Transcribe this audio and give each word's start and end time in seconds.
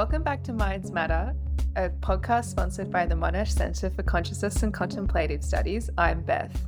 Welcome 0.00 0.22
back 0.22 0.42
to 0.44 0.54
Minds 0.54 0.90
Matter, 0.90 1.34
a 1.76 1.90
podcast 1.90 2.46
sponsored 2.46 2.90
by 2.90 3.04
the 3.04 3.14
Monash 3.14 3.48
Centre 3.48 3.90
for 3.90 4.02
Consciousness 4.02 4.62
and 4.62 4.72
Contemplative 4.72 5.44
Studies. 5.44 5.90
I'm 5.98 6.22
Beth. 6.22 6.58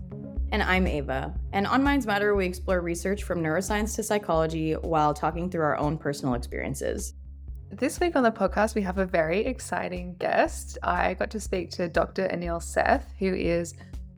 And 0.50 0.62
I'm 0.62 0.86
Ava. 0.86 1.32
And 1.54 1.66
on 1.66 1.82
Minds 1.82 2.04
Matter, 2.04 2.34
we 2.34 2.44
explore 2.44 2.82
research 2.82 3.22
from 3.22 3.42
neuroscience 3.42 3.94
to 3.96 4.02
psychology 4.02 4.74
while 4.74 5.14
talking 5.14 5.48
through 5.48 5.62
our 5.62 5.78
own 5.78 5.96
personal 5.96 6.34
experiences. 6.34 7.14
This 7.70 7.98
week 8.00 8.16
on 8.16 8.22
the 8.22 8.30
podcast, 8.30 8.74
we 8.74 8.82
have 8.82 8.98
a 8.98 9.06
very 9.06 9.46
exciting 9.46 10.14
guest. 10.16 10.76
I 10.82 11.14
got 11.14 11.30
to 11.30 11.40
speak 11.40 11.70
to 11.70 11.88
Dr. 11.88 12.28
Anil 12.28 12.62
Seth, 12.62 13.14
who 13.18 13.32
is 13.32 13.72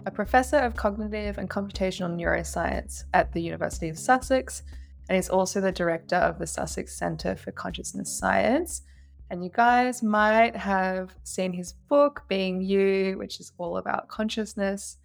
a 0.07 0.11
professor 0.11 0.57
of 0.57 0.75
cognitive 0.75 1.39
and 1.39 1.49
computational 1.49 2.21
neuroscience 2.21 3.05
at 3.15 3.33
the 3.33 3.43
University 3.43 3.89
of 3.89 3.97
Sussex, 3.97 4.65
and 5.09 5.15
he's 5.15 5.29
also 5.29 5.61
the 5.61 5.71
director 5.71 6.17
of 6.17 6.41
the 6.41 6.49
Sussex 6.49 6.99
Centre 6.99 7.37
for 7.37 7.53
Consciousness 7.53 8.11
Science. 8.19 8.83
And 9.31 9.43
you 9.43 9.51
guys 9.51 10.03
might 10.03 10.55
have 10.55 11.15
seen 11.25 11.53
his 11.53 11.73
book, 11.89 12.23
Being 12.29 12.61
You, 12.61 13.17
which 13.19 13.41
is 13.41 13.53
all 13.59 13.79
about 13.79 14.09
consciousness. 14.09 14.99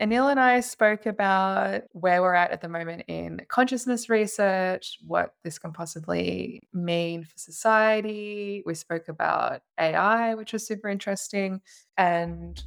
Anil 0.00 0.30
and 0.30 0.38
I 0.38 0.60
spoke 0.60 1.06
about 1.06 1.82
where 1.90 2.22
we're 2.22 2.34
at 2.34 2.52
at 2.52 2.60
the 2.60 2.68
moment 2.68 3.02
in 3.08 3.40
consciousness 3.48 4.08
research, 4.08 4.98
what 5.04 5.34
this 5.42 5.58
can 5.58 5.72
possibly 5.72 6.62
mean 6.72 7.24
for 7.24 7.36
society. 7.36 8.62
We 8.64 8.74
spoke 8.74 9.08
about 9.08 9.62
AI, 9.78 10.34
which 10.34 10.52
was 10.52 10.66
super 10.66 10.88
interesting. 10.88 11.60
And 11.96 12.62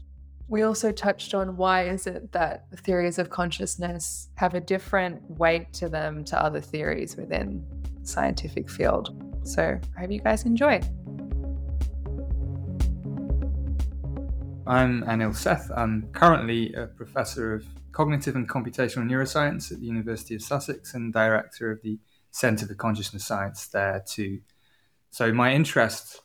we 0.49 0.63
also 0.63 0.91
touched 0.91 1.33
on 1.33 1.55
why 1.55 1.87
is 1.87 2.05
it 2.05 2.33
that 2.33 2.69
the 2.69 2.75
theories 2.75 3.17
of 3.17 3.29
consciousness 3.29 4.29
have 4.35 4.53
a 4.53 4.59
different 4.59 5.21
weight 5.29 5.71
to 5.73 5.87
them 5.87 6.25
to 6.25 6.41
other 6.41 6.59
theories 6.59 7.15
within 7.15 7.65
the 8.01 8.05
scientific 8.05 8.69
field. 8.69 9.30
So 9.43 9.79
I 9.97 9.99
hope 9.99 10.11
you 10.11 10.19
guys 10.19 10.45
enjoy. 10.45 10.81
I'm 14.67 15.03
Anil 15.03 15.35
Seth. 15.35 15.69
I'm 15.75 16.09
currently 16.13 16.73
a 16.73 16.87
professor 16.87 17.53
of 17.55 17.65
cognitive 17.91 18.35
and 18.35 18.47
computational 18.47 19.09
neuroscience 19.09 19.71
at 19.71 19.79
the 19.79 19.85
University 19.85 20.35
of 20.35 20.41
Sussex 20.41 20.93
and 20.93 21.11
director 21.11 21.71
of 21.71 21.81
the 21.81 21.99
Centre 22.29 22.67
for 22.67 22.75
Consciousness 22.75 23.25
Science 23.25 23.67
there 23.67 24.03
too. 24.05 24.39
So 25.09 25.33
my 25.33 25.53
interest 25.53 26.21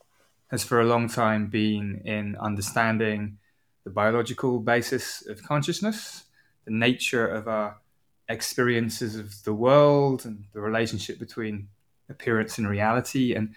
has 0.49 0.63
for 0.63 0.81
a 0.81 0.85
long 0.85 1.09
time 1.09 1.49
been 1.49 2.03
in 2.05 2.37
understanding 2.37 3.39
the 3.85 3.91
biological 3.91 4.61
basis 4.61 5.27
of 5.27 5.43
consciousness, 5.43 6.25
the 6.65 6.71
nature 6.73 7.27
of 7.27 7.49
our 7.49 7.79
experiences 8.29 9.17
of 9.17 9.43
the 9.45 9.55
world 9.55 10.25
and 10.25 10.45
the 10.53 10.61
relationship 10.61 11.19
between 11.19 11.69
appearance 12.09 12.59
and 12.59 12.69
reality 12.69 13.35
and 13.35 13.55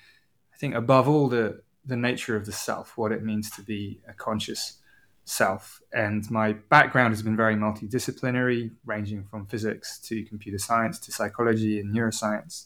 I 0.53 0.58
think 0.58 0.75
above 0.75 1.08
all 1.08 1.30
the 1.30 1.61
the 1.86 1.97
nature 1.97 2.36
of 2.36 2.45
the 2.45 2.52
self, 2.52 2.97
what 2.97 3.11
it 3.11 3.23
means 3.23 3.50
to 3.52 3.61
be 3.61 4.00
a 4.08 4.14
conscious 4.14 4.80
self. 5.25 5.81
And 5.94 6.30
my 6.30 6.53
background 6.53 7.14
has 7.14 7.22
been 7.22 7.36
very 7.36 7.56
multidisciplinary, 7.56 8.72
ranging 8.86 9.23
from 9.23 9.45
physics 9.45 10.00
to 10.02 10.23
computer 10.25 10.58
science 10.58 11.00
to 11.00 11.11
psychology 11.11 11.80
and 11.80 11.95
neuroscience. 11.95 12.66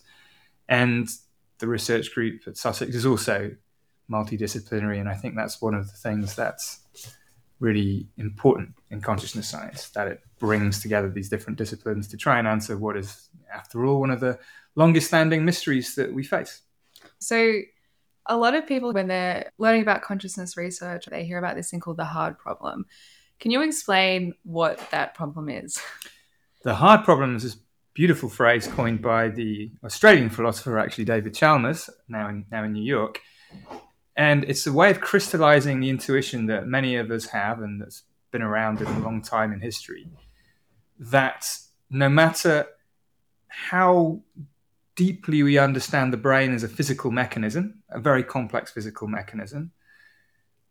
And 0.67 1.07
the 1.59 1.67
research 1.67 2.13
group 2.13 2.41
at 2.47 2.57
Sussex 2.57 2.95
is 2.95 3.05
also 3.05 3.51
multidisciplinary. 4.11 4.99
And 4.99 5.09
I 5.09 5.15
think 5.15 5.35
that's 5.35 5.61
one 5.61 5.73
of 5.73 5.87
the 5.87 5.97
things 5.97 6.35
that's 6.35 6.79
really 7.59 8.07
important 8.17 8.75
in 8.89 9.01
consciousness 9.01 9.47
science 9.47 9.89
that 9.89 10.07
it 10.07 10.21
brings 10.43 10.81
together 10.81 11.09
these 11.09 11.29
different 11.29 11.57
disciplines 11.57 12.05
to 12.05 12.17
try 12.17 12.37
and 12.37 12.45
answer 12.45 12.77
what 12.77 12.97
is, 12.97 13.29
after 13.49 13.85
all, 13.85 14.01
one 14.01 14.09
of 14.09 14.19
the 14.19 14.37
longest 14.75 15.07
standing 15.07 15.45
mysteries 15.45 15.95
that 15.95 16.13
we 16.13 16.21
face. 16.21 16.63
So, 17.19 17.61
a 18.25 18.35
lot 18.35 18.53
of 18.53 18.67
people, 18.67 18.91
when 18.91 19.07
they're 19.07 19.53
learning 19.57 19.83
about 19.83 20.01
consciousness 20.01 20.57
research, 20.57 21.05
they 21.05 21.23
hear 21.23 21.37
about 21.37 21.55
this 21.55 21.71
thing 21.71 21.79
called 21.79 21.95
the 21.95 22.03
hard 22.03 22.37
problem. 22.37 22.85
Can 23.39 23.51
you 23.51 23.61
explain 23.61 24.33
what 24.43 24.85
that 24.91 25.13
problem 25.13 25.47
is? 25.47 25.81
The 26.63 26.75
hard 26.75 27.05
problem 27.05 27.37
is 27.37 27.43
this 27.43 27.57
beautiful 27.93 28.27
phrase 28.27 28.67
coined 28.67 29.01
by 29.01 29.29
the 29.29 29.71
Australian 29.85 30.29
philosopher, 30.29 30.77
actually 30.77 31.05
David 31.05 31.33
Chalmers, 31.33 31.89
now 32.09 32.27
in, 32.27 32.45
now 32.51 32.65
in 32.65 32.73
New 32.73 32.83
York. 32.83 33.21
And 34.17 34.43
it's 34.43 34.67
a 34.67 34.73
way 34.73 34.91
of 34.91 34.99
crystallizing 34.99 35.79
the 35.79 35.89
intuition 35.89 36.47
that 36.47 36.67
many 36.67 36.97
of 36.97 37.11
us 37.11 37.27
have 37.27 37.61
and 37.61 37.81
that's 37.81 38.03
been 38.31 38.41
around 38.41 38.81
in 38.81 38.87
a 38.87 38.99
long 38.99 39.21
time 39.21 39.53
in 39.53 39.61
history 39.61 40.07
that 41.11 41.57
no 41.89 42.09
matter 42.09 42.67
how 43.47 44.21
deeply 44.95 45.43
we 45.43 45.57
understand 45.57 46.13
the 46.13 46.17
brain 46.17 46.53
as 46.53 46.63
a 46.63 46.67
physical 46.67 47.11
mechanism, 47.11 47.81
a 47.89 47.99
very 47.99 48.23
complex 48.23 48.71
physical 48.71 49.07
mechanism, 49.07 49.71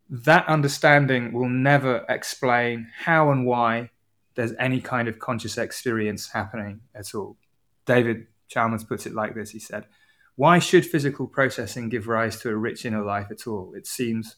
that 0.09 0.47
understanding 0.47 1.33
will 1.33 1.49
never 1.49 2.05
explain 2.09 2.87
how 3.05 3.31
and 3.31 3.45
why 3.45 3.89
there's 4.35 4.53
any 4.59 4.81
kind 4.81 5.07
of 5.07 5.19
conscious 5.19 5.57
experience 5.57 6.31
happening 6.31 6.81
at 6.95 7.13
all. 7.13 7.37
David 7.85 8.27
Chalmers 8.47 8.83
puts 8.83 9.05
it 9.05 9.13
like 9.13 9.35
this 9.35 9.51
he 9.51 9.59
said, 9.59 9.85
Why 10.35 10.59
should 10.59 10.85
physical 10.85 11.27
processing 11.27 11.89
give 11.89 12.07
rise 12.07 12.39
to 12.41 12.49
a 12.49 12.55
rich 12.55 12.85
inner 12.85 13.03
life 13.03 13.27
at 13.29 13.47
all? 13.47 13.73
It 13.75 13.87
seems 13.87 14.35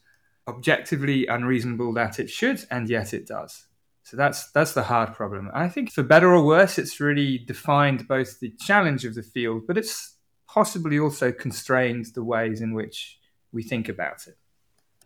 objectively 0.48 1.26
unreasonable 1.28 1.94
that 1.94 2.20
it 2.20 2.30
should, 2.30 2.66
and 2.70 2.90
yet 2.90 3.14
it 3.14 3.28
does. 3.28 3.66
So 4.06 4.16
that's 4.16 4.52
that's 4.52 4.74
the 4.74 4.84
hard 4.84 5.16
problem. 5.16 5.50
I 5.52 5.68
think 5.68 5.92
for 5.92 6.04
better 6.04 6.32
or 6.32 6.46
worse, 6.46 6.78
it's 6.78 7.00
really 7.00 7.40
defined 7.40 8.08
both 8.08 8.40
the 8.40 8.52
challenge 8.60 9.04
of 9.04 9.16
the 9.16 9.24
field, 9.24 9.64
but 9.66 9.80
it's 9.80 10.16
possibly 10.48 11.00
also 11.00 11.32
constrained 11.32 12.06
the 12.14 12.24
ways 12.24 12.62
in 12.62 12.76
which 12.76 13.20
we 13.52 13.64
think 13.64 13.90
about 13.90 14.28
it. 14.28 14.38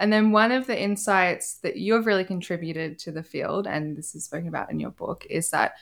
And 0.01 0.11
then 0.11 0.33
one 0.33 0.51
of 0.51 0.67
the 0.67 0.77
insights 0.77 1.59
that 1.59 1.77
you've 1.77 2.05
really 2.05 2.25
contributed 2.25 2.99
to 2.99 3.11
the 3.13 3.23
field, 3.23 3.67
and 3.67 3.95
this 3.95 4.15
is 4.15 4.25
spoken 4.25 4.49
about 4.49 4.69
in 4.69 4.81
your 4.81 4.91
book, 4.91 5.25
is 5.29 5.49
that 5.51 5.75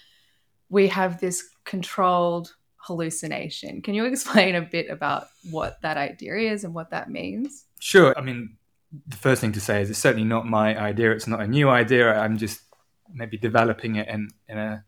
we 0.69 0.87
have 0.89 1.19
this 1.19 1.43
controlled 1.65 2.53
hallucination. 2.75 3.81
Can 3.81 3.95
you 3.95 4.05
explain 4.05 4.53
a 4.53 4.61
bit 4.61 4.91
about 4.91 5.25
what 5.49 5.81
that 5.81 5.97
idea 5.97 6.35
is 6.35 6.63
and 6.63 6.75
what 6.75 6.91
that 6.91 7.09
means? 7.09 7.65
Sure. 7.79 8.13
I 8.15 8.21
mean, 8.21 8.57
the 9.07 9.17
first 9.17 9.41
thing 9.41 9.53
to 9.53 9.59
say 9.59 9.81
is 9.81 9.89
it's 9.89 9.97
certainly 9.97 10.27
not 10.27 10.45
my 10.45 10.79
idea. 10.79 11.11
It's 11.11 11.27
not 11.27 11.41
a 11.41 11.47
new 11.47 11.67
idea. 11.69 12.13
I'm 12.13 12.37
just 12.37 12.61
maybe 13.13 13.37
developing 13.37 13.95
it 13.95 14.07
in, 14.07 14.29
in 14.47 14.57
a 14.57 14.83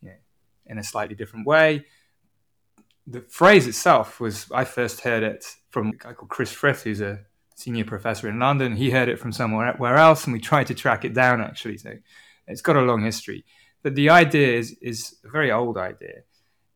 you 0.00 0.08
know, 0.08 0.14
in 0.66 0.78
a 0.78 0.84
slightly 0.84 1.14
different 1.14 1.46
way. 1.46 1.84
The 3.06 3.22
phrase 3.22 3.66
itself 3.66 4.20
was 4.20 4.46
I 4.52 4.64
first 4.64 5.00
heard 5.00 5.22
it 5.22 5.44
from 5.70 5.88
a 5.88 5.92
guy 5.92 6.12
called 6.12 6.30
Chris 6.30 6.52
Frith, 6.52 6.84
who's 6.84 7.00
a 7.00 7.20
senior 7.56 7.84
professor 7.84 8.28
in 8.28 8.38
London. 8.38 8.76
He 8.76 8.90
heard 8.90 9.08
it 9.08 9.18
from 9.18 9.32
somewhere 9.32 9.96
else, 9.96 10.24
and 10.24 10.32
we 10.32 10.40
tried 10.40 10.68
to 10.68 10.74
track 10.74 11.04
it 11.04 11.14
down 11.14 11.40
actually. 11.40 11.78
So 11.78 11.94
it's 12.46 12.62
got 12.62 12.76
a 12.76 12.82
long 12.82 13.02
history. 13.02 13.44
But 13.82 13.94
the 13.94 14.10
idea 14.10 14.58
is 14.58 14.76
is 14.82 15.16
a 15.24 15.30
very 15.30 15.50
old 15.50 15.76
idea, 15.76 16.22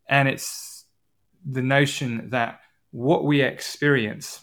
and 0.08 0.28
it's 0.28 0.86
the 1.44 1.62
notion 1.62 2.30
that 2.30 2.60
what 2.90 3.24
we 3.24 3.42
experience 3.42 4.40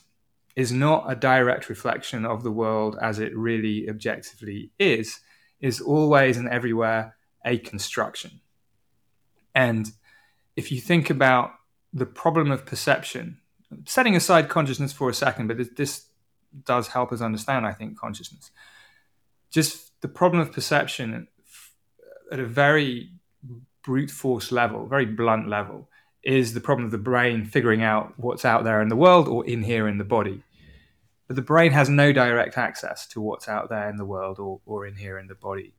is 0.55 0.71
not 0.71 1.09
a 1.09 1.15
direct 1.15 1.69
reflection 1.69 2.25
of 2.25 2.43
the 2.43 2.51
world 2.51 2.97
as 3.01 3.19
it 3.19 3.35
really 3.35 3.89
objectively 3.89 4.71
is 4.77 5.21
is 5.61 5.79
always 5.79 6.37
and 6.37 6.49
everywhere 6.49 7.15
a 7.45 7.57
construction. 7.57 8.41
And 9.55 9.91
if 10.55 10.71
you 10.71 10.81
think 10.81 11.09
about 11.09 11.51
the 11.93 12.05
problem 12.05 12.51
of 12.51 12.65
perception, 12.65 13.39
setting 13.85 14.15
aside 14.15 14.49
consciousness 14.49 14.91
for 14.91 15.09
a 15.09 15.13
second, 15.13 15.47
but 15.47 15.75
this 15.75 16.05
does 16.65 16.87
help 16.89 17.11
us 17.11 17.21
understand, 17.21 17.65
I 17.65 17.73
think, 17.73 17.97
consciousness. 17.97 18.51
Just 19.49 19.99
the 20.01 20.07
problem 20.07 20.41
of 20.41 20.51
perception 20.51 21.27
at 22.31 22.39
a 22.39 22.45
very 22.45 23.11
brute 23.83 24.11
force 24.11 24.51
level, 24.51 24.87
very 24.87 25.05
blunt 25.05 25.47
level, 25.47 25.89
is 26.23 26.53
the 26.53 26.61
problem 26.61 26.85
of 26.85 26.91
the 26.91 26.97
brain 26.97 27.45
figuring 27.45 27.81
out 27.81 28.13
what's 28.17 28.45
out 28.45 28.63
there 28.63 28.81
in 28.81 28.89
the 28.89 28.95
world 28.95 29.27
or 29.27 29.45
in 29.45 29.63
here 29.63 29.87
in 29.87 29.97
the 29.97 30.03
body. 30.03 30.43
But 31.31 31.37
the 31.37 31.43
brain 31.43 31.71
has 31.71 31.87
no 31.87 32.11
direct 32.11 32.57
access 32.57 33.07
to 33.07 33.21
what's 33.21 33.47
out 33.47 33.69
there 33.69 33.89
in 33.89 33.95
the 33.95 34.03
world 34.03 34.37
or, 34.37 34.59
or 34.65 34.85
in 34.85 34.97
here 34.97 35.17
in 35.17 35.27
the 35.27 35.33
body. 35.33 35.73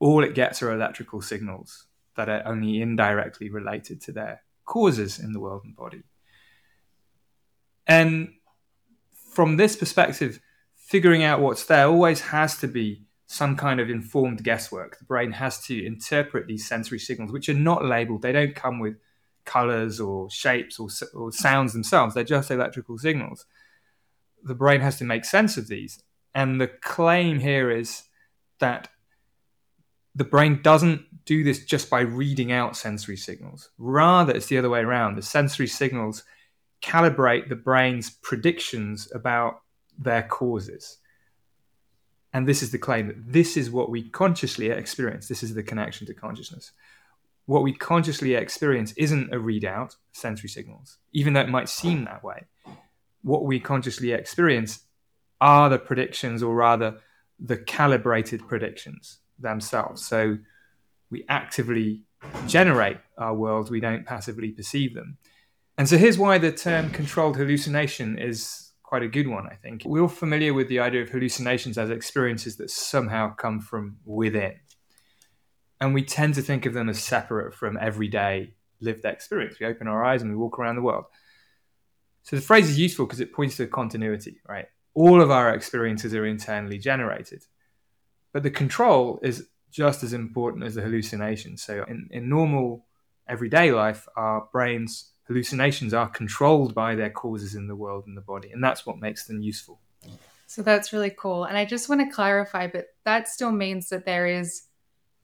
All 0.00 0.24
it 0.24 0.34
gets 0.34 0.60
are 0.60 0.72
electrical 0.72 1.22
signals 1.22 1.86
that 2.16 2.28
are 2.28 2.42
only 2.44 2.82
indirectly 2.82 3.48
related 3.48 4.00
to 4.00 4.10
their 4.10 4.42
causes 4.64 5.20
in 5.20 5.34
the 5.34 5.38
world 5.38 5.62
and 5.64 5.76
body. 5.76 6.02
And 7.86 8.32
from 9.30 9.56
this 9.56 9.76
perspective, 9.76 10.40
figuring 10.74 11.22
out 11.22 11.38
what's 11.38 11.64
there 11.66 11.86
always 11.86 12.20
has 12.20 12.58
to 12.58 12.66
be 12.66 13.04
some 13.26 13.54
kind 13.54 13.78
of 13.78 13.88
informed 13.88 14.42
guesswork. 14.42 14.98
The 14.98 15.04
brain 15.04 15.30
has 15.30 15.64
to 15.66 15.86
interpret 15.86 16.48
these 16.48 16.66
sensory 16.66 16.98
signals, 16.98 17.30
which 17.30 17.48
are 17.48 17.54
not 17.54 17.84
labeled. 17.84 18.22
They 18.22 18.32
don't 18.32 18.56
come 18.56 18.80
with 18.80 18.96
colors 19.44 20.00
or 20.00 20.28
shapes 20.28 20.80
or, 20.80 20.88
or 21.14 21.30
sounds 21.30 21.72
themselves. 21.72 22.14
They're 22.16 22.24
just 22.24 22.50
electrical 22.50 22.98
signals 22.98 23.46
the 24.44 24.54
brain 24.54 24.80
has 24.80 24.98
to 24.98 25.04
make 25.04 25.24
sense 25.24 25.56
of 25.56 25.68
these. 25.68 26.02
And 26.34 26.60
the 26.60 26.68
claim 26.68 27.38
here 27.38 27.70
is 27.70 28.04
that 28.60 28.88
the 30.14 30.24
brain 30.24 30.60
doesn't 30.62 31.24
do 31.24 31.44
this 31.44 31.64
just 31.64 31.88
by 31.88 32.00
reading 32.00 32.52
out 32.52 32.76
sensory 32.76 33.16
signals. 33.16 33.70
Rather, 33.78 34.34
it's 34.34 34.46
the 34.46 34.58
other 34.58 34.70
way 34.70 34.80
around. 34.80 35.16
The 35.16 35.22
sensory 35.22 35.66
signals 35.66 36.24
calibrate 36.82 37.48
the 37.48 37.56
brain's 37.56 38.10
predictions 38.10 39.10
about 39.14 39.62
their 39.98 40.22
causes. 40.22 40.98
And 42.32 42.48
this 42.48 42.62
is 42.62 42.72
the 42.72 42.78
claim 42.78 43.08
that 43.08 43.32
this 43.32 43.56
is 43.56 43.70
what 43.70 43.90
we 43.90 44.08
consciously 44.08 44.70
experience. 44.70 45.28
This 45.28 45.42
is 45.42 45.54
the 45.54 45.62
connection 45.62 46.06
to 46.06 46.14
consciousness. 46.14 46.72
What 47.46 47.62
we 47.62 47.74
consciously 47.74 48.34
experience 48.34 48.92
isn't 48.92 49.32
a 49.32 49.36
readout 49.36 49.90
of 49.90 49.96
sensory 50.12 50.48
signals, 50.48 50.98
even 51.12 51.32
though 51.32 51.40
it 51.40 51.48
might 51.48 51.68
seem 51.68 52.04
that 52.04 52.24
way. 52.24 52.46
What 53.22 53.44
we 53.44 53.60
consciously 53.60 54.12
experience 54.12 54.80
are 55.40 55.68
the 55.68 55.78
predictions, 55.78 56.42
or 56.42 56.54
rather, 56.54 56.98
the 57.38 57.56
calibrated 57.56 58.46
predictions 58.46 59.18
themselves. 59.38 60.04
So 60.04 60.38
we 61.10 61.24
actively 61.28 62.02
generate 62.46 62.98
our 63.18 63.34
world, 63.34 63.70
we 63.70 63.80
don't 63.80 64.06
passively 64.06 64.50
perceive 64.50 64.94
them. 64.94 65.18
And 65.76 65.88
so 65.88 65.96
here's 65.96 66.18
why 66.18 66.38
the 66.38 66.52
term 66.52 66.90
controlled 66.90 67.36
hallucination 67.36 68.18
is 68.18 68.72
quite 68.82 69.02
a 69.02 69.08
good 69.08 69.26
one, 69.26 69.46
I 69.46 69.54
think. 69.54 69.82
We're 69.84 70.02
all 70.02 70.08
familiar 70.08 70.54
with 70.54 70.68
the 70.68 70.80
idea 70.80 71.02
of 71.02 71.08
hallucinations 71.08 71.78
as 71.78 71.90
experiences 71.90 72.56
that 72.56 72.70
somehow 72.70 73.34
come 73.34 73.58
from 73.60 73.96
within. 74.04 74.54
And 75.80 75.94
we 75.94 76.04
tend 76.04 76.34
to 76.34 76.42
think 76.42 76.66
of 76.66 76.74
them 76.74 76.88
as 76.88 77.02
separate 77.02 77.54
from 77.54 77.78
everyday 77.80 78.54
lived 78.80 79.04
experience. 79.04 79.58
We 79.58 79.66
open 79.66 79.88
our 79.88 80.04
eyes 80.04 80.22
and 80.22 80.30
we 80.30 80.36
walk 80.36 80.58
around 80.58 80.76
the 80.76 80.82
world. 80.82 81.06
So 82.22 82.36
the 82.36 82.42
phrase 82.42 82.68
is 82.68 82.78
useful 82.78 83.06
because 83.06 83.20
it 83.20 83.32
points 83.32 83.56
to 83.56 83.66
continuity, 83.66 84.40
right? 84.48 84.66
All 84.94 85.20
of 85.20 85.30
our 85.30 85.54
experiences 85.54 86.14
are 86.14 86.26
internally 86.26 86.78
generated. 86.78 87.44
But 88.32 88.42
the 88.42 88.50
control 88.50 89.18
is 89.22 89.48
just 89.70 90.02
as 90.02 90.12
important 90.12 90.64
as 90.64 90.74
the 90.74 90.82
hallucination. 90.82 91.56
So 91.56 91.84
in, 91.88 92.08
in 92.10 92.28
normal 92.28 92.86
everyday 93.28 93.72
life, 93.72 94.06
our 94.16 94.48
brains 94.52 95.12
hallucinations 95.26 95.94
are 95.94 96.08
controlled 96.08 96.74
by 96.74 96.94
their 96.94 97.10
causes 97.10 97.54
in 97.54 97.66
the 97.66 97.76
world 97.76 98.06
and 98.06 98.16
the 98.16 98.22
body. 98.22 98.50
And 98.52 98.62
that's 98.62 98.84
what 98.84 98.98
makes 98.98 99.26
them 99.26 99.40
useful. 99.40 99.80
So 100.46 100.62
that's 100.62 100.92
really 100.92 101.14
cool. 101.16 101.44
And 101.44 101.56
I 101.56 101.64
just 101.64 101.88
want 101.88 102.02
to 102.02 102.14
clarify, 102.14 102.66
but 102.66 102.88
that 103.04 103.28
still 103.28 103.52
means 103.52 103.88
that 103.88 104.04
there 104.04 104.26
is 104.26 104.64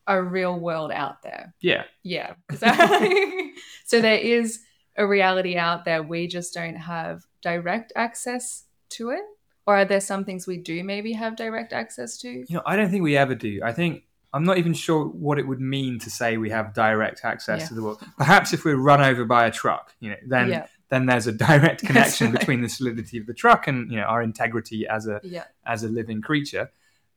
a 0.06 0.22
real 0.22 0.58
world 0.58 0.90
out 0.90 1.22
there. 1.22 1.54
Yeah. 1.60 1.84
Yeah. 2.02 2.34
Exactly. 2.50 3.52
So 3.84 4.02
there 4.02 4.18
is 4.18 4.60
a 4.98 5.06
reality 5.06 5.56
out 5.56 5.86
there. 5.86 6.02
We 6.02 6.26
just 6.26 6.52
don't 6.52 6.74
have 6.74 7.24
direct 7.40 7.92
access 7.96 8.64
to 8.90 9.10
it. 9.10 9.22
Or 9.66 9.76
are 9.76 9.84
there 9.84 10.00
some 10.00 10.24
things 10.24 10.46
we 10.46 10.56
do 10.56 10.82
maybe 10.82 11.12
have 11.12 11.36
direct 11.36 11.72
access 11.72 12.18
to? 12.18 12.28
You 12.28 12.46
know, 12.50 12.62
I 12.66 12.76
don't 12.76 12.90
think 12.90 13.02
we 13.02 13.16
ever 13.16 13.34
do. 13.34 13.60
I 13.62 13.72
think 13.72 14.04
I'm 14.32 14.44
not 14.44 14.58
even 14.58 14.74
sure 14.74 15.04
what 15.04 15.38
it 15.38 15.46
would 15.46 15.60
mean 15.60 15.98
to 16.00 16.10
say 16.10 16.36
we 16.36 16.50
have 16.50 16.74
direct 16.74 17.24
access 17.24 17.62
yeah. 17.62 17.68
to 17.68 17.74
the 17.74 17.82
world. 17.82 18.02
Perhaps 18.16 18.52
if 18.52 18.64
we're 18.64 18.76
run 18.76 19.00
over 19.00 19.24
by 19.24 19.46
a 19.46 19.50
truck, 19.50 19.94
you 20.00 20.10
know, 20.10 20.16
then 20.26 20.48
yeah. 20.48 20.66
then 20.88 21.06
there's 21.06 21.26
a 21.26 21.32
direct 21.32 21.82
connection 21.86 22.30
right. 22.30 22.40
between 22.40 22.62
the 22.62 22.68
solidity 22.68 23.18
of 23.18 23.26
the 23.26 23.34
truck 23.34 23.66
and 23.68 23.90
you 23.90 23.98
know 23.98 24.04
our 24.04 24.22
integrity 24.22 24.86
as 24.86 25.06
a 25.06 25.20
yeah. 25.22 25.44
as 25.66 25.84
a 25.84 25.88
living 25.88 26.20
creature. 26.20 26.70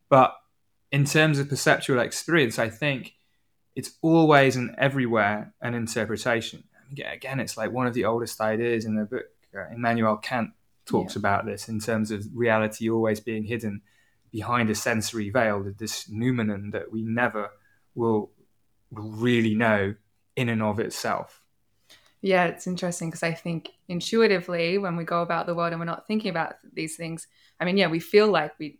But 0.09 0.35
in 0.91 1.05
terms 1.05 1.39
of 1.39 1.49
perceptual 1.49 1.99
experience, 1.99 2.59
I 2.59 2.69
think 2.69 3.15
it's 3.75 3.91
always 4.01 4.55
and 4.57 4.75
everywhere 4.77 5.53
an 5.61 5.73
interpretation. 5.73 6.63
Again, 6.91 7.39
it's 7.39 7.57
like 7.57 7.71
one 7.71 7.87
of 7.87 7.93
the 7.93 8.05
oldest 8.05 8.39
ideas 8.41 8.85
in 8.85 8.95
the 8.95 9.05
book. 9.05 9.25
Uh, 9.55 9.73
Immanuel 9.73 10.17
Kant 10.17 10.51
talks 10.85 11.15
about 11.15 11.45
this 11.45 11.69
in 11.69 11.79
terms 11.79 12.11
of 12.11 12.25
reality 12.33 12.89
always 12.89 13.19
being 13.19 13.43
hidden 13.43 13.81
behind 14.31 14.69
a 14.69 14.75
sensory 14.75 15.29
veil, 15.29 15.63
this 15.77 16.09
noumenon 16.09 16.71
that 16.71 16.91
we 16.91 17.01
never 17.01 17.49
will, 17.95 18.31
will 18.91 19.11
really 19.11 19.55
know 19.55 19.93
in 20.35 20.49
and 20.49 20.61
of 20.61 20.79
itself. 20.79 21.41
Yeah, 22.21 22.45
it's 22.45 22.67
interesting 22.67 23.09
because 23.09 23.23
I 23.23 23.33
think 23.33 23.71
intuitively, 23.87 24.77
when 24.77 24.95
we 24.95 25.03
go 25.03 25.21
about 25.21 25.47
the 25.47 25.55
world 25.55 25.73
and 25.73 25.79
we're 25.79 25.85
not 25.85 26.07
thinking 26.07 26.29
about 26.29 26.55
these 26.73 26.95
things, 26.95 27.27
I 27.59 27.65
mean, 27.65 27.77
yeah, 27.77 27.87
we 27.87 27.99
feel 27.99 28.27
like 28.27 28.53
we, 28.59 28.79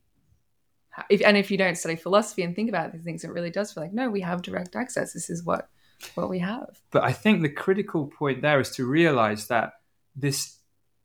if, 1.10 1.22
and 1.26 1.36
if 1.36 1.50
you 1.50 1.58
don't 1.58 1.78
study 1.78 1.96
philosophy 1.96 2.44
and 2.44 2.56
think 2.56 2.70
about 2.70 2.94
these 2.94 3.04
things, 3.04 3.24
it 3.24 3.32
really 3.32 3.50
does 3.50 3.74
feel 3.74 3.84
like, 3.84 3.94
no, 3.94 4.10
we 4.10 4.22
have 4.22 4.42
direct 4.42 4.76
access. 4.76 5.14
This 5.14 5.30
is 5.30 5.44
what 5.44 5.70
what 6.16 6.30
we 6.30 6.40
have. 6.40 6.80
But 6.92 7.04
I 7.04 7.14
think 7.14 7.42
the 7.42 7.50
critical 7.50 8.08
point 8.08 8.42
there 8.42 8.60
is 8.60 8.72
to 8.72 8.86
realize 8.86 9.48
that 9.48 9.74
this 10.16 10.58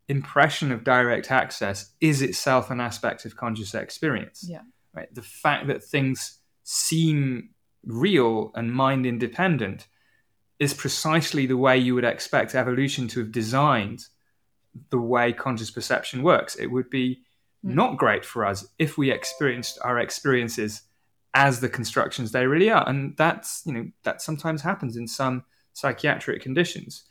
impression 0.08 0.72
of 0.72 0.84
direct 0.84 1.30
access 1.30 1.92
is 2.00 2.22
itself 2.22 2.70
an 2.70 2.80
aspect 2.80 3.24
of 3.24 3.36
conscious 3.36 3.74
experience. 3.74 4.44
Yeah. 4.48 4.62
Right. 4.94 5.12
The 5.14 5.22
fact 5.22 5.66
that 5.66 5.84
things 5.84 6.38
seem 6.62 7.50
real 7.84 8.50
and 8.54 8.72
mind 8.72 9.06
independent 9.06 9.86
is 10.58 10.72
precisely 10.74 11.46
the 11.46 11.56
way 11.56 11.76
you 11.76 11.94
would 11.94 12.04
expect 12.04 12.54
evolution 12.54 13.08
to 13.08 13.20
have 13.20 13.30
designed 13.30 14.06
the 14.90 14.98
way 14.98 15.32
conscious 15.32 15.70
perception 15.70 16.22
works. 16.22 16.56
It 16.56 16.66
would 16.66 16.88
be 16.88 17.22
mm. 17.64 17.74
not 17.74 17.98
great 17.98 18.24
for 18.24 18.44
us 18.44 18.66
if 18.78 18.96
we 18.96 19.10
experienced 19.10 19.78
our 19.82 19.98
experiences 19.98 20.82
as 21.36 21.60
the 21.60 21.68
constructions 21.68 22.32
they 22.32 22.46
really 22.46 22.70
are. 22.70 22.88
And 22.88 23.16
that's, 23.16 23.62
you 23.64 23.72
know, 23.72 23.86
that 24.02 24.22
sometimes 24.22 24.62
happens 24.62 24.96
in 24.96 25.06
some 25.06 25.44
psychiatric 25.74 26.42
conditions 26.42 27.04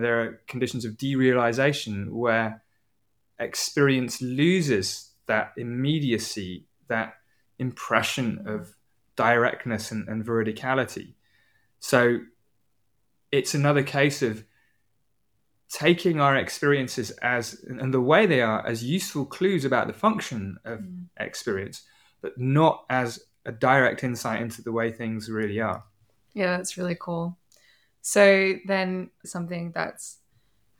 there 0.00 0.22
are 0.22 0.40
conditions 0.46 0.84
of 0.84 0.94
derealization 0.94 2.10
where 2.10 2.62
experience 3.38 4.22
loses 4.22 5.10
that 5.26 5.52
immediacy, 5.56 6.66
that 6.88 7.14
impression 7.58 8.44
of 8.46 8.74
directness 9.16 9.90
and, 9.90 10.08
and 10.08 10.24
veridicality. 10.24 11.14
So 11.80 12.20
it's 13.30 13.54
another 13.54 13.82
case 13.82 14.22
of 14.22 14.44
taking 15.68 16.20
our 16.20 16.36
experiences 16.36 17.10
as 17.22 17.64
and 17.66 17.92
the 17.92 18.00
way 18.00 18.26
they 18.26 18.42
are 18.42 18.66
as 18.66 18.84
useful 18.84 19.24
clues 19.24 19.64
about 19.64 19.86
the 19.86 19.92
function 19.92 20.58
of 20.64 20.80
mm. 20.80 21.06
experience, 21.18 21.82
but 22.20 22.38
not 22.38 22.84
as 22.90 23.20
a 23.44 23.52
direct 23.52 24.04
insight 24.04 24.40
into 24.40 24.62
the 24.62 24.72
way 24.72 24.90
things 24.90 25.28
really 25.28 25.60
are. 25.60 25.84
Yeah, 26.34 26.56
that's 26.56 26.76
really 26.76 26.96
cool. 26.98 27.36
So 28.00 28.54
then 28.66 29.10
something 29.24 29.72
that's, 29.74 30.18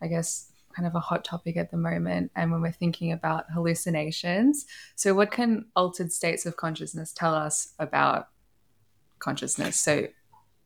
I 0.01 0.07
guess, 0.07 0.51
kind 0.73 0.87
of 0.87 0.95
a 0.95 0.99
hot 0.99 1.23
topic 1.23 1.55
at 1.55 1.71
the 1.71 1.77
moment, 1.77 2.31
and 2.35 2.51
when 2.51 2.61
we're 2.61 2.71
thinking 2.71 3.11
about 3.11 3.45
hallucinations. 3.53 4.65
So, 4.95 5.13
what 5.13 5.31
can 5.31 5.65
altered 5.75 6.11
states 6.11 6.45
of 6.45 6.57
consciousness 6.57 7.13
tell 7.13 7.33
us 7.33 7.73
about 7.79 8.29
consciousness? 9.19 9.79
So, 9.79 10.07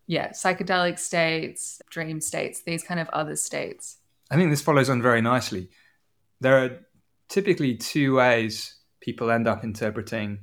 yeah, 0.07 0.29
psychedelic 0.29 0.97
states, 0.97 1.81
dream 1.89 2.21
states, 2.21 2.61
these 2.61 2.83
kind 2.83 2.99
of 2.99 3.09
other 3.09 3.35
states. 3.35 3.97
I 4.31 4.35
think 4.35 4.49
this 4.49 4.61
follows 4.61 4.89
on 4.89 5.01
very 5.01 5.21
nicely. 5.21 5.69
There 6.39 6.63
are 6.63 6.79
typically 7.29 7.75
two 7.75 8.15
ways 8.15 8.75
people 9.01 9.29
end 9.29 9.47
up 9.47 9.63
interpreting 9.63 10.39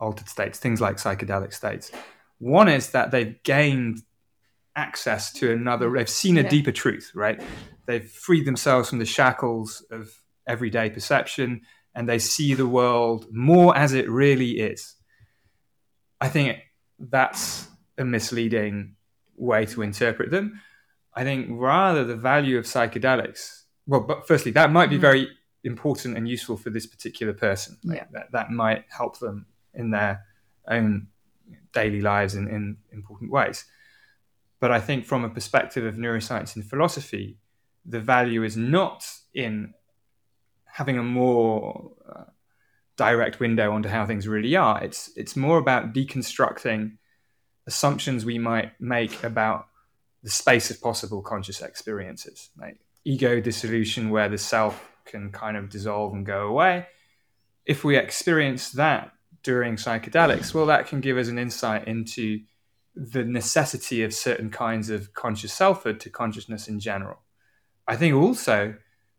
altered 0.00 0.28
states, 0.28 0.58
things 0.58 0.80
like 0.80 0.96
psychedelic 0.96 1.52
states. 1.52 1.90
One 2.38 2.68
is 2.68 2.90
that 2.90 3.10
they've 3.10 3.42
gained 3.42 4.02
access 4.78 5.32
to 5.32 5.52
another 5.52 5.90
they've 5.90 6.08
seen 6.08 6.38
a 6.38 6.42
yeah. 6.42 6.48
deeper 6.48 6.70
truth 6.70 7.10
right 7.12 7.42
they've 7.86 8.08
freed 8.08 8.46
themselves 8.46 8.88
from 8.88 9.00
the 9.00 9.04
shackles 9.04 9.84
of 9.90 10.08
everyday 10.46 10.88
perception 10.88 11.60
and 11.96 12.08
they 12.08 12.18
see 12.18 12.54
the 12.54 12.66
world 12.66 13.26
more 13.32 13.76
as 13.76 13.92
it 13.92 14.08
really 14.08 14.60
is 14.60 14.94
i 16.20 16.28
think 16.28 16.58
that's 17.00 17.66
a 17.98 18.04
misleading 18.04 18.94
way 19.36 19.66
to 19.66 19.82
interpret 19.82 20.30
them 20.30 20.60
i 21.14 21.24
think 21.24 21.48
rather 21.50 22.04
the 22.04 22.16
value 22.16 22.56
of 22.56 22.64
psychedelics 22.64 23.64
well 23.88 24.00
but 24.00 24.28
firstly 24.28 24.52
that 24.52 24.70
might 24.70 24.88
be 24.88 24.94
mm-hmm. 24.94 25.02
very 25.02 25.28
important 25.64 26.16
and 26.16 26.28
useful 26.28 26.56
for 26.56 26.70
this 26.70 26.86
particular 26.86 27.32
person 27.32 27.76
yeah. 27.82 28.04
that, 28.12 28.30
that 28.30 28.50
might 28.50 28.84
help 28.90 29.18
them 29.18 29.44
in 29.78 29.90
their 29.90 30.24
own 30.68 31.06
daily 31.72 32.02
lives 32.02 32.34
in, 32.34 32.46
in 32.48 32.76
important 32.92 33.30
ways 33.30 33.64
but 34.60 34.72
I 34.72 34.80
think 34.80 35.04
from 35.04 35.24
a 35.24 35.28
perspective 35.28 35.84
of 35.84 35.94
neuroscience 35.94 36.56
and 36.56 36.68
philosophy, 36.68 37.38
the 37.84 38.00
value 38.00 38.42
is 38.42 38.56
not 38.56 39.08
in 39.32 39.74
having 40.64 40.98
a 40.98 41.02
more 41.02 41.92
uh, 42.08 42.24
direct 42.96 43.40
window 43.40 43.72
onto 43.72 43.88
how 43.88 44.04
things 44.04 44.26
really 44.26 44.56
are. 44.56 44.82
It's 44.82 45.10
it's 45.16 45.36
more 45.36 45.58
about 45.58 45.92
deconstructing 45.92 46.98
assumptions 47.66 48.24
we 48.24 48.38
might 48.38 48.72
make 48.80 49.22
about 49.22 49.66
the 50.22 50.30
space 50.30 50.70
of 50.70 50.80
possible 50.80 51.22
conscious 51.22 51.62
experiences, 51.62 52.50
like 52.58 52.78
ego 53.04 53.40
dissolution, 53.40 54.10
where 54.10 54.28
the 54.28 54.38
self 54.38 54.90
can 55.04 55.30
kind 55.30 55.56
of 55.56 55.70
dissolve 55.70 56.12
and 56.12 56.26
go 56.26 56.48
away. 56.48 56.86
If 57.64 57.84
we 57.84 57.96
experience 57.96 58.72
that 58.72 59.12
during 59.48 59.76
psychedelics, 59.76 60.52
well, 60.52 60.66
that 60.66 60.86
can 60.86 61.00
give 61.00 61.16
us 61.16 61.28
an 61.28 61.38
insight 61.38 61.88
into 61.88 62.38
the 62.94 63.24
necessity 63.24 64.02
of 64.02 64.12
certain 64.12 64.50
kinds 64.50 64.90
of 64.90 65.14
conscious 65.14 65.54
selfhood 65.54 65.98
to 66.00 66.10
consciousness 66.10 66.68
in 66.68 66.78
general. 66.78 67.20
I 67.86 67.96
think 67.96 68.14
also 68.14 68.74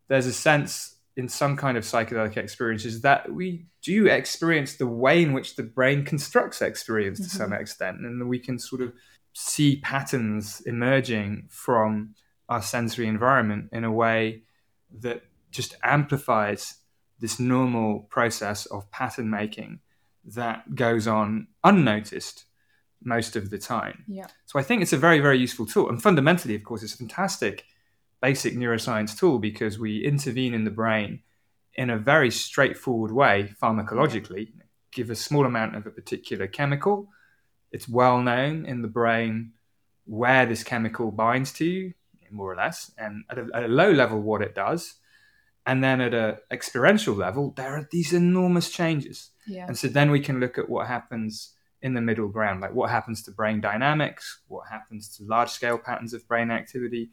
there's 0.06 0.26
a 0.26 0.32
sense 0.32 0.94
in 1.16 1.28
some 1.28 1.56
kind 1.56 1.76
of 1.76 1.82
psychedelic 1.82 2.36
experiences 2.36 3.00
that 3.00 3.32
we 3.32 3.66
do 3.82 4.06
experience 4.06 4.76
the 4.76 4.86
way 4.86 5.20
in 5.20 5.32
which 5.32 5.56
the 5.56 5.64
brain 5.64 6.04
constructs 6.04 6.62
experience 6.62 7.18
to 7.18 7.24
mm-hmm. 7.24 7.36
some 7.36 7.52
extent, 7.52 7.98
and 7.98 8.28
we 8.28 8.38
can 8.38 8.56
sort 8.56 8.82
of 8.82 8.92
see 9.32 9.80
patterns 9.80 10.60
emerging 10.64 11.48
from 11.50 12.14
our 12.48 12.62
sensory 12.62 13.08
environment 13.08 13.68
in 13.72 13.82
a 13.82 13.90
way 13.90 14.44
that 15.00 15.22
just 15.50 15.74
amplifies 15.82 16.76
this 17.18 17.40
normal 17.40 18.06
process 18.10 18.66
of 18.66 18.88
pattern 18.92 19.28
making 19.28 19.80
that 20.24 20.74
goes 20.74 21.06
on 21.06 21.48
unnoticed 21.64 22.44
most 23.02 23.36
of 23.36 23.50
the 23.50 23.58
time. 23.58 24.04
Yeah. 24.06 24.26
So 24.46 24.58
I 24.58 24.62
think 24.62 24.82
it's 24.82 24.92
a 24.92 24.98
very, 24.98 25.20
very 25.20 25.38
useful 25.38 25.66
tool. 25.66 25.88
And 25.88 26.02
fundamentally, 26.02 26.54
of 26.54 26.64
course, 26.64 26.82
it's 26.82 26.94
a 26.94 26.98
fantastic 26.98 27.64
basic 28.20 28.54
neuroscience 28.54 29.18
tool 29.18 29.38
because 29.38 29.78
we 29.78 30.04
intervene 30.04 30.54
in 30.54 30.64
the 30.64 30.70
brain 30.70 31.20
in 31.74 31.90
a 31.90 31.96
very 31.96 32.30
straightforward 32.30 33.12
way 33.12 33.50
pharmacologically, 33.62 34.48
give 34.92 35.08
a 35.08 35.14
small 35.14 35.46
amount 35.46 35.76
of 35.76 35.86
a 35.86 35.90
particular 35.90 36.46
chemical. 36.46 37.08
It's 37.72 37.88
well 37.88 38.20
known 38.20 38.66
in 38.66 38.82
the 38.82 38.88
brain 38.88 39.52
where 40.04 40.44
this 40.44 40.64
chemical 40.64 41.10
binds 41.10 41.52
to, 41.54 41.92
more 42.30 42.52
or 42.52 42.56
less, 42.56 42.92
and 42.98 43.24
at 43.30 43.38
a, 43.38 43.46
at 43.54 43.64
a 43.64 43.68
low 43.68 43.90
level, 43.92 44.20
what 44.20 44.42
it 44.42 44.54
does. 44.54 44.94
And 45.66 45.82
then 45.82 46.00
at 46.00 46.14
an 46.14 46.36
experiential 46.50 47.14
level, 47.14 47.52
there 47.56 47.76
are 47.76 47.88
these 47.90 48.12
enormous 48.12 48.70
changes. 48.70 49.30
Yeah. 49.50 49.66
And 49.66 49.76
so 49.76 49.88
then 49.88 50.10
we 50.10 50.20
can 50.20 50.40
look 50.40 50.58
at 50.58 50.68
what 50.68 50.86
happens 50.86 51.54
in 51.82 51.94
the 51.94 52.00
middle 52.00 52.28
ground, 52.28 52.60
like 52.60 52.74
what 52.74 52.90
happens 52.90 53.22
to 53.24 53.30
brain 53.30 53.60
dynamics, 53.60 54.40
what 54.48 54.68
happens 54.68 55.16
to 55.16 55.24
large 55.24 55.50
scale 55.50 55.78
patterns 55.78 56.12
of 56.12 56.26
brain 56.28 56.50
activity. 56.50 57.10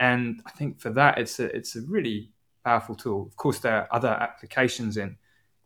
And 0.00 0.40
I 0.46 0.50
think 0.50 0.80
for 0.80 0.90
that, 0.90 1.18
it's 1.18 1.38
a, 1.40 1.44
it's 1.54 1.76
a 1.76 1.82
really 1.82 2.32
powerful 2.64 2.94
tool. 2.94 3.26
Of 3.26 3.36
course, 3.36 3.58
there 3.58 3.74
are 3.74 3.88
other 3.90 4.08
applications 4.08 4.96
in 4.96 5.16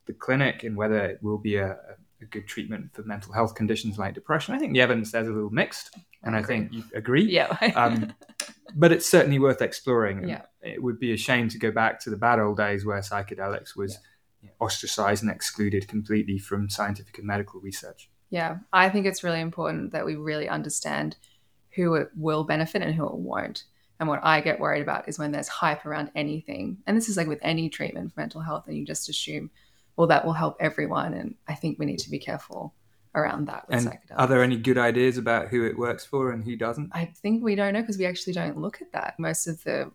the 0.07 0.13
clinic 0.13 0.65
and 0.65 0.77
whether 0.77 1.05
it 1.05 1.23
will 1.23 1.39
be 1.39 1.57
a, 1.57 1.77
a 2.21 2.25
good 2.27 2.47
treatment 2.47 2.93
for 2.95 3.03
mental 3.03 3.33
health 3.33 3.55
conditions 3.55 3.99
like 3.99 4.15
depression. 4.15 4.55
I 4.55 4.59
think 4.59 4.73
the 4.73 4.81
evidence 4.81 5.13
there's 5.13 5.29
a 5.29 5.33
little 5.33 5.51
mixed, 5.51 5.97
and 6.23 6.35
I, 6.37 6.43
think 6.43 6.73
you 6.73 6.85
agree. 6.95 7.25
Yeah. 7.25 7.57
Um, 7.77 8.13
but 8.75 8.93
it's 8.93 9.09
certainly 9.09 9.39
worth 9.39 9.63
exploring. 9.63 10.29
Yeah. 10.29 10.43
It 10.63 10.83
would 10.83 10.99
be 10.99 11.13
a 11.13 11.17
shame 11.17 11.49
to 11.51 11.59
go 11.59 11.71
back 11.71 12.01
to 12.01 12.11
the 12.11 12.17
bad 12.17 12.39
old 12.39 12.57
days 12.57 12.85
where 12.85 12.99
psychedelics 13.01 13.77
was 13.77 13.95
know, 13.95 14.01
ostracized 14.61 15.23
and 15.23 15.31
excluded 15.31 15.89
completely 15.89 16.39
from 16.39 16.69
scientific 16.69 17.19
and 17.19 17.27
medical 17.27 17.61
research. 17.61 18.11
Yeah, 18.31 18.59
I 18.73 18.89
think 18.89 19.07
it's 19.07 19.25
really 19.25 19.41
important 19.41 19.93
that 19.93 20.07
we 20.07 20.17
really 20.17 20.49
understand 20.49 21.17
who 21.75 21.95
it 21.95 22.09
will 22.17 22.45
benefit 22.45 22.83
and 22.83 22.95
who 22.95 23.07
it 23.07 23.15
won't. 23.15 23.65
And 24.01 24.09
what 24.09 24.21
I 24.25 24.41
get 24.41 24.59
worried 24.59 24.83
about 24.83 25.09
is 25.09 25.19
when 25.19 25.33
there's 25.33 25.49
hype 25.49 25.87
around 25.87 26.11
anything. 26.15 26.79
And 26.87 26.97
this 26.97 27.09
is 27.09 27.17
like 27.17 27.29
with 27.29 27.39
any 27.43 27.69
treatment 27.69 28.13
for 28.13 28.21
mental 28.21 28.41
health, 28.41 28.65
and 28.67 28.77
you 28.77 28.85
just 28.85 29.09
assume, 29.09 29.51
well, 29.97 30.07
that 30.09 30.25
will 30.25 30.33
help 30.33 30.57
everyone. 30.61 31.15
And 31.15 31.35
I 31.47 31.55
think 31.55 31.79
we 31.79 31.87
need 31.87 31.99
to 32.01 32.11
be 32.11 32.19
careful 32.19 32.75
around 33.15 33.47
that 33.47 33.69
with 33.69 33.79
And 33.79 33.89
psychedelics. 33.89 34.17
are 34.17 34.27
there 34.27 34.43
any 34.43 34.57
good 34.57 34.79
ideas 34.79 35.19
about 35.19 35.49
who 35.49 35.65
it 35.65 35.79
works 35.79 36.05
for 36.05 36.33
and 36.33 36.43
who 36.43 36.57
doesn't? 36.57 36.91
I 36.93 37.05
think 37.05 37.45
we 37.45 37.55
don't 37.55 37.75
know 37.75 37.81
because 37.81 37.99
we 37.99 38.07
actually 38.07 38.33
don't 38.33 38.59
look 38.59 38.81
at 38.81 38.93
that. 38.93 39.19
Most 39.19 39.47
of 39.47 39.63
the 39.65 39.91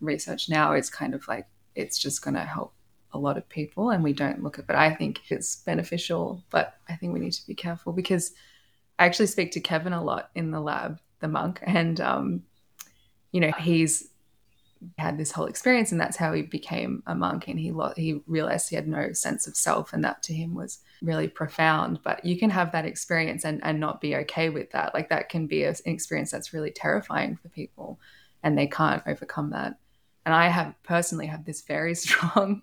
research 0.00 0.48
now 0.48 0.74
is 0.74 0.90
kind 0.90 1.14
of 1.14 1.26
like 1.26 1.46
it's 1.74 1.98
just 1.98 2.22
going 2.22 2.34
to 2.34 2.44
help 2.44 2.74
a 3.12 3.18
lot 3.18 3.36
of 3.36 3.48
people 3.48 3.90
and 3.90 4.02
we 4.02 4.12
don't 4.12 4.42
look 4.42 4.58
at 4.58 4.66
but 4.66 4.76
I 4.76 4.94
think 4.94 5.20
it's 5.30 5.56
beneficial 5.56 6.42
but 6.50 6.74
I 6.88 6.96
think 6.96 7.12
we 7.12 7.20
need 7.20 7.32
to 7.32 7.46
be 7.46 7.54
careful 7.54 7.92
because 7.92 8.32
I 8.98 9.06
actually 9.06 9.26
speak 9.26 9.52
to 9.52 9.60
Kevin 9.60 9.92
a 9.92 10.02
lot 10.02 10.30
in 10.34 10.50
the 10.50 10.60
lab 10.60 10.98
the 11.20 11.28
monk 11.28 11.60
and 11.62 12.00
um 12.00 12.42
you 13.30 13.40
know 13.40 13.52
he's 13.58 14.08
had 14.98 15.18
this 15.18 15.32
whole 15.32 15.46
experience 15.46 15.92
and 15.92 16.00
that's 16.00 16.16
how 16.16 16.32
he 16.32 16.42
became 16.42 17.02
a 17.06 17.14
monk 17.14 17.48
and 17.48 17.58
he 17.58 17.70
lo- 17.70 17.92
he 17.96 18.20
realized 18.26 18.68
he 18.68 18.76
had 18.76 18.88
no 18.88 19.12
sense 19.12 19.46
of 19.46 19.56
self 19.56 19.92
and 19.92 20.04
that 20.04 20.22
to 20.22 20.32
him 20.32 20.54
was 20.54 20.78
really 21.02 21.28
profound 21.28 22.00
but 22.02 22.24
you 22.24 22.38
can 22.38 22.50
have 22.50 22.72
that 22.72 22.84
experience 22.84 23.44
and 23.44 23.60
and 23.64 23.78
not 23.78 24.00
be 24.00 24.16
okay 24.16 24.48
with 24.48 24.70
that. 24.72 24.94
Like 24.94 25.08
that 25.10 25.28
can 25.28 25.46
be 25.46 25.64
a, 25.64 25.70
an 25.70 25.76
experience 25.86 26.30
that's 26.30 26.52
really 26.52 26.70
terrifying 26.70 27.36
for 27.36 27.48
people 27.48 27.98
and 28.42 28.58
they 28.58 28.66
can't 28.66 29.02
overcome 29.06 29.50
that. 29.50 29.78
And 30.24 30.34
i 30.34 30.48
have 30.48 30.74
personally 30.82 31.26
have 31.26 31.44
this 31.44 31.62
very 31.62 31.94
strong 32.04 32.62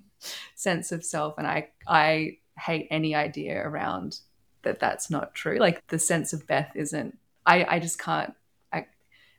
sense 0.55 0.91
of 0.91 1.03
self 1.03 1.37
and 1.37 1.47
i 1.47 1.67
i 1.87 2.37
hate 2.57 2.87
any 2.91 3.15
idea 3.15 3.61
around 3.65 4.19
that 4.63 4.79
that's 4.79 5.09
not 5.09 5.33
true 5.33 5.57
like 5.57 5.85
the 5.87 5.99
sense 5.99 6.33
of 6.33 6.45
beth 6.47 6.71
isn't 6.75 7.17
i 7.45 7.63
i 7.75 7.79
just 7.79 7.97
can't 7.99 8.33
I, 8.73 8.85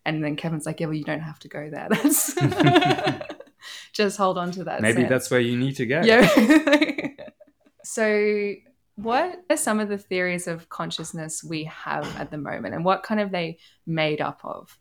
and 0.06 0.24
then 0.24 0.36
kevin's 0.36 0.64
like 0.66 0.80
yeah 0.80 0.86
well 0.86 0.96
you 0.96 1.04
don't 1.04 1.20
have 1.20 1.38
to 1.40 1.48
go 1.48 1.68
there 1.70 1.88
that's 1.90 2.34
just 3.92 4.16
hold 4.16 4.38
on 4.38 4.50
to 4.52 4.64
that 4.64 4.80
Maybe 4.80 5.02
sense. 5.02 5.10
that's 5.10 5.30
where 5.30 5.40
you 5.40 5.56
need 5.56 5.76
to 5.76 5.84
go. 5.86 6.00
Yeah. 6.02 6.26
so, 7.84 8.54
what 8.96 9.42
are 9.50 9.56
some 9.56 9.80
of 9.80 9.88
the 9.88 9.98
theories 9.98 10.46
of 10.46 10.68
consciousness 10.68 11.44
we 11.44 11.64
have 11.64 12.04
at 12.16 12.30
the 12.30 12.38
moment, 12.38 12.74
and 12.74 12.84
what 12.84 13.02
kind 13.02 13.20
of 13.20 13.30
they 13.30 13.58
made 13.86 14.20
up 14.20 14.40
of? 14.44 14.78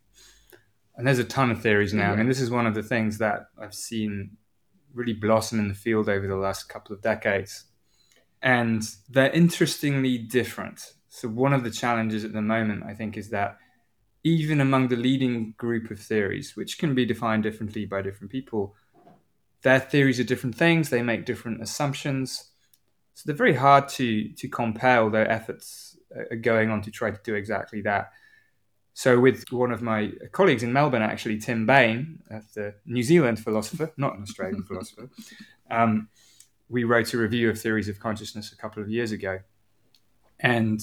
And 0.96 1.06
there's 1.08 1.20
a 1.20 1.24
ton 1.24 1.51
of 1.51 1.62
theories 1.62 1.94
now. 1.94 2.08
I 2.08 2.12
Yeah. 2.12 2.15
mean, 2.18 2.27
this 2.27 2.41
is 2.41 2.50
one 2.50 2.68
of 2.68 2.74
the 2.74 2.84
things 2.84 3.18
that 3.18 3.48
I've 3.62 3.74
seen 3.74 4.38
really 5.00 5.13
blossom 5.13 5.60
in 5.60 5.70
the 5.70 5.74
field 5.74 6.10
over 6.10 6.27
the 6.27 6.36
last 6.36 6.70
couple 6.70 6.94
of 6.94 7.01
decades. 7.01 7.63
And 8.41 8.84
they're 9.10 9.32
interestingly 9.32 10.18
different. 10.18 10.94
So, 11.08 11.27
one 11.27 11.53
of 11.53 11.63
the 11.63 11.72
challenges 11.72 12.24
at 12.24 12.34
the 12.34 12.41
moment, 12.41 12.84
I 12.86 12.94
think, 12.94 13.18
is 13.18 13.29
that 13.29 13.58
even 14.24 14.62
among 14.62 14.89
the 14.89 14.96
leading 14.96 15.53
group 15.58 15.89
of 15.89 16.00
theories, 16.00 16.56
which 16.56 16.77
can 16.77 16.94
be 16.94 17.06
defined 17.06 17.44
differently 17.44 17.86
by 17.86 18.01
different 18.01 18.32
people, 18.32 18.75
their 19.63 19.79
theories 19.79 20.20
are 20.20 20.25
different 20.25 20.56
things. 20.56 20.89
They 20.89 21.01
make 21.01 21.25
different 21.25 21.62
assumptions. 21.62 22.51
So, 23.15 23.24
they're 23.25 23.36
very 23.36 23.56
hard 23.56 23.89
to, 23.89 24.29
to 24.34 24.48
compare, 24.48 25.00
although 25.00 25.24
efforts 25.24 25.98
are 26.32 26.36
going 26.36 26.70
on 26.70 26.82
to 26.84 26.91
try 26.91 27.12
to 27.12 27.20
do 27.24 27.36
exactly 27.36 27.82
that. 27.82 28.12
So, 29.00 29.18
with 29.18 29.46
one 29.50 29.72
of 29.72 29.82
my 29.82 30.12
colleagues 30.34 30.62
in 30.62 30.74
Melbourne, 30.74 31.01
actually, 31.01 31.38
Tim 31.38 31.65
Bayne, 31.65 32.20
uh, 32.29 32.41
the 32.53 32.75
New 32.86 33.01
Zealand 33.01 33.39
philosopher, 33.39 33.94
not 33.96 34.18
an 34.18 34.24
Australian 34.24 34.62
philosopher, 34.68 35.10
um, 35.72 36.10
we 36.68 36.84
wrote 36.84 37.13
a 37.13 37.18
review 37.18 37.50
of 37.50 37.58
theories 37.58 37.88
of 37.88 37.98
consciousness 37.98 38.51
a 38.51 38.58
couple 38.58 38.84
of 38.84 38.89
years 38.89 39.13
ago 39.13 39.39
and 40.41 40.82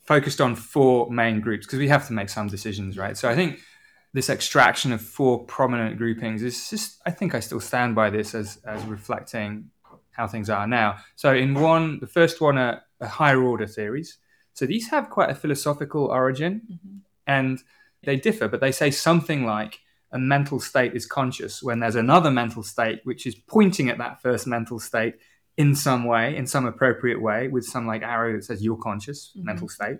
focused 0.00 0.40
on 0.40 0.56
four 0.56 1.10
main 1.10 1.42
groups 1.42 1.66
because 1.66 1.78
we 1.78 1.88
have 1.88 2.06
to 2.06 2.14
make 2.14 2.30
some 2.30 2.48
decisions, 2.48 2.96
right? 2.96 3.14
So, 3.14 3.28
I 3.28 3.34
think 3.34 3.60
this 4.14 4.30
extraction 4.30 4.90
of 4.90 5.02
four 5.02 5.44
prominent 5.44 5.98
groupings 5.98 6.42
is 6.42 6.70
just, 6.70 6.98
I 7.04 7.10
think 7.10 7.34
I 7.34 7.40
still 7.40 7.60
stand 7.60 7.94
by 7.94 8.08
this 8.08 8.34
as, 8.34 8.56
as 8.64 8.82
reflecting 8.86 9.68
how 10.12 10.26
things 10.26 10.48
are 10.48 10.66
now. 10.66 10.96
So, 11.14 11.34
in 11.34 11.52
one, 11.52 12.00
the 12.00 12.06
first 12.06 12.40
one 12.40 12.56
are, 12.56 12.80
are 13.02 13.06
higher 13.06 13.42
order 13.42 13.66
theories. 13.66 14.16
So, 14.54 14.64
these 14.64 14.88
have 14.88 15.10
quite 15.10 15.28
a 15.28 15.34
philosophical 15.34 16.06
origin 16.06 17.02
and 17.26 17.62
they 18.04 18.16
differ, 18.16 18.48
but 18.48 18.60
they 18.60 18.72
say 18.72 18.90
something 18.90 19.44
like 19.44 19.80
a 20.12 20.18
mental 20.18 20.58
state 20.58 20.94
is 20.94 21.06
conscious 21.06 21.62
when 21.62 21.80
there's 21.80 21.94
another 21.94 22.30
mental 22.30 22.62
state 22.62 23.00
which 23.04 23.26
is 23.26 23.34
pointing 23.34 23.88
at 23.88 23.98
that 23.98 24.20
first 24.20 24.46
mental 24.46 24.80
state 24.80 25.14
in 25.56 25.74
some 25.74 26.04
way, 26.04 26.34
in 26.36 26.46
some 26.46 26.64
appropriate 26.66 27.20
way, 27.20 27.46
with 27.48 27.64
some 27.64 27.86
like 27.86 28.02
arrow 28.02 28.32
that 28.32 28.44
says 28.44 28.62
you're 28.62 28.76
conscious 28.76 29.32
Mhm. 29.36 29.44
mental 29.44 29.68
state. 29.68 29.98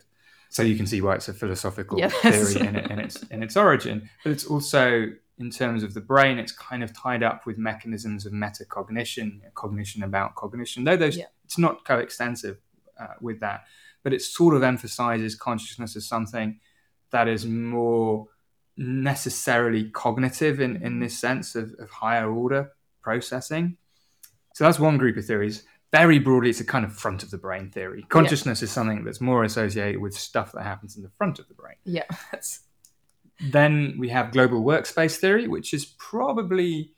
So 0.49 0.63
you 0.63 0.77
can 0.77 0.87
see 0.87 1.01
why 1.01 1.15
it's 1.15 1.29
a 1.29 1.35
philosophical 1.35 1.99
Yes. 1.99 2.13
theory 2.23 2.67
in, 2.69 2.75
it, 2.77 2.91
in 2.91 2.99
its 2.99 3.23
in 3.25 3.43
its 3.43 3.57
origin, 3.57 4.09
but 4.25 4.33
it's 4.33 4.45
also 4.47 5.13
in 5.39 5.51
terms 5.51 5.83
of 5.83 5.95
the 5.95 6.01
brain, 6.01 6.39
it's 6.39 6.53
kind 6.53 6.83
of 6.83 6.93
tied 6.93 7.23
up 7.23 7.47
with 7.47 7.57
mechanisms 7.57 8.27
of 8.27 8.33
metacognition, 8.33 9.41
cognition 9.55 10.03
about 10.03 10.35
cognition. 10.35 10.85
Though 10.85 10.97
those, 10.97 11.17
Yeah. 11.17 11.27
it's 11.45 11.57
not 11.59 11.85
coextensive 11.85 12.59
uh, 13.01 13.15
with 13.21 13.41
that, 13.41 13.65
but 14.03 14.13
it 14.13 14.21
sort 14.21 14.55
of 14.55 14.63
emphasizes 14.63 15.35
consciousness 15.35 15.97
as 15.97 16.07
something 16.07 16.61
that 17.13 17.29
is 17.29 17.47
more 17.47 18.29
necessarily 18.77 19.91
cognitive 19.91 20.61
in, 20.61 20.83
in 20.83 21.01
this 21.01 21.19
sense 21.19 21.55
of, 21.55 21.75
of 21.79 21.91
higher 21.91 22.33
order 22.33 22.73
processing. 23.03 23.77
So 24.55 24.65
that's 24.65 24.79
one 24.79 24.99
group 24.99 25.17
of 25.17 25.25
theories. 25.25 25.65
Very 25.93 26.19
broadly, 26.19 26.51
it's 26.51 26.61
a 26.61 26.65
kind 26.65 26.85
of 26.85 26.93
front 26.93 27.23
of 27.23 27.31
the 27.31 27.39
brain 27.39 27.71
theory. 27.71 28.05
Consciousness 28.09 28.63
is 28.63 28.71
something 28.71 29.05
that's 29.05 29.21
more 29.21 29.43
associated 29.45 30.01
with 30.01 30.15
stuff 30.15 30.53
that 30.53 30.63
happens 30.63 30.97
in 30.97 31.03
the 31.03 31.11
front 31.11 31.39
of 31.39 31.49
the 31.49 31.55
brain. 31.55 31.77
Yeah, 31.85 32.05
that's 32.33 32.61
Then 33.41 33.97
we 33.99 34.09
have 34.11 34.33
global 34.33 34.63
workspace 34.63 35.17
theory, 35.17 35.49
which 35.49 35.75
is 35.75 35.85
probably 35.85 36.95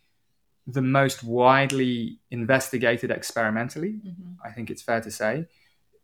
the 0.66 0.83
most 0.83 1.25
widely 1.25 2.21
investigated 2.31 3.11
experimentally. 3.11 4.00
mhm. 4.07 4.37
I 4.45 4.50
think 4.52 4.71
it's 4.71 4.83
fair 4.83 5.00
to 5.00 5.11
say. 5.11 5.47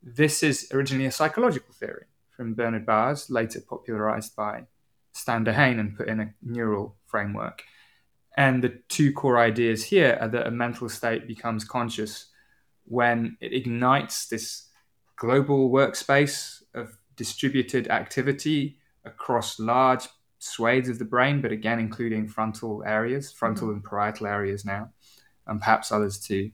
This 0.03 0.43
is 0.43 0.69
originally 0.73 1.07
a 1.07 1.13
psychological 1.13 1.75
theory 1.75 2.07
from 2.39 2.55
Bernard 2.55 2.87
Baars, 2.87 3.29
later 3.29 3.61
popularized 3.61 4.37
by 4.37 4.63
Stan 5.13 5.45
Dehaene 5.45 5.81
and 5.81 5.97
put 5.97 6.09
in 6.09 6.21
a 6.21 6.33
neural 6.41 6.97
framework. 7.07 7.65
And 8.37 8.63
the 8.63 8.81
two 8.89 9.13
core 9.13 9.41
ideas 9.41 9.85
here 9.85 10.17
are 10.21 10.29
that 10.29 10.47
a 10.47 10.51
mental 10.53 10.89
state 10.89 11.27
becomes 11.27 11.65
conscious 11.65 12.27
when 12.85 13.37
it 13.41 13.53
ignites 13.53 14.29
this 14.29 14.69
global 15.17 15.71
workspace 15.71 16.63
of 16.75 16.97
distributed 17.17 17.89
activity 17.89 18.79
across 19.05 19.59
large 19.59 20.07
swathes 20.39 20.89
of 20.89 21.01
the 21.01 21.05
brain, 21.05 21.41
but 21.41 21.51
again, 21.51 21.81
including 21.81 22.29
frontal 22.29 22.85
areas, 22.87 23.33
frontal 23.33 23.67
mm-hmm. 23.67 23.79
and 23.79 23.85
parietal 23.85 24.29
areas 24.29 24.65
now, 24.65 24.89
and 25.49 25.59
perhaps 25.59 25.91
others 25.91 26.21
too. 26.21 26.53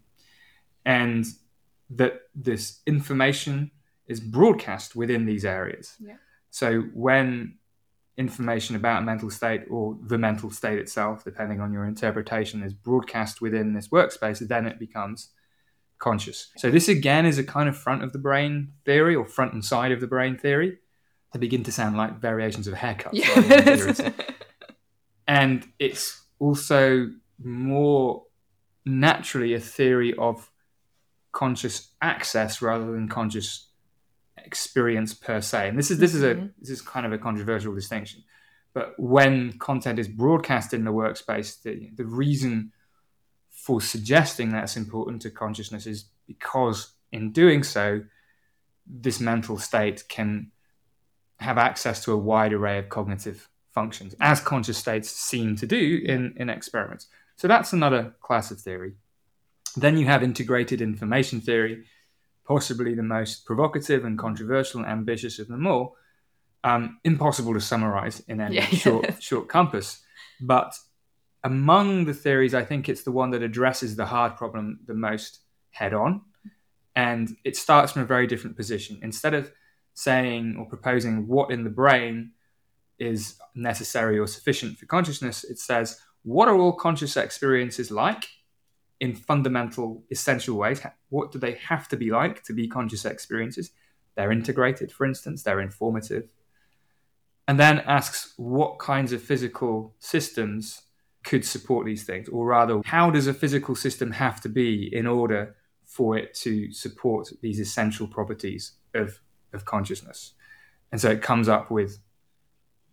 And 0.87 1.27
that 1.91 2.23
this 2.35 2.81
information 2.87 3.71
is 4.07 4.21
broadcast 4.21 4.95
within 4.95 5.27
these 5.27 5.45
areas. 5.45 5.95
Yeah. 6.01 6.17
So 6.51 6.83
when 6.93 7.59
information 8.17 8.77
about 8.77 9.03
a 9.03 9.05
mental 9.05 9.31
state 9.31 9.63
or 9.69 9.97
the 10.01 10.19
mental 10.19 10.51
state 10.51 10.79
itself, 10.79 11.25
depending 11.25 11.61
on 11.61 11.73
your 11.73 11.85
interpretation, 11.85 12.63
is 12.63 12.73
broadcast 12.73 13.41
within 13.41 13.75
this 13.75 13.89
workspace, 13.89 14.47
then 14.47 14.67
it 14.67 14.79
becomes 14.79 15.31
conscious. 15.99 16.51
So, 16.57 16.71
this 16.71 16.89
again 16.89 17.27
is 17.27 17.39
a 17.39 17.45
kind 17.45 17.69
of 17.69 17.77
front 17.77 18.03
of 18.03 18.13
the 18.13 18.19
brain 18.19 18.73
theory 18.85 19.15
or 19.15 19.25
front 19.25 19.53
and 19.53 19.65
side 19.65 19.93
of 19.93 20.01
the 20.01 20.07
brain 20.07 20.37
theory. 20.37 20.79
They 21.33 21.39
begin 21.39 21.65
to 21.65 21.73
sound 21.73 21.97
like 21.97 22.21
variations 22.21 22.69
of 22.69 22.75
haircuts. 22.75 23.15
Yes. 23.15 24.01
and 25.27 25.67
it's 25.79 26.23
also 26.39 27.11
more 27.43 28.25
naturally 28.85 29.55
a 29.55 29.61
theory 29.61 30.15
of 30.15 30.51
conscious 31.33 31.89
access 32.01 32.63
rather 32.63 32.93
than 32.93 33.09
conscious 33.09 33.69
experience 34.45 35.15
per 35.15 35.41
se. 35.41 35.69
And 35.69 35.79
this 35.79 35.91
is 35.91 35.99
this 35.99 36.15
is 36.15 36.23
a 36.23 36.35
Mhm. 36.35 36.53
this 36.59 36.71
is 36.71 36.83
kind 36.83 37.07
of 37.07 37.13
a 37.13 37.19
controversial 37.19 37.75
distinction. 37.75 38.23
But 38.73 38.99
when 38.99 39.59
content 39.59 39.99
is 39.99 40.09
broadcast 40.09 40.75
in 40.75 40.85
the 40.85 40.93
workspace, 40.93 41.63
the, 41.63 41.91
the 41.95 42.05
reason 42.05 42.73
for 43.51 43.81
suggesting 43.81 44.51
that's 44.51 44.77
important 44.77 45.23
to 45.23 45.31
consciousness 45.31 45.87
is 45.87 46.07
because 46.27 46.93
in 47.13 47.33
doing 47.33 47.63
so, 47.63 48.05
this 48.87 49.21
mental 49.21 49.59
state 49.59 50.05
can 50.09 50.51
have 51.39 51.57
access 51.57 52.05
to 52.05 52.13
a 52.13 52.17
wide 52.17 52.53
array 52.53 52.79
of 52.79 52.89
cognitive 52.89 53.49
functions, 53.73 54.15
as 54.21 54.41
conscious 54.41 54.79
states 54.79 55.11
seem 55.11 55.57
to 55.57 55.67
do 55.67 56.01
in, 56.05 56.35
in 56.37 56.49
experiments. 56.51 57.07
So 57.37 57.49
that's 57.49 57.73
another 57.73 58.15
class 58.21 58.51
of 58.51 58.61
theory. 58.61 58.95
Then 59.77 59.99
you 59.99 60.07
have 60.07 60.23
integrated 60.23 60.81
information 60.81 61.41
theory, 61.41 61.85
possibly 62.47 62.95
the 62.95 63.03
most 63.03 63.47
provocative 63.47 64.05
and 64.05 64.19
controversial 64.19 64.81
and 64.81 64.89
ambitious 64.91 65.39
of 65.39 65.49
them 65.49 65.67
all. 65.67 65.97
Um, 66.63 66.99
impossible 67.05 67.53
to 67.55 67.61
summarize 67.61 68.21
in 68.29 68.41
any 68.41 68.57
Yeah. 68.57 68.67
short, 68.67 69.23
short 69.23 69.49
compass. 69.49 70.03
But 70.41 70.75
among 71.43 72.07
the 72.07 72.15
theories, 72.15 72.55
I 72.55 72.65
think 72.65 72.89
it's 72.89 73.03
the 73.05 73.13
one 73.13 73.31
that 73.31 73.43
addresses 73.43 73.97
the 73.97 74.07
hard 74.07 74.37
problem 74.37 74.81
the 74.87 74.95
most 74.95 75.41
head 75.71 75.93
on. 75.93 76.23
And 76.97 77.37
it 77.45 77.57
starts 77.57 77.93
from 77.93 78.03
a 78.03 78.07
very 78.07 78.27
different 78.27 78.57
position. 78.57 78.99
Instead 79.03 79.35
of 79.35 79.51
saying 79.95 80.57
or 80.59 80.65
proposing 80.67 81.27
what 81.27 81.51
in 81.51 81.65
the 81.65 81.71
brain 81.71 82.33
is 82.99 83.37
necessary 83.55 84.19
or 84.19 84.27
sufficient 84.27 84.79
for 84.79 84.87
consciousness, 84.87 85.45
it 85.45 85.59
says, 85.59 86.01
what 86.23 86.49
are 86.49 86.57
all 86.57 86.73
conscious 86.73 87.17
experiences 87.17 87.91
like 87.91 88.25
in 89.01 89.15
fundamental, 89.15 90.03
essential 90.11 90.57
ways? 90.57 90.81
What 91.09 91.33
do 91.33 91.39
they 91.39 91.53
have 91.69 91.89
to 91.89 91.97
be 91.97 92.11
like 92.11 92.43
to 92.45 92.53
be 92.53 92.69
conscious 92.69 93.05
experiences? 93.05 93.71
They're 94.17 94.33
integrated, 94.33 94.93
for 94.93 95.05
instance, 95.05 95.43
they're 95.43 95.61
informative. 95.61 96.29
And 97.47 97.59
then 97.61 97.81
asks 97.81 98.33
what 98.37 98.79
kinds 98.79 99.13
of 99.13 99.23
physical 99.23 99.95
systems 99.99 100.83
could 101.25 101.45
support 101.45 101.87
these 101.87 102.05
things, 102.05 102.29
or 102.29 102.47
rather, 102.47 102.81
how 102.85 103.11
does 103.11 103.27
a 103.27 103.35
physical 103.35 103.75
system 103.75 104.13
have 104.13 104.41
to 104.43 104.49
be 104.49 104.95
in 104.95 105.07
order 105.07 105.57
for 105.85 106.17
it 106.17 106.35
to 106.35 106.73
support 106.73 107.29
these 107.43 107.59
essential 107.59 108.07
properties 108.07 108.73
of, 108.95 109.21
of 109.53 109.65
consciousness? 109.65 110.35
And 110.93 111.01
so 111.01 111.11
it 111.11 111.23
comes 111.23 111.49
up 111.49 111.71
with 111.71 111.99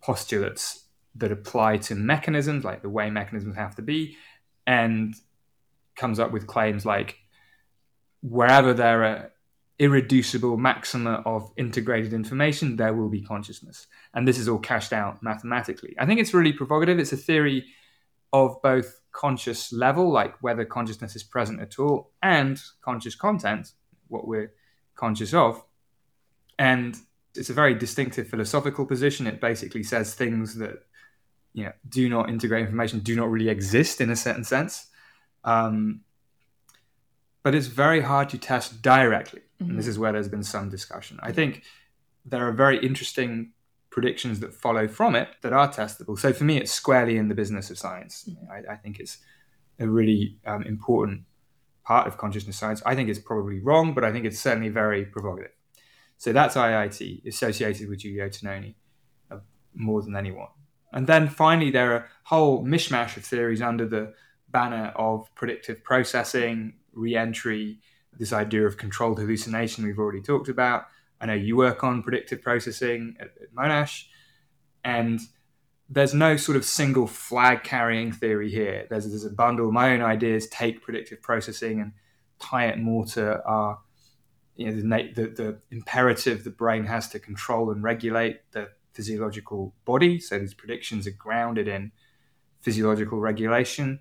postulates 0.02 0.86
that 1.14 1.30
apply 1.30 1.76
to 1.76 1.94
mechanisms, 1.94 2.64
like 2.64 2.82
the 2.82 2.88
way 2.88 3.10
mechanisms 3.10 3.56
have 3.56 3.76
to 3.76 3.82
be, 3.82 4.16
and 4.66 5.14
comes 5.96 6.18
up 6.18 6.32
with 6.32 6.46
claims 6.46 6.84
like 6.86 7.18
wherever 8.22 8.72
there 8.72 9.04
are 9.04 9.32
irreducible 9.78 10.56
maxima 10.56 11.22
of 11.26 11.52
integrated 11.56 12.12
information, 12.12 12.76
there 12.76 12.94
will 12.94 13.08
be 13.08 13.20
consciousness. 13.20 13.86
And 14.14 14.28
this 14.28 14.38
is 14.38 14.48
all 14.48 14.58
cashed 14.58 14.92
out 14.92 15.22
mathematically. 15.22 15.94
I 15.98 16.06
think 16.06 16.20
it's 16.20 16.34
really 16.34 16.52
provocative. 16.52 16.98
It's 16.98 17.12
a 17.12 17.16
theory 17.16 17.64
of 18.32 18.60
both 18.62 19.00
conscious 19.10 19.72
level, 19.72 20.10
like 20.10 20.40
whether 20.42 20.64
consciousness 20.64 21.16
is 21.16 21.22
present 21.22 21.60
at 21.60 21.78
all, 21.78 22.12
and 22.22 22.60
conscious 22.80 23.14
content, 23.14 23.72
what 24.08 24.26
we're 24.26 24.52
conscious 24.94 25.34
of. 25.34 25.62
And 26.58 26.96
it's 27.34 27.50
a 27.50 27.54
very 27.54 27.74
distinctive 27.74 28.28
philosophical 28.28 28.86
position. 28.86 29.26
It 29.26 29.40
basically 29.40 29.82
says 29.82 30.14
things 30.14 30.56
that 30.56 30.84
you 31.54 31.64
know 31.64 31.72
do 31.88 32.08
not 32.08 32.28
integrate 32.28 32.64
information, 32.64 33.00
do 33.00 33.16
not 33.16 33.30
really 33.30 33.48
exist 33.48 34.00
in 34.00 34.10
a 34.10 34.16
certain 34.16 34.44
sense. 34.44 34.86
Um, 35.44 36.02
but 37.42 37.54
it's 37.54 37.66
very 37.66 38.00
hard 38.00 38.28
to 38.30 38.38
test 38.38 38.82
directly. 38.82 39.42
And 39.58 39.78
this 39.78 39.86
is 39.86 39.98
where 39.98 40.12
there's 40.12 40.28
been 40.28 40.42
some 40.42 40.68
discussion. 40.68 41.18
I 41.22 41.32
think 41.32 41.62
there 42.24 42.46
are 42.46 42.52
very 42.52 42.84
interesting 42.84 43.52
predictions 43.90 44.40
that 44.40 44.54
follow 44.54 44.88
from 44.88 45.14
it 45.14 45.28
that 45.42 45.52
are 45.52 45.68
testable. 45.68 46.18
So 46.18 46.32
for 46.32 46.44
me, 46.44 46.56
it's 46.58 46.72
squarely 46.72 47.16
in 47.16 47.28
the 47.28 47.34
business 47.34 47.70
of 47.70 47.78
science. 47.78 48.28
I, 48.50 48.72
I 48.72 48.76
think 48.76 48.98
it's 48.98 49.18
a 49.78 49.86
really 49.86 50.38
um, 50.46 50.62
important 50.62 51.22
part 51.84 52.06
of 52.06 52.16
consciousness 52.16 52.56
science. 52.56 52.82
I 52.86 52.94
think 52.94 53.08
it's 53.08 53.18
probably 53.18 53.60
wrong, 53.60 53.94
but 53.94 54.04
I 54.04 54.12
think 54.12 54.24
it's 54.24 54.40
certainly 54.40 54.68
very 54.68 55.04
provocative. 55.04 55.52
So 56.16 56.32
that's 56.32 56.54
IIT 56.54 57.26
associated 57.26 57.88
with 57.88 58.00
Giulio 58.00 58.28
Tononi 58.28 58.74
uh, 59.30 59.38
more 59.74 60.02
than 60.02 60.16
anyone. 60.16 60.48
And 60.92 61.06
then 61.06 61.28
finally, 61.28 61.70
there 61.70 61.92
are 61.92 61.96
a 61.96 62.04
whole 62.24 62.64
mishmash 62.64 63.16
of 63.16 63.24
theories 63.24 63.62
under 63.62 63.86
the 63.86 64.14
banner 64.52 64.92
of 64.96 65.34
predictive 65.34 65.82
processing, 65.82 66.74
re-entry, 66.92 67.80
this 68.18 68.32
idea 68.32 68.66
of 68.66 68.76
controlled 68.76 69.18
hallucination 69.18 69.84
we've 69.84 69.98
already 69.98 70.20
talked 70.20 70.48
about. 70.48 70.84
I 71.20 71.26
know 71.26 71.34
you 71.34 71.56
work 71.56 71.82
on 71.82 72.02
predictive 72.02 72.42
processing 72.42 73.16
at, 73.18 73.28
at 73.40 73.54
Monash, 73.54 74.04
and 74.84 75.20
there's 75.88 76.14
no 76.14 76.36
sort 76.36 76.56
of 76.56 76.64
single 76.64 77.06
flag 77.06 77.62
carrying 77.64 78.12
theory 78.12 78.50
here. 78.50 78.86
There's, 78.88 79.08
there's 79.08 79.24
a 79.24 79.30
bundle. 79.30 79.70
My 79.72 79.92
own 79.92 80.02
ideas 80.02 80.46
take 80.48 80.82
predictive 80.82 81.22
processing 81.22 81.80
and 81.80 81.92
tie 82.38 82.66
it 82.66 82.78
more 82.78 83.06
to 83.06 83.42
our, 83.44 83.78
you 84.56 84.70
know, 84.70 84.80
the, 84.80 85.12
the, 85.14 85.28
the 85.28 85.58
imperative 85.70 86.44
the 86.44 86.50
brain 86.50 86.84
has 86.84 87.08
to 87.10 87.18
control 87.18 87.70
and 87.70 87.82
regulate 87.82 88.40
the 88.52 88.68
physiological 88.92 89.74
body. 89.84 90.18
So 90.18 90.38
these 90.38 90.54
predictions 90.54 91.06
are 91.06 91.12
grounded 91.12 91.68
in 91.68 91.92
physiological 92.60 93.20
regulation. 93.20 94.00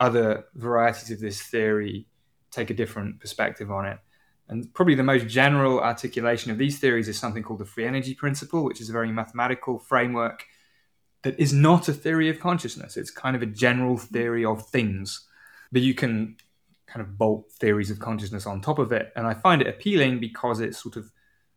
Other 0.00 0.46
varieties 0.54 1.10
of 1.10 1.20
this 1.20 1.42
theory 1.42 2.06
take 2.50 2.70
a 2.70 2.74
different 2.74 3.20
perspective 3.20 3.70
on 3.70 3.86
it. 3.86 3.98
And 4.48 4.72
probably 4.74 4.96
the 4.96 5.04
most 5.04 5.28
general 5.28 5.80
articulation 5.80 6.50
of 6.50 6.58
these 6.58 6.80
theories 6.80 7.06
is 7.06 7.18
something 7.18 7.44
called 7.44 7.60
the 7.60 7.64
free 7.64 7.86
energy 7.86 8.14
principle, 8.14 8.64
which 8.64 8.80
is 8.80 8.88
a 8.88 8.92
very 8.92 9.12
mathematical 9.12 9.78
framework 9.78 10.44
that 11.22 11.38
is 11.38 11.52
not 11.52 11.86
a 11.88 11.92
theory 11.92 12.28
of 12.28 12.40
consciousness. 12.40 12.96
It's 12.96 13.10
kind 13.10 13.36
of 13.36 13.42
a 13.42 13.46
general 13.46 13.96
theory 13.96 14.44
of 14.44 14.66
things, 14.66 15.28
but 15.70 15.82
you 15.82 15.94
can 15.94 16.36
kind 16.86 17.00
of 17.00 17.16
bolt 17.16 17.52
theories 17.52 17.90
of 17.90 18.00
consciousness 18.00 18.46
on 18.46 18.60
top 18.60 18.78
of 18.80 18.90
it. 18.90 19.12
And 19.14 19.26
I 19.26 19.34
find 19.34 19.62
it 19.62 19.68
appealing 19.68 20.18
because 20.18 20.60
it 20.60 20.74
sort 20.74 20.96
of 20.96 21.12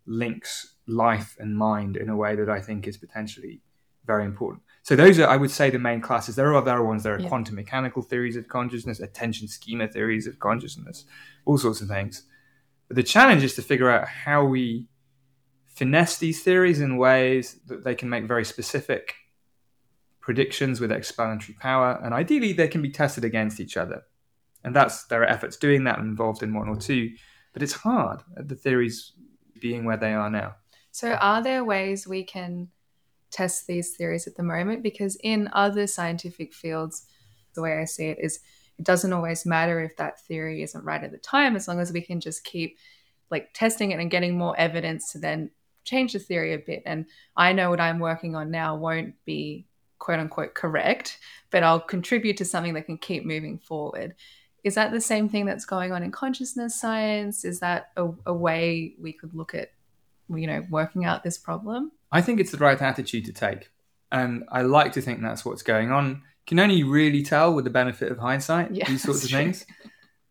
links 0.05 0.75
life 0.85 1.35
and 1.39 1.57
mind 1.57 1.97
in 1.97 2.09
a 2.09 2.15
way 2.15 2.35
that 2.35 2.49
I 2.49 2.61
think 2.61 2.87
is 2.87 2.97
potentially 2.97 3.61
very 4.05 4.25
important. 4.25 4.61
So 4.83 4.97
those 4.97 5.17
are, 5.17 5.27
I 5.27 5.37
would 5.37 5.49
say, 5.49 5.69
the 5.69 5.79
main 5.79 6.01
classes. 6.01 6.35
There 6.35 6.47
are 6.49 6.55
other 6.55 6.83
ones. 6.83 7.03
There 7.03 7.15
are 7.15 7.19
Yeah. 7.19 7.29
quantum 7.29 7.55
mechanical 7.55 8.01
theories 8.01 8.35
of 8.35 8.49
consciousness, 8.49 8.99
attention 8.99 9.47
schema 9.47 9.87
theories 9.87 10.27
of 10.27 10.39
consciousness, 10.39 11.05
all 11.45 11.57
sorts 11.57 11.79
of 11.81 11.87
things. 11.87 12.23
But 12.89 12.97
the 12.97 13.03
challenge 13.03 13.43
is 13.43 13.55
to 13.55 13.61
figure 13.61 13.89
out 13.89 14.07
how 14.07 14.43
we 14.45 14.89
finesse 15.67 16.17
these 16.19 16.43
theories 16.43 16.81
in 16.81 16.97
ways 16.97 17.59
that 17.67 17.83
they 17.85 17.95
can 17.95 18.09
make 18.09 18.25
very 18.25 18.43
specific 18.45 19.15
predictions 20.19 20.79
with 20.79 20.91
explanatory 20.91 21.57
power, 21.59 21.99
and 22.03 22.13
ideally 22.13 22.53
they 22.53 22.67
can 22.67 22.81
be 22.81 22.89
tested 22.89 23.23
against 23.23 23.59
each 23.59 23.77
other. 23.77 24.03
And 24.65 24.75
that's 24.75 25.05
there 25.05 25.21
are 25.21 25.25
efforts 25.29 25.57
doing 25.57 25.85
that 25.85 25.99
involved 25.99 26.43
in 26.43 26.53
one 26.53 26.67
or 26.69 26.75
two, 26.75 27.15
but 27.53 27.63
it's 27.63 27.73
hard. 27.73 28.21
The 28.35 28.55
theories 28.55 29.13
being 29.59 29.85
where 29.85 29.97
they 29.97 30.13
are 30.13 30.29
now. 30.29 30.55
So, 30.91 31.13
are 31.13 31.41
there 31.41 31.63
ways 31.63 32.07
we 32.07 32.23
can 32.23 32.69
test 33.33 33.67
these 33.67 33.95
theories 33.95 34.27
at 34.27 34.35
the 34.35 34.43
moment? 34.43 34.83
Because 34.83 35.17
in 35.23 35.49
other 35.53 35.87
scientific 35.87 36.53
fields, 36.53 37.05
the 37.55 37.61
way 37.61 37.79
I 37.79 37.85
see 37.85 38.05
it 38.05 38.19
is 38.19 38.39
it 38.79 38.85
doesn't 38.85 39.13
always 39.13 39.45
matter 39.45 39.81
if 39.81 39.97
that 39.97 40.21
theory 40.21 40.63
isn't 40.63 40.83
right 40.83 41.03
at 41.03 41.11
the 41.11 41.17
time, 41.17 41.55
as 41.55 41.67
long 41.67 41.79
as 41.79 41.91
we 41.91 42.01
can 42.01 42.19
just 42.19 42.43
keep 42.43 42.77
like 43.29 43.49
testing 43.53 43.91
it 43.91 43.99
and 43.99 44.11
getting 44.11 44.37
more 44.37 44.57
evidence 44.57 45.11
to 45.11 45.19
then 45.19 45.51
change 45.83 46.13
the 46.13 46.19
theory 46.19 46.53
a 46.53 46.57
bit. 46.59 46.83
And 46.85 47.05
I 47.35 47.53
know 47.53 47.69
what 47.69 47.81
I'm 47.81 47.99
working 47.99 48.35
on 48.35 48.51
now 48.51 48.75
won't 48.75 49.15
be 49.25 49.67
quote 49.99 50.19
unquote 50.19 50.53
correct, 50.53 51.19
but 51.49 51.63
I'll 51.63 51.79
contribute 51.79 52.37
to 52.37 52.45
something 52.45 52.73
that 52.73 52.85
can 52.85 52.97
keep 52.97 53.25
moving 53.25 53.57
forward. 53.57 54.15
Is 54.63 54.75
that 54.75 54.91
the 54.91 55.01
same 55.01 55.29
thing 55.29 55.45
that's 55.45 55.65
going 55.65 55.91
on 55.91 56.03
in 56.03 56.11
consciousness 56.11 56.79
science? 56.79 57.43
Is 57.43 57.59
that 57.59 57.91
a, 57.97 58.09
a 58.25 58.33
way 58.33 58.95
we 58.99 59.13
could 59.13 59.33
look 59.33 59.53
at 59.53 59.71
you 60.29 60.47
know 60.47 60.63
working 60.69 61.05
out 61.05 61.23
this 61.23 61.37
problem 61.37 61.91
I 62.13 62.21
think 62.21 62.39
it's 62.39 62.51
the 62.51 62.57
right 62.57 62.81
attitude 62.81 63.25
to 63.25 63.33
take. 63.33 63.69
And 64.11 64.43
I 64.51 64.61
like 64.61 64.93
to 64.93 65.01
think 65.01 65.21
that's 65.21 65.43
what's 65.43 65.63
going 65.63 65.91
on. 65.91 66.09
You 66.09 66.21
can 66.45 66.59
only 66.59 66.83
really 66.83 67.23
tell 67.23 67.53
with 67.53 67.65
the 67.65 67.71
benefit 67.71 68.11
of 68.11 68.19
hindsight, 68.19 68.73
Yeah, 68.73 68.87
these 68.87 69.03
sorts 69.03 69.23
of 69.23 69.29
true. 69.31 69.39
things. 69.39 69.65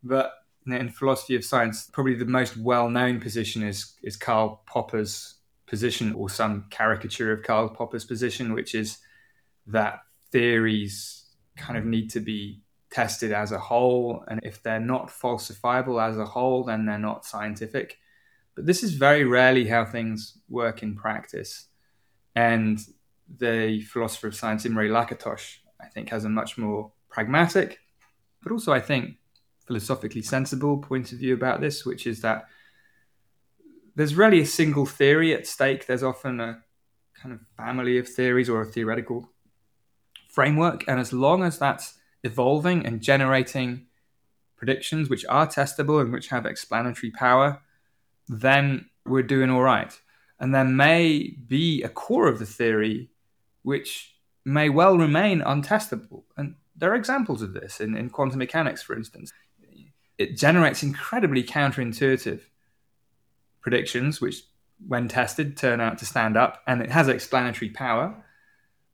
But 0.01 0.31
in 0.65 0.89
philosophy 0.89 1.35
of 1.35 1.43
science, 1.43 1.89
probably 1.91 2.15
the 2.15 2.25
most 2.25 2.55
well 2.55 2.89
known 2.89 3.19
position 3.19 3.61
is, 3.63 3.93
is 4.01 4.15
Karl 4.15 4.63
Popper's 4.65 5.35
position 5.67 6.13
or 6.13 6.29
some 6.29 6.65
caricature 6.69 7.33
of 7.33 7.43
Karl 7.43 7.67
Popper's 7.69 8.05
position, 8.05 8.53
which 8.53 8.73
is 8.73 8.99
that 9.67 9.99
theories 10.31 11.25
kind 11.57 11.77
of 11.77 11.85
need 11.85 12.09
to 12.11 12.19
be 12.21 12.61
tested 12.91 13.33
as 13.33 13.51
a 13.51 13.59
whole. 13.59 14.23
And 14.29 14.39
if 14.43 14.63
they're 14.63 14.79
not 14.79 15.09
falsifiable 15.09 16.01
as 16.01 16.17
a 16.17 16.25
whole, 16.25 16.63
then 16.63 16.85
they're 16.85 16.97
not 16.97 17.25
scientific. 17.25 17.97
But 18.55 18.65
this 18.65 18.83
is 18.83 18.93
very 18.93 19.25
rarely 19.25 19.67
how 19.67 19.83
things 19.83 20.37
work 20.47 20.83
in 20.83 20.95
practice. 20.95 21.67
And 22.35 22.79
the 23.37 23.81
philosopher 23.81 24.27
of 24.27 24.35
science, 24.35 24.65
Imre 24.65 24.89
Lakatos, 24.89 25.57
I 25.81 25.87
think, 25.87 26.09
has 26.09 26.25
a 26.25 26.29
much 26.29 26.57
more 26.57 26.91
pragmatic, 27.09 27.79
but 28.41 28.51
also, 28.51 28.73
I 28.73 28.79
think, 28.79 29.17
philosophically 29.65 30.21
sensible 30.21 30.77
point 30.77 31.11
of 31.11 31.19
view 31.19 31.33
about 31.33 31.61
this, 31.61 31.85
which 31.85 32.05
is 32.05 32.21
that 32.21 32.45
there's 33.95 34.15
really 34.15 34.41
a 34.41 34.45
single 34.45 34.85
theory 34.85 35.33
at 35.33 35.47
stake. 35.47 35.85
There's 35.85 36.03
often 36.03 36.39
a 36.39 36.63
kind 37.13 37.33
of 37.33 37.41
family 37.55 37.97
of 37.97 38.07
theories 38.07 38.49
or 38.49 38.61
a 38.61 38.65
theoretical 38.65 39.29
framework. 40.29 40.83
And 40.87 40.99
as 40.99 41.13
long 41.13 41.43
as 41.43 41.59
that's 41.59 41.99
evolving 42.23 42.85
and 42.85 43.01
generating 43.01 43.85
predictions 44.57 45.09
which 45.09 45.25
are 45.27 45.47
testable 45.47 46.01
and 46.01 46.11
which 46.11 46.29
have 46.29 46.45
explanatory 46.45 47.11
power, 47.11 47.61
then 48.27 48.89
we're 49.05 49.23
doing 49.23 49.49
all 49.49 49.61
right. 49.61 49.99
And 50.43 50.53
there 50.53 50.65
may 50.65 51.37
be 51.47 51.83
a 51.83 51.87
core 51.87 52.27
of 52.27 52.37
the 52.37 52.45
theory 52.45 53.09
which 53.61 54.17
may 54.43 54.67
well 54.67 54.97
remain 54.97 55.39
untestable. 55.39 56.23
And 56.35 56.55
there 56.75 56.91
are 56.91 56.95
examples 56.95 57.41
of 57.41 57.53
this 57.53 57.79
in, 57.79 57.95
in 57.95 58.09
quantum 58.09 58.39
mechanics, 58.39 58.83
for 58.83 58.93
instance. 58.93 59.31
It 60.17 60.35
generates 60.35 60.83
incredibly 60.83 61.43
counterintuitive 61.45 62.41
predictions, 63.61 64.19
which, 64.19 64.43
when 64.85 65.07
tested, 65.07 65.55
turn 65.55 65.79
out 65.79 65.97
to 65.99 66.05
stand 66.05 66.35
up, 66.35 66.61
and 66.67 66.81
it 66.81 66.91
has 66.91 67.07
explanatory 67.07 67.69
power. 67.69 68.13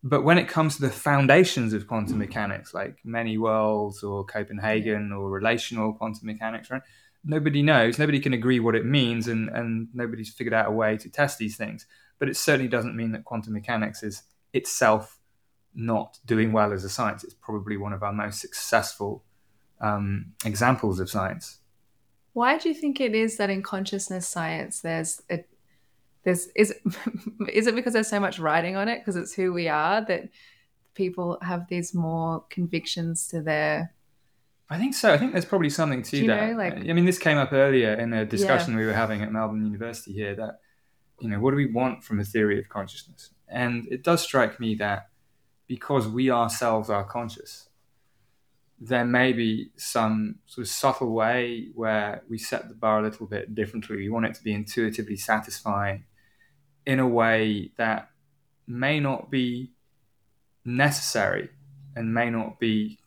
But 0.04 0.24
when 0.24 0.38
it 0.38 0.48
comes 0.48 0.76
to 0.76 0.84
the 0.84 0.92
foundations 0.92 1.74
of 1.74 1.88
quantum 1.88 2.20
mechanics, 2.20 2.76
like 2.76 3.00
many 3.04 3.40
worlds 3.40 4.04
or 4.04 4.24
Copenhagen 4.24 5.12
or 5.12 5.32
relational 5.32 5.94
quantum 5.94 6.28
mechanics, 6.28 6.70
right? 6.70 6.84
Nobody 7.24 7.62
knows, 7.62 8.00
nobody 8.00 8.20
can 8.20 8.34
agree 8.34 8.60
what 8.60 8.76
it 8.76 8.86
means, 8.86 9.28
and, 9.28 9.50
and 9.50 9.90
nobody's 9.94 10.34
figured 10.34 10.54
out 10.54 10.68
a 10.68 10.72
way 10.72 10.98
to 10.98 11.10
test 11.10 11.38
these 11.38 11.58
things. 11.58 11.86
But 12.18 12.30
it 12.30 12.38
certainly 12.38 12.70
doesn't 12.70 12.96
mean 12.96 13.12
that 13.12 13.26
quantum 13.26 13.54
mechanics 13.54 14.04
is 14.04 14.24
itself 14.54 15.20
not 15.74 16.20
doing 16.26 16.52
well 16.52 16.74
as 16.74 16.84
a 16.84 16.90
science. 16.90 17.24
It's 17.24 17.34
probably 17.34 17.78
one 17.78 17.94
of 17.94 18.04
our 18.04 18.14
most 18.14 18.40
successful 18.40 19.24
um, 19.82 20.34
examples 20.46 21.00
of 21.00 21.10
science. 21.10 21.60
Why 22.34 22.58
do 22.58 22.70
you 22.70 22.76
think 22.76 23.00
it 23.02 23.16
is 23.16 23.38
that 23.38 23.50
in 23.50 23.64
consciousness 23.64 24.28
science 24.28 24.82
there's 24.82 25.22
a 25.30 25.44
there's 26.24 26.48
is 26.56 26.74
is 27.52 27.68
it 27.68 27.76
because 27.76 27.94
there's 27.94 28.08
so 28.08 28.20
much 28.20 28.40
writing 28.40 28.76
on 28.76 28.88
it 28.88 29.00
because 29.00 29.16
it's 29.16 29.34
who 29.34 29.54
we 29.54 29.68
are 29.68 30.06
that 30.06 30.30
people 30.94 31.38
have 31.42 31.68
these 31.70 31.94
more 31.94 32.44
convictions 32.50 33.28
to 33.28 33.42
their 33.42 33.94
I 34.70 34.78
think 34.78 34.94
so. 34.94 35.12
I 35.12 35.18
think 35.18 35.32
there's 35.32 35.46
probably 35.46 35.70
something 35.70 36.04
to 36.04 36.28
that. 36.28 36.52
Know, 36.52 36.58
like, 36.58 36.78
I 36.78 36.94
mean, 36.94 37.06
this 37.06 37.18
came 37.18 37.38
up 37.38 37.52
earlier 37.54 37.94
in 37.94 38.14
a 38.14 38.26
discussion 38.26 38.74
yeah. 38.74 38.80
we 38.80 38.86
were 38.86 38.94
having 38.94 39.22
at 39.22 39.32
Melbourne 39.32 39.66
University 39.66 40.14
here 40.14 40.36
that, 40.36 40.60
you 41.20 41.28
know, 41.28 41.40
what 41.40 41.52
do 41.52 41.58
we 41.58 41.72
want 41.72 42.04
from 42.04 42.20
a 42.20 42.24
theory 42.24 42.60
of 42.60 42.70
consciousness? 42.70 43.32
And 43.48 43.88
it 43.90 44.04
does 44.04 44.22
strike 44.22 44.60
me 44.60 44.76
that 44.76 45.10
because 45.68 46.08
we 46.08 46.30
ourselves 46.30 46.90
are 46.90 47.04
conscious, 47.04 47.70
there 48.80 49.06
may 49.06 49.34
be 49.34 49.72
some 49.76 50.36
sort 50.46 50.68
of 50.68 50.72
subtle 50.72 51.12
way 51.14 51.70
where 51.74 52.22
we 52.30 52.38
set 52.38 52.70
the 52.70 52.76
bar 52.76 53.00
a 53.00 53.04
little 53.04 53.26
bit 53.26 53.56
differently. 53.56 53.98
We 53.98 54.10
want 54.10 54.28
it 54.28 54.36
to 54.36 54.44
be 54.44 54.54
intuitively 54.54 55.18
satisfying 55.18 56.06
in 56.86 57.00
a 57.00 57.08
way 57.08 57.72
that 57.78 58.10
may 58.68 59.00
not 59.00 59.32
be 59.32 59.72
necessary 60.64 61.50
and 61.96 62.14
may 62.14 62.30
not 62.30 62.60
be 62.60 63.00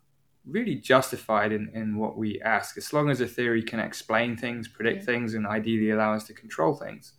really 0.47 0.75
justified 0.75 1.53
in, 1.53 1.71
in 1.75 1.97
what 1.97 2.17
we 2.17 2.41
ask. 2.43 2.77
As 2.77 2.93
long 2.93 3.11
as 3.11 3.21
a 3.21 3.27
theory 3.27 3.63
can 3.63 3.81
explain 3.81 4.37
things, 4.37 4.69
predict 4.69 5.01
yeah. 5.01 5.05
things, 5.05 5.35
and 5.35 5.47
ideally 5.47 5.91
allow 5.91 6.15
us 6.15 6.25
to 6.25 6.35
control 6.35 6.75
things, 6.75 7.13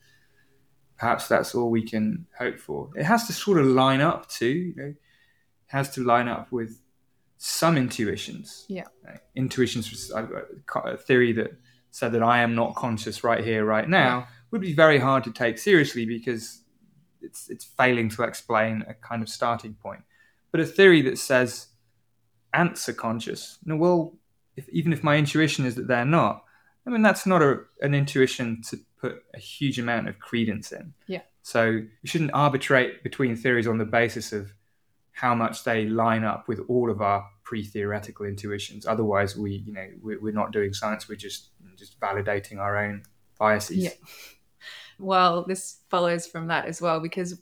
perhaps 0.98 1.28
that's 1.28 1.56
all 1.56 1.70
we 1.70 1.84
can 1.84 2.26
hope 2.38 2.60
for. 2.60 2.90
It 2.96 3.04
has 3.04 3.28
to 3.28 3.34
sort 3.34 3.60
of 3.60 3.66
line 3.66 4.02
up 4.02 4.28
too, 4.30 4.48
you 4.48 4.76
know, 4.76 4.86
it 4.86 4.98
has 5.68 5.90
to 5.92 6.04
line 6.04 6.28
up 6.28 6.52
with 6.52 6.82
some 7.38 7.78
intuitions. 7.78 8.66
Yeah. 8.70 8.86
Right? 9.06 9.20
Intuitions, 9.36 10.12
I've 10.12 10.32
got 10.66 10.88
a 10.88 10.98
theory 10.98 11.34
that 11.34 11.52
said 11.92 12.12
that 12.14 12.24
I 12.24 12.40
am 12.40 12.56
not 12.56 12.76
conscious 12.76 13.24
right 13.24 13.44
here, 13.44 13.66
right 13.66 13.88
now, 13.88 14.20
yeah. 14.20 14.26
would 14.52 14.62
be 14.62 14.74
very 14.74 14.98
hard 14.98 15.24
to 15.26 15.32
take 15.32 15.58
seriously 15.58 16.06
because 16.06 16.64
it's 17.22 17.50
it's 17.50 17.64
failing 17.64 18.10
to 18.10 18.24
explain 18.24 18.84
a 18.88 18.94
kind 18.94 19.22
of 19.22 19.30
starting 19.30 19.76
point. 19.76 20.02
But 20.52 20.62
a 20.62 20.66
theory 20.66 21.02
that 21.04 21.18
says 21.18 21.68
ants 22.54 22.88
are 22.90 22.94
conscious, 22.94 23.58
no, 23.66 23.76
well, 23.76 24.16
if, 24.56 24.70
even 24.70 24.94
if 24.94 25.04
my 25.04 25.18
intuition 25.18 25.66
is 25.66 25.76
that 25.76 25.88
they're 25.88 26.06
not, 26.06 26.44
I 26.86 26.90
mean 26.90 27.02
that's 27.02 27.26
not 27.26 27.42
a, 27.42 27.62
an 27.82 27.94
intuition 27.94 28.62
to 28.70 28.80
put 29.00 29.24
a 29.34 29.40
huge 29.40 29.80
amount 29.80 30.08
of 30.08 30.20
credence 30.20 30.72
in. 30.72 30.94
Yeah. 31.08 31.22
So 31.42 31.66
you 31.66 31.90
shouldn't 32.06 32.32
arbitrate 32.34 33.04
between 33.04 33.36
theories 33.36 33.68
on 33.68 33.78
the 33.78 33.86
basis 33.86 34.32
of 34.32 34.54
how 35.12 35.36
much 35.36 35.64
they 35.64 35.86
line 35.86 36.24
up 36.24 36.48
with 36.48 36.62
all 36.68 36.90
of 36.90 37.02
our 37.02 37.26
pre-theoretical 37.44 38.26
intuitions. 38.26 38.86
Otherwise, 38.86 39.38
we, 39.38 39.64
you 39.66 39.74
know, 39.74 39.88
we're 40.02 40.34
not 40.34 40.52
doing 40.52 40.74
science. 40.74 41.08
We're 41.08 41.16
just 41.16 41.50
just 41.78 42.00
validating 42.00 42.60
our 42.60 42.78
own 42.78 43.04
biases. 43.38 43.78
Yeah. 43.78 43.92
Well, 45.00 45.44
this 45.46 45.80
follows 45.90 46.28
from 46.28 46.48
that 46.48 46.66
as 46.66 46.82
well 46.82 47.00
because 47.00 47.42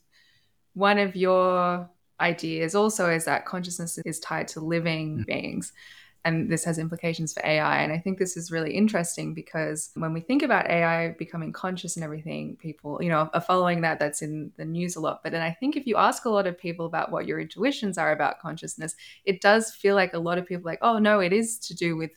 one 0.74 0.98
of 0.98 1.16
your 1.16 1.90
ideas 2.22 2.76
also 2.76 3.10
is 3.10 3.26
that 3.26 3.46
consciousness 3.46 3.98
is 4.06 4.20
tied 4.20 4.48
to 4.50 4.60
living 4.60 5.20
mm. 5.20 5.26
beings 5.26 5.74
and 6.24 6.52
this 6.52 6.64
has 6.66 6.78
implications 6.78 7.34
for 7.34 7.44
AI. 7.46 7.82
And 7.82 7.92
I 7.92 7.98
think 7.98 8.20
this 8.20 8.38
is 8.38 8.52
really 8.52 8.74
interesting 8.74 9.34
because 9.34 9.90
when 9.96 10.14
we 10.14 10.22
think 10.22 10.44
about 10.44 10.70
AI 10.70 11.10
becoming 11.18 11.52
conscious 11.52 11.96
and 11.96 12.04
everything, 12.04 12.58
people, 12.58 13.02
you 13.02 13.10
know, 13.10 13.30
are 13.34 13.42
following 13.42 13.82
that. 13.82 14.00
That's 14.00 14.22
in 14.22 14.52
the 14.58 14.66
news 14.66 14.96
a 14.96 15.00
lot. 15.00 15.24
But 15.24 15.32
then 15.32 15.42
I 15.42 15.52
think 15.52 15.76
if 15.76 15.88
you 15.88 15.98
ask 15.98 16.26
a 16.26 16.30
lot 16.30 16.46
of 16.46 16.58
people 16.58 16.86
about 16.86 17.12
what 17.12 17.26
your 17.26 17.40
intuitions 17.40 17.98
are 17.98 18.12
about 18.12 18.40
consciousness, 18.40 18.96
it 19.26 19.42
does 19.42 19.72
feel 19.72 19.96
like 19.96 20.14
a 20.14 20.20
lot 20.20 20.38
of 20.38 20.46
people 20.46 20.66
like, 20.66 20.80
oh 20.82 21.00
no, 21.00 21.20
it 21.20 21.34
is 21.34 21.58
to 21.60 21.76
do 21.76 21.98
with 21.98 22.12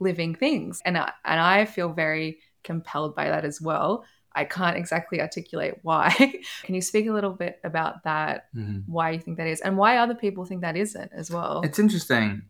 living 0.00 0.34
things. 0.34 0.82
And 0.84 0.98
I, 0.98 1.12
and 1.24 1.40
I 1.40 1.64
feel 1.64 1.92
very 1.92 2.40
compelled 2.62 3.16
by 3.16 3.28
that 3.28 3.46
as 3.46 3.60
well. 3.60 4.04
I 4.34 4.44
can't 4.44 4.76
exactly 4.76 5.20
articulate 5.20 5.74
why. 5.82 6.10
Can 6.62 6.74
you 6.74 6.80
speak 6.80 7.06
a 7.08 7.12
little 7.12 7.32
bit 7.32 7.58
about 7.64 8.04
that? 8.04 8.46
Mm-hmm. 8.54 8.92
Why 8.92 9.10
you 9.10 9.20
think 9.20 9.38
that 9.38 9.46
is, 9.46 9.60
and 9.60 9.76
why 9.76 9.96
other 9.96 10.14
people 10.14 10.44
think 10.44 10.60
that 10.60 10.76
isn't 10.76 11.12
as 11.12 11.30
well? 11.30 11.62
It's 11.64 11.78
interesting 11.78 12.42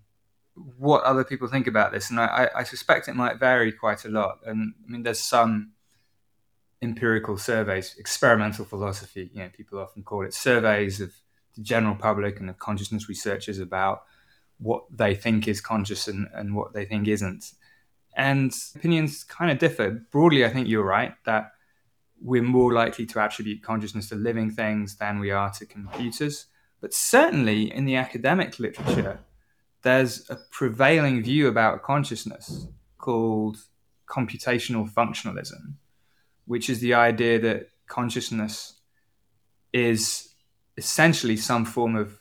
what 0.79 1.03
other 1.05 1.25
people 1.25 1.49
think 1.49 1.67
about 1.67 1.93
this, 1.93 2.11
and 2.11 2.21
I, 2.21 2.49
I, 2.55 2.65
suspect 2.65 3.09
it 3.09 3.15
might 3.15 3.39
vary 3.39 3.73
quite 3.73 4.05
a 4.05 4.09
lot. 4.09 4.41
And 4.45 4.75
I 4.87 4.91
mean, 4.91 5.03
there's 5.03 5.21
some 5.21 5.73
empirical 6.83 7.37
surveys, 7.37 7.95
experimental 7.99 8.65
philosophy. 8.65 9.31
You 9.33 9.45
know, 9.45 9.51
people 9.51 9.79
often 9.79 10.03
call 10.03 10.25
it 10.25 10.35
surveys 10.35 11.01
of 11.01 11.13
the 11.55 11.63
general 11.63 11.95
public 11.95 12.41
and 12.41 12.51
of 12.51 12.59
consciousness 12.59 13.09
researchers 13.09 13.59
about 13.59 14.03
what 14.59 14.85
they 14.91 15.15
think 15.15 15.49
is 15.49 15.61
conscious 15.61 16.09
and, 16.09 16.29
and 16.35 16.55
what 16.55 16.73
they 16.73 16.85
think 16.85 17.09
isn't. 17.09 17.53
And 18.17 18.53
opinions 18.75 19.25
kind 19.25 19.51
of 19.51 19.59
differ. 19.59 20.03
Broadly, 20.11 20.45
I 20.45 20.51
think 20.51 20.69
you're 20.69 20.85
right 20.85 21.15
that 21.25 21.53
we're 22.23 22.43
more 22.43 22.73
likely 22.73 23.07
to 23.07 23.21
attribute 23.21 23.63
consciousness 23.63 24.09
to 24.11 24.15
living 24.15 24.51
things 24.51 24.97
than 24.97 25.19
we 25.19 25.31
are 25.31 25.51
to 25.51 25.67
computers. 25.67 26.47
But 26.81 26.95
certainly 26.95 27.73
in 27.73 27.85
the 27.85 27.97
academic 27.97 28.59
literature, 28.59 29.21
there's 29.83 30.29
a 30.29 30.37
prevailing 30.51 31.23
view 31.23 31.49
about 31.49 31.83
consciousness 31.83 32.67
called 32.99 33.59
computational 34.07 34.91
functionalism, 34.91 35.75
which 36.47 36.69
is 36.69 36.81
the 36.81 36.95
idea 36.95 37.39
that 37.39 37.69
consciousness 37.87 38.81
is 39.73 40.35
essentially 40.77 41.37
some 41.37 41.65
form 41.65 41.97
of 41.97 42.19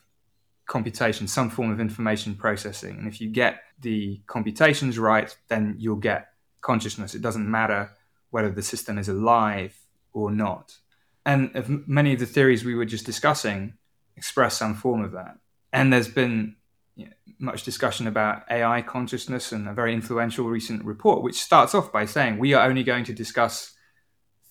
computation, 0.65 1.27
some 1.27 1.49
form 1.49 1.71
of 1.71 1.79
information 1.79 2.35
processing. 2.35 2.97
And 2.97 3.07
if 3.07 3.19
you 3.19 3.29
get 3.29 3.61
the 3.81 4.21
computations 4.27 4.99
right, 4.99 5.35
then 5.47 5.75
you'll 5.79 5.95
get 5.95 6.27
consciousness. 6.61 7.15
It 7.15 7.21
doesn't 7.21 7.49
matter 7.49 7.91
whether 8.29 8.51
the 8.51 8.61
system 8.61 8.97
is 8.97 9.09
alive 9.09 9.75
or 10.13 10.31
not. 10.31 10.77
And 11.25 11.83
many 11.87 12.13
of 12.13 12.19
the 12.19 12.25
theories 12.25 12.65
we 12.65 12.75
were 12.75 12.85
just 12.85 13.05
discussing 13.05 13.73
express 14.15 14.57
some 14.57 14.75
form 14.75 15.03
of 15.03 15.11
that. 15.13 15.37
And 15.71 15.93
there's 15.93 16.07
been 16.07 16.55
you 16.95 17.05
know, 17.05 17.11
much 17.39 17.63
discussion 17.63 18.07
about 18.07 18.43
AI 18.49 18.81
consciousness 18.81 19.51
and 19.51 19.67
a 19.67 19.73
very 19.73 19.93
influential 19.93 20.45
recent 20.45 20.83
report, 20.83 21.23
which 21.23 21.39
starts 21.39 21.73
off 21.73 21.91
by 21.91 22.05
saying 22.05 22.37
we 22.37 22.53
are 22.53 22.67
only 22.67 22.83
going 22.83 23.05
to 23.05 23.13
discuss 23.13 23.73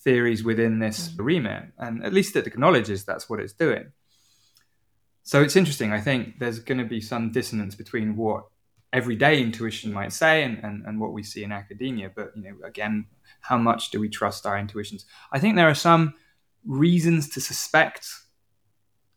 theories 0.02 0.44
within 0.44 0.78
this 0.78 1.08
mm-hmm. 1.08 1.24
remit, 1.24 1.64
and 1.78 2.04
at 2.04 2.12
least 2.12 2.36
it 2.36 2.46
acknowledges 2.46 3.04
that's 3.04 3.28
what 3.28 3.40
it's 3.40 3.52
doing. 3.52 3.92
So 5.22 5.42
it's 5.42 5.56
interesting. 5.56 5.92
I 5.92 6.00
think 6.00 6.38
there's 6.38 6.60
going 6.60 6.78
to 6.78 6.84
be 6.84 7.02
some 7.02 7.32
dissonance 7.32 7.74
between 7.74 8.16
what 8.16 8.44
everyday 8.92 9.42
intuition 9.42 9.92
might 9.92 10.12
say 10.12 10.42
and, 10.44 10.58
and, 10.64 10.84
and 10.86 11.00
what 11.00 11.12
we 11.12 11.22
see 11.22 11.44
in 11.44 11.52
academia. 11.52 12.10
But 12.14 12.32
you 12.36 12.42
know, 12.42 12.66
again, 12.66 13.06
how 13.40 13.58
much 13.58 13.90
do 13.90 14.00
we 14.00 14.08
trust 14.08 14.46
our 14.46 14.58
intuitions? 14.58 15.04
I 15.32 15.38
think 15.38 15.56
there 15.56 15.68
are 15.68 15.74
some 15.74 16.14
reasons 16.64 17.28
to 17.30 17.40
suspect 17.40 18.08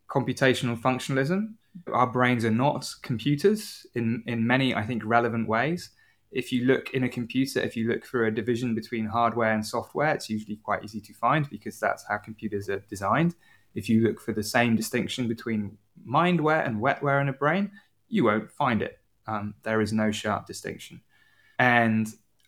computational 0.09 0.79
functionalism. 0.79 1.53
Our 1.91 2.07
brains 2.07 2.43
are 2.43 2.51
not 2.51 2.93
computers 3.01 3.85
in, 3.95 4.23
in 4.27 4.45
many, 4.45 4.75
I 4.75 4.83
think, 4.83 5.03
relevant 5.05 5.47
ways. 5.47 5.89
If 6.31 6.51
you 6.51 6.65
look 6.65 6.93
in 6.93 7.03
a 7.03 7.09
computer, 7.09 7.59
if 7.59 7.75
you 7.75 7.87
look 7.89 8.05
for 8.05 8.25
a 8.25 8.33
division 8.33 8.75
between 8.75 9.05
hardware 9.05 9.53
and 9.53 9.65
software, 9.65 10.13
it's 10.13 10.29
usually 10.29 10.57
quite 10.57 10.83
easy 10.83 11.01
to 11.01 11.13
find 11.13 11.49
because 11.49 11.79
that's 11.79 12.05
how 12.07 12.17
computers 12.17 12.69
are 12.69 12.79
designed. 12.89 13.35
If 13.73 13.89
you 13.89 14.01
look 14.01 14.19
for 14.19 14.33
the 14.33 14.43
same 14.43 14.75
distinction 14.75 15.27
between 15.27 15.77
mindware 16.07 16.65
and 16.65 16.81
wetware 16.81 17.21
in 17.21 17.29
a 17.29 17.33
brain, 17.33 17.71
you 18.07 18.25
won't 18.25 18.51
find 18.51 18.81
it. 18.81 19.00
Um, 19.27 19.55
there 19.63 19.81
is 19.81 19.93
no 19.93 20.11
sharp 20.11 20.45
distinction. 20.45 21.01
And 21.59 22.07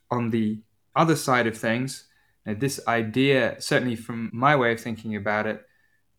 on 0.09 0.29
the 0.29 0.59
other 0.95 1.15
side 1.15 1.47
of 1.47 1.57
things, 1.57 2.07
know, 2.45 2.53
this 2.53 2.79
idea, 2.88 3.55
certainly 3.59 3.95
from 3.95 4.29
my 4.33 4.55
way 4.55 4.73
of 4.73 4.79
thinking 4.79 5.15
about 5.15 5.47
it, 5.47 5.65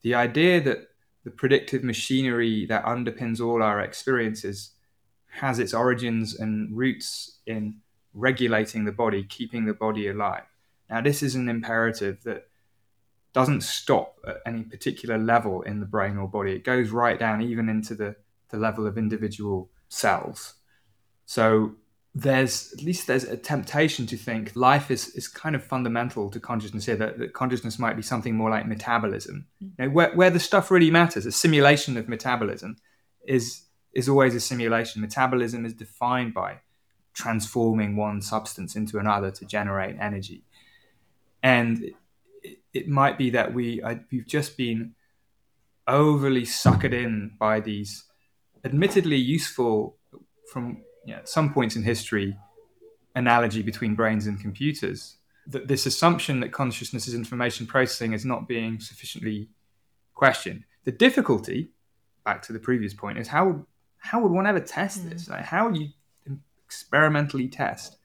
the 0.02 0.14
idea 0.14 0.60
that 0.60 0.88
the 1.24 1.30
predictive 1.30 1.82
machinery 1.82 2.66
that 2.66 2.84
underpins 2.84 3.40
all 3.40 3.62
our 3.62 3.80
experiences 3.80 4.72
has 5.28 5.58
its 5.58 5.74
origins 5.74 6.38
and 6.38 6.76
roots 6.76 7.38
in 7.46 7.80
regulating 8.12 8.84
the 8.84 8.92
body, 8.92 9.24
keeping 9.24 9.64
the 9.64 9.74
body 9.74 10.08
alive. 10.08 10.44
Now, 10.88 11.00
this 11.00 11.22
is 11.22 11.34
an 11.34 11.48
imperative 11.48 12.22
that 12.24 12.48
doesn't 13.32 13.62
stop 13.62 14.18
at 14.26 14.36
any 14.46 14.62
particular 14.62 15.18
level 15.18 15.62
in 15.62 15.80
the 15.80 15.86
brain 15.86 16.16
or 16.18 16.28
body. 16.28 16.52
It 16.52 16.62
goes 16.62 16.90
right 16.90 17.18
down 17.18 17.42
even 17.42 17.68
into 17.68 17.94
the, 17.94 18.14
the 18.50 18.58
level 18.58 18.86
of 18.86 18.96
individual 18.96 19.70
cells. 19.94 20.54
So 21.26 21.74
there's 22.14 22.72
at 22.72 22.82
least 22.82 23.06
there's 23.06 23.24
a 23.24 23.36
temptation 23.36 24.06
to 24.06 24.16
think 24.16 24.54
life 24.54 24.90
is, 24.90 25.08
is 25.14 25.26
kind 25.26 25.56
of 25.56 25.64
fundamental 25.64 26.30
to 26.30 26.38
consciousness 26.38 26.86
here, 26.86 26.96
that, 26.96 27.18
that 27.18 27.32
consciousness 27.32 27.78
might 27.78 27.96
be 27.96 28.02
something 28.02 28.36
more 28.36 28.50
like 28.50 28.68
metabolism. 28.68 29.46
Mm. 29.62 29.70
You 29.78 29.84
know, 29.84 29.90
where, 29.90 30.14
where 30.14 30.30
the 30.30 30.38
stuff 30.38 30.70
really 30.70 30.90
matters, 30.90 31.26
a 31.26 31.32
simulation 31.32 31.96
of 31.96 32.08
metabolism 32.08 32.76
is 33.26 33.62
is 33.94 34.08
always 34.08 34.34
a 34.34 34.40
simulation. 34.40 35.00
Metabolism 35.00 35.64
is 35.64 35.72
defined 35.72 36.34
by 36.34 36.58
transforming 37.14 37.94
one 37.96 38.20
substance 38.20 38.74
into 38.74 38.98
another 38.98 39.30
to 39.30 39.44
generate 39.44 39.96
energy. 40.00 40.42
And 41.44 41.92
it, 42.42 42.58
it 42.72 42.88
might 42.88 43.16
be 43.16 43.30
that 43.30 43.54
we 43.54 43.82
I, 43.82 44.00
we've 44.10 44.26
just 44.26 44.56
been 44.56 44.94
overly 45.86 46.42
suckered 46.42 46.92
in 46.92 47.32
by 47.38 47.60
these 47.60 48.04
admittedly 48.64 49.16
useful 49.16 49.96
from 50.50 50.82
you 51.04 51.12
know, 51.12 51.18
at 51.18 51.28
some 51.28 51.52
points 51.52 51.76
in 51.76 51.82
history 51.82 52.36
analogy 53.14 53.62
between 53.62 53.94
brains 53.94 54.26
and 54.26 54.40
computers 54.40 55.16
that 55.46 55.68
this 55.68 55.86
assumption 55.86 56.40
that 56.40 56.52
consciousness 56.52 57.06
is 57.06 57.14
information 57.14 57.66
processing 57.66 58.12
is 58.12 58.24
not 58.24 58.48
being 58.48 58.80
sufficiently 58.80 59.48
questioned 60.14 60.64
the 60.84 60.92
difficulty 60.92 61.70
back 62.24 62.42
to 62.42 62.52
the 62.52 62.58
previous 62.58 62.94
point 62.94 63.18
is 63.18 63.28
how 63.28 63.64
how 63.98 64.20
would 64.20 64.32
one 64.32 64.46
ever 64.46 64.60
test 64.60 65.04
mm. 65.04 65.10
this 65.10 65.28
like 65.28 65.44
how 65.44 65.66
would 65.68 65.76
you 65.76 65.88
experimentally 66.64 67.46
test 67.46 67.98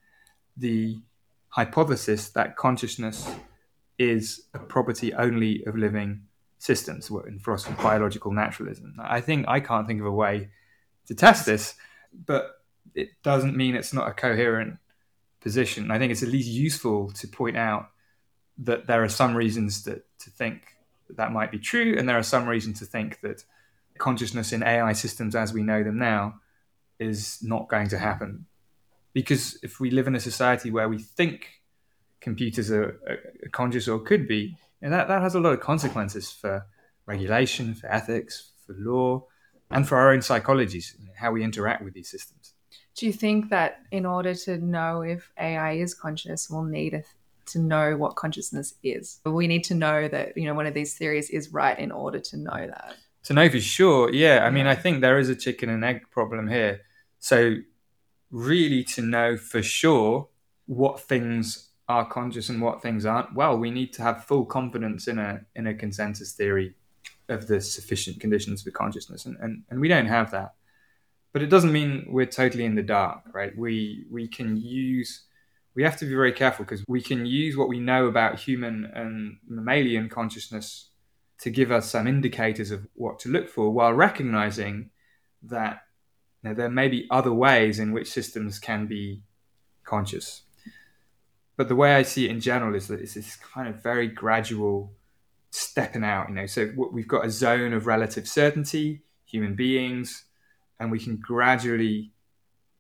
the 0.58 1.00
hypothesis 1.50 2.30
that 2.30 2.56
consciousness 2.56 3.32
is 3.98 4.44
a 4.54 4.60
property 4.60 5.14
only 5.14 5.64
of 5.66 5.76
living 5.76 6.22
systems 6.60 7.10
in 7.28 7.40
philosophy 7.40 7.74
biological 7.82 8.32
naturalism 8.32 8.94
i 9.00 9.20
think 9.20 9.46
i 9.48 9.60
can't 9.60 9.88
think 9.88 10.00
of 10.00 10.06
a 10.06 10.12
way 10.12 10.50
to 11.08 11.16
test 11.16 11.46
this 11.46 11.76
but 12.26 12.60
it 12.96 13.10
doesn't 13.24 13.56
mean 13.56 13.76
it's 13.76 13.94
not 13.94 14.08
a 14.08 14.14
coherent 14.14 14.78
position. 15.42 15.92
I 15.92 15.98
think 15.98 16.12
it's 16.12 16.24
at 16.24 16.30
least 16.30 16.50
useful 16.50 17.12
to 17.12 17.28
point 17.28 17.58
out 17.58 17.90
that 18.60 18.88
there 18.88 19.04
are 19.04 19.10
some 19.10 19.36
reasons 19.36 19.84
that 19.84 20.06
to 20.20 20.30
think 20.30 20.76
that, 21.08 21.18
that 21.18 21.32
might 21.32 21.52
be 21.52 21.60
true, 21.60 21.96
and 21.98 22.08
there 22.08 22.18
are 22.18 22.24
some 22.24 22.48
reasons 22.48 22.80
to 22.80 22.86
think 22.86 23.22
that 23.22 23.44
consciousness 23.98 24.54
in 24.54 24.64
AI 24.64 24.94
systems 24.94 25.36
as 25.36 25.54
we 25.54 25.64
know 25.64 25.84
them 25.84 25.98
now 25.98 26.36
is 27.00 27.40
not 27.42 27.70
going 27.70 27.88
to 27.90 27.98
happen. 27.98 28.46
Because 29.14 29.58
if 29.64 29.80
we 29.80 29.90
live 29.90 30.08
in 30.08 30.16
a 30.16 30.20
society 30.20 30.72
where 30.72 30.90
we 30.90 31.00
think 31.00 31.62
computers 32.22 32.72
are, 32.72 33.00
are 33.08 33.50
conscious 33.52 33.88
or 33.88 34.00
could 34.00 34.28
be, 34.28 34.58
and 34.82 34.94
that, 34.94 35.08
that 35.08 35.22
has 35.22 35.36
a 35.36 35.40
lot 35.40 35.54
of 35.54 35.60
consequences 35.60 36.32
for 36.32 36.66
regulation, 37.06 37.74
for 37.74 37.92
ethics, 37.92 38.52
for 38.66 38.76
law, 38.78 39.26
and 39.72 39.88
for 39.88 39.98
our 39.98 40.12
own 40.12 40.20
psychologies, 40.20 40.96
how 41.18 41.32
we 41.32 41.44
interact 41.44 41.84
with 41.84 41.94
these 41.94 42.10
systems. 42.10 42.54
Do 42.96 43.06
you 43.06 43.14
think 43.14 43.50
that 43.50 43.80
in 43.92 44.06
order 44.06 44.34
to 44.36 44.58
know 44.58 45.02
if 45.02 45.32
AI 45.40 45.74
is 45.74 45.94
conscious, 45.94 46.50
we'll 46.50 46.64
need 46.64 46.94
a, 46.94 47.04
to 47.48 47.60
know 47.60 47.96
what 47.96 48.16
consciousness 48.16 48.76
is? 48.84 49.20
We 49.26 49.48
need 49.48 49.64
to 49.66 49.76
know 49.76 50.08
that 50.08 50.38
you 50.38 50.46
know 50.46 50.54
one 50.54 50.66
of 50.66 50.74
these 50.74 50.98
theories 50.98 51.30
is 51.30 51.54
right 51.54 51.78
in 51.78 51.92
order 51.92 52.20
to 52.20 52.38
know 52.38 52.68
that. 52.68 52.96
To 53.24 53.34
know 53.34 53.50
for 53.50 53.60
sure, 53.60 54.14
yeah. 54.14 54.46
I 54.46 54.50
mean, 54.50 54.68
I 54.68 54.76
think 54.76 55.02
there 55.02 55.20
is 55.20 55.30
a 55.30 55.36
chicken 55.36 55.70
and 55.70 55.84
egg 55.84 56.10
problem 56.12 56.48
here. 56.48 56.82
So, 57.20 57.58
really, 58.32 58.84
to 58.96 59.02
know 59.02 59.38
for 59.38 59.62
sure 59.62 60.28
what 60.66 61.00
things 61.00 61.69
are 61.90 62.08
conscious 62.08 62.48
and 62.48 62.62
what 62.62 62.82
things 62.82 63.06
aren't, 63.06 63.36
well, 63.36 63.58
we 63.58 63.72
need 63.72 63.92
to 63.94 64.02
have 64.04 64.24
full 64.24 64.46
confidence 64.46 65.08
in 65.08 65.20
a 65.20 65.42
in 65.56 65.68
a 65.68 65.74
consensus 65.74 66.32
theory 66.34 66.76
of 67.28 67.48
the 67.48 67.60
sufficient 67.60 68.22
conditions 68.22 68.64
for 68.64 68.72
consciousness, 68.72 69.26
and 69.26 69.36
and, 69.42 69.64
and 69.70 69.82
we 69.82 69.90
don't 69.90 70.08
have 70.08 70.32
that 70.32 70.54
but 71.32 71.42
it 71.42 71.50
doesn't 71.50 71.72
mean 71.72 72.06
we're 72.10 72.26
totally 72.26 72.66
in 72.66 72.76
the 72.76 72.84
dark, 72.84 73.22
right? 73.34 73.56
We 73.58 74.06
we 74.10 74.28
can 74.28 74.58
use 74.58 75.26
we 75.76 75.84
have 75.84 75.98
to 75.98 76.06
be 76.06 76.16
very 76.16 76.34
careful 76.34 76.66
because 76.66 76.84
we 76.88 77.02
can 77.02 77.26
use 77.26 77.56
what 77.56 77.70
we 77.70 77.80
know 77.80 78.08
about 78.08 78.40
human 78.40 78.92
and 78.94 79.38
mammalian 79.48 80.10
consciousness 80.10 80.90
to 81.42 81.50
give 81.50 81.72
us 81.72 81.90
some 81.90 82.08
indicators 82.08 82.72
of 82.72 82.88
what 82.96 83.20
to 83.20 83.30
look 83.30 83.48
for 83.48 83.70
while 83.70 83.94
recognizing 83.94 84.90
that 85.44 85.84
know, 86.44 86.54
there 86.54 86.70
may 86.70 86.88
be 86.88 87.08
other 87.12 87.32
ways 87.32 87.80
in 87.80 87.92
which 87.92 88.12
systems 88.12 88.60
can 88.60 88.88
be 88.88 89.22
conscious. 89.84 90.44
But 91.60 91.68
the 91.68 91.76
way 91.76 91.94
I 91.94 92.04
see 92.04 92.24
it 92.24 92.32
in 92.32 92.40
general 92.40 92.74
is 92.74 92.88
that 92.88 93.02
it's 93.02 93.16
this 93.16 93.36
kind 93.36 93.68
of 93.68 93.84
very 93.84 94.08
gradual 94.08 94.94
stepping 95.50 96.06
out, 96.06 96.30
you 96.30 96.36
know. 96.36 96.46
So 96.46 96.72
we've 96.94 97.06
got 97.06 97.26
a 97.26 97.30
zone 97.30 97.74
of 97.74 97.86
relative 97.86 98.30
certainty, 98.30 99.02
human 99.26 99.56
beings, 99.56 100.24
and 100.80 100.90
we 100.90 101.00
can 101.00 101.18
gradually 101.18 102.14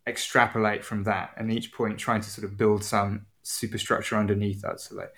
extrapolate 0.07 0.85
from 0.85 1.03
that 1.03 1.31
and 1.35 1.51
each 1.51 1.73
point 1.73 1.99
trying 1.99 2.21
to 2.21 2.29
sort 2.29 2.45
of 2.45 2.55
build 2.55 2.85
some 2.85 3.25
superstructure 3.43 4.15
underneath 4.15 4.61
that 4.61 4.79
so 4.79 4.95
like 4.95 5.13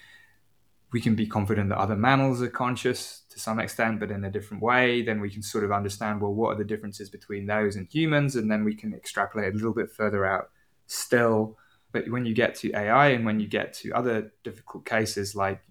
we 0.91 1.00
can 1.00 1.13
be 1.13 1.28
confident 1.28 1.69
that 1.69 1.78
other 1.78 1.95
mammals 1.95 2.41
are 2.41 2.50
conscious 2.50 3.21
to 3.30 3.39
some 3.39 3.60
extent 3.60 4.00
but 4.00 4.10
in 4.10 4.26
a 4.26 4.32
different 4.32 4.63
way. 4.63 5.04
Then 5.04 5.21
we 5.21 5.30
can 5.30 5.43
sort 5.43 5.63
of 5.63 5.71
understand 5.71 6.19
well 6.19 6.34
what 6.34 6.56
are 6.56 6.58
the 6.58 6.65
differences 6.65 7.12
between 7.12 7.45
those 7.45 7.76
and 7.76 7.88
humans? 7.88 8.36
And 8.36 8.50
then 8.50 8.63
we 8.63 8.74
can 8.74 8.91
extrapolate 8.91 9.54
a 9.54 9.56
little 9.56 9.76
bit 9.76 9.91
further 9.91 10.26
out 10.26 10.50
still 10.88 11.58
but 11.91 12.10
when 12.10 12.25
you 12.25 12.34
get 12.34 12.56
to 12.56 12.71
ai 12.75 13.10
and 13.10 13.25
when 13.25 13.39
you 13.39 13.47
get 13.47 13.73
to 13.73 13.91
other 13.91 14.32
difficult 14.43 14.86
cases 14.86 15.36
like 15.36 15.62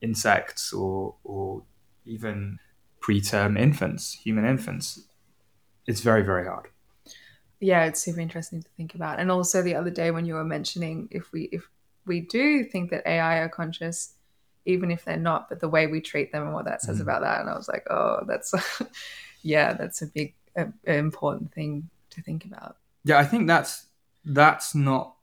insects 0.00 0.72
or 0.72 1.14
or 1.24 1.62
even 2.04 2.58
preterm 3.00 3.58
infants 3.58 4.12
human 4.12 4.44
infants 4.44 5.06
it's 5.86 6.00
very 6.00 6.22
very 6.22 6.46
hard. 6.46 6.68
Yeah 7.60 7.84
it's 7.84 8.02
super 8.02 8.20
interesting 8.20 8.62
to 8.62 8.68
think 8.76 8.94
about. 8.94 9.20
And 9.20 9.30
also 9.30 9.62
the 9.62 9.74
other 9.74 9.90
day 9.90 10.10
when 10.10 10.26
you 10.26 10.34
were 10.34 10.44
mentioning 10.44 11.08
if 11.10 11.32
we 11.32 11.48
if 11.52 11.68
we 12.06 12.20
do 12.20 12.64
think 12.64 12.90
that 12.90 13.06
ai 13.06 13.38
are 13.38 13.48
conscious 13.48 14.14
even 14.66 14.90
if 14.90 15.04
they're 15.04 15.16
not 15.16 15.48
but 15.48 15.60
the 15.60 15.68
way 15.68 15.86
we 15.86 16.00
treat 16.00 16.32
them 16.32 16.42
and 16.42 16.52
what 16.52 16.64
that 16.66 16.82
says 16.82 16.98
mm. 16.98 17.02
about 17.02 17.22
that 17.22 17.40
and 17.40 17.48
i 17.48 17.54
was 17.54 17.68
like 17.68 17.86
oh 17.90 18.20
that's 18.26 18.52
yeah 19.42 19.72
that's 19.72 20.02
a 20.02 20.06
big 20.06 20.34
a, 20.56 20.68
important 20.86 21.52
thing 21.52 21.88
to 22.10 22.22
think 22.22 22.44
about. 22.44 22.76
Yeah 23.04 23.18
i 23.18 23.24
think 23.24 23.46
that's 23.46 23.86
that's 24.24 24.74
not 24.74 25.13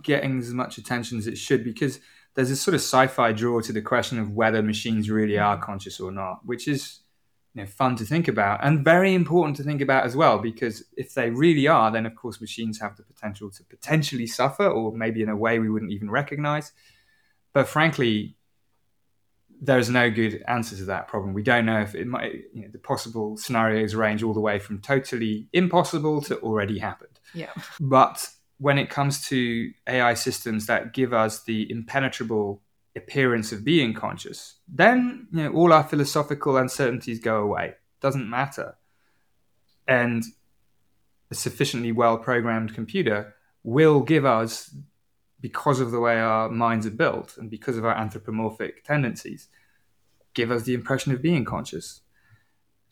getting 0.00 0.38
as 0.38 0.52
much 0.52 0.78
attention 0.78 1.18
as 1.18 1.26
it 1.26 1.36
should 1.36 1.64
because 1.64 2.00
there's 2.34 2.48
this 2.48 2.60
sort 2.60 2.74
of 2.74 2.80
sci-fi 2.80 3.32
draw 3.32 3.60
to 3.60 3.72
the 3.72 3.82
question 3.82 4.18
of 4.18 4.32
whether 4.32 4.62
machines 4.62 5.10
really 5.10 5.38
are 5.38 5.58
mm. 5.58 5.62
conscious 5.62 6.00
or 6.00 6.10
not 6.10 6.40
which 6.44 6.66
is 6.66 7.00
you 7.54 7.62
know, 7.62 7.66
fun 7.66 7.94
to 7.96 8.04
think 8.04 8.28
about 8.28 8.64
and 8.64 8.84
very 8.84 9.14
important 9.14 9.56
to 9.56 9.62
think 9.62 9.82
about 9.82 10.04
as 10.04 10.16
well 10.16 10.38
because 10.38 10.84
if 10.96 11.12
they 11.12 11.28
really 11.28 11.66
are 11.66 11.90
then 11.90 12.06
of 12.06 12.14
course 12.14 12.40
machines 12.40 12.80
have 12.80 12.96
the 12.96 13.02
potential 13.02 13.50
to 13.50 13.62
potentially 13.64 14.26
suffer 14.26 14.66
or 14.66 14.92
maybe 14.92 15.22
in 15.22 15.28
a 15.28 15.36
way 15.36 15.58
we 15.58 15.68
wouldn't 15.68 15.92
even 15.92 16.10
recognize. 16.10 16.72
But 17.52 17.68
frankly 17.68 18.36
there's 19.60 19.88
no 19.88 20.10
good 20.10 20.42
answer 20.48 20.76
to 20.76 20.84
that 20.86 21.06
problem. 21.06 21.34
We 21.34 21.44
don't 21.44 21.64
know 21.66 21.80
if 21.80 21.94
it 21.94 22.06
might 22.06 22.32
you 22.52 22.62
know, 22.62 22.68
the 22.72 22.78
possible 22.78 23.36
scenarios 23.36 23.94
range 23.94 24.24
all 24.24 24.34
the 24.34 24.40
way 24.40 24.58
from 24.58 24.80
totally 24.80 25.46
impossible 25.52 26.20
to 26.22 26.38
already 26.40 26.78
happened. 26.78 27.20
Yeah. 27.32 27.50
But 27.78 28.28
when 28.62 28.78
it 28.78 28.88
comes 28.88 29.26
to 29.26 29.72
ai 29.88 30.14
systems 30.14 30.66
that 30.66 30.94
give 30.94 31.12
us 31.12 31.42
the 31.42 31.68
impenetrable 31.68 32.62
appearance 32.94 33.50
of 33.50 33.64
being 33.64 33.92
conscious, 33.92 34.54
then 34.68 35.26
you 35.32 35.42
know 35.42 35.52
all 35.52 35.72
our 35.72 35.82
philosophical 35.82 36.56
uncertainties 36.56 37.18
go 37.18 37.42
away. 37.42 37.74
Doesn't 38.00 38.30
matter. 38.30 38.76
And 39.88 40.22
a 41.32 41.34
sufficiently 41.34 41.90
well 41.90 42.18
programmed 42.18 42.72
computer 42.72 43.34
will 43.64 44.00
give 44.00 44.24
us, 44.24 44.72
because 45.40 45.80
of 45.80 45.90
the 45.90 45.98
way 45.98 46.20
our 46.20 46.48
minds 46.48 46.86
are 46.86 46.98
built 47.04 47.36
and 47.36 47.50
because 47.50 47.76
of 47.76 47.84
our 47.84 47.96
anthropomorphic 47.96 48.84
tendencies, 48.84 49.48
give 50.34 50.52
us 50.52 50.62
the 50.62 50.74
impression 50.74 51.12
of 51.12 51.20
being 51.20 51.44
conscious. 51.44 52.02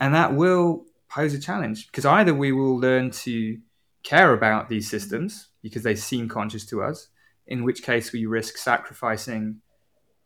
And 0.00 0.12
that 0.16 0.34
will 0.34 0.86
pose 1.08 1.32
a 1.32 1.38
challenge 1.38 1.86
because 1.86 2.04
either 2.04 2.34
we 2.34 2.50
will 2.50 2.76
learn 2.76 3.12
to 3.12 3.58
care 4.02 4.32
about 4.32 4.68
these 4.68 4.88
systems 4.88 5.48
because 5.62 5.82
they 5.82 5.94
seem 5.94 6.28
conscious 6.28 6.64
to 6.66 6.82
us, 6.82 7.08
in 7.46 7.64
which 7.64 7.82
case 7.82 8.12
we 8.12 8.26
risk 8.26 8.56
sacrificing 8.56 9.60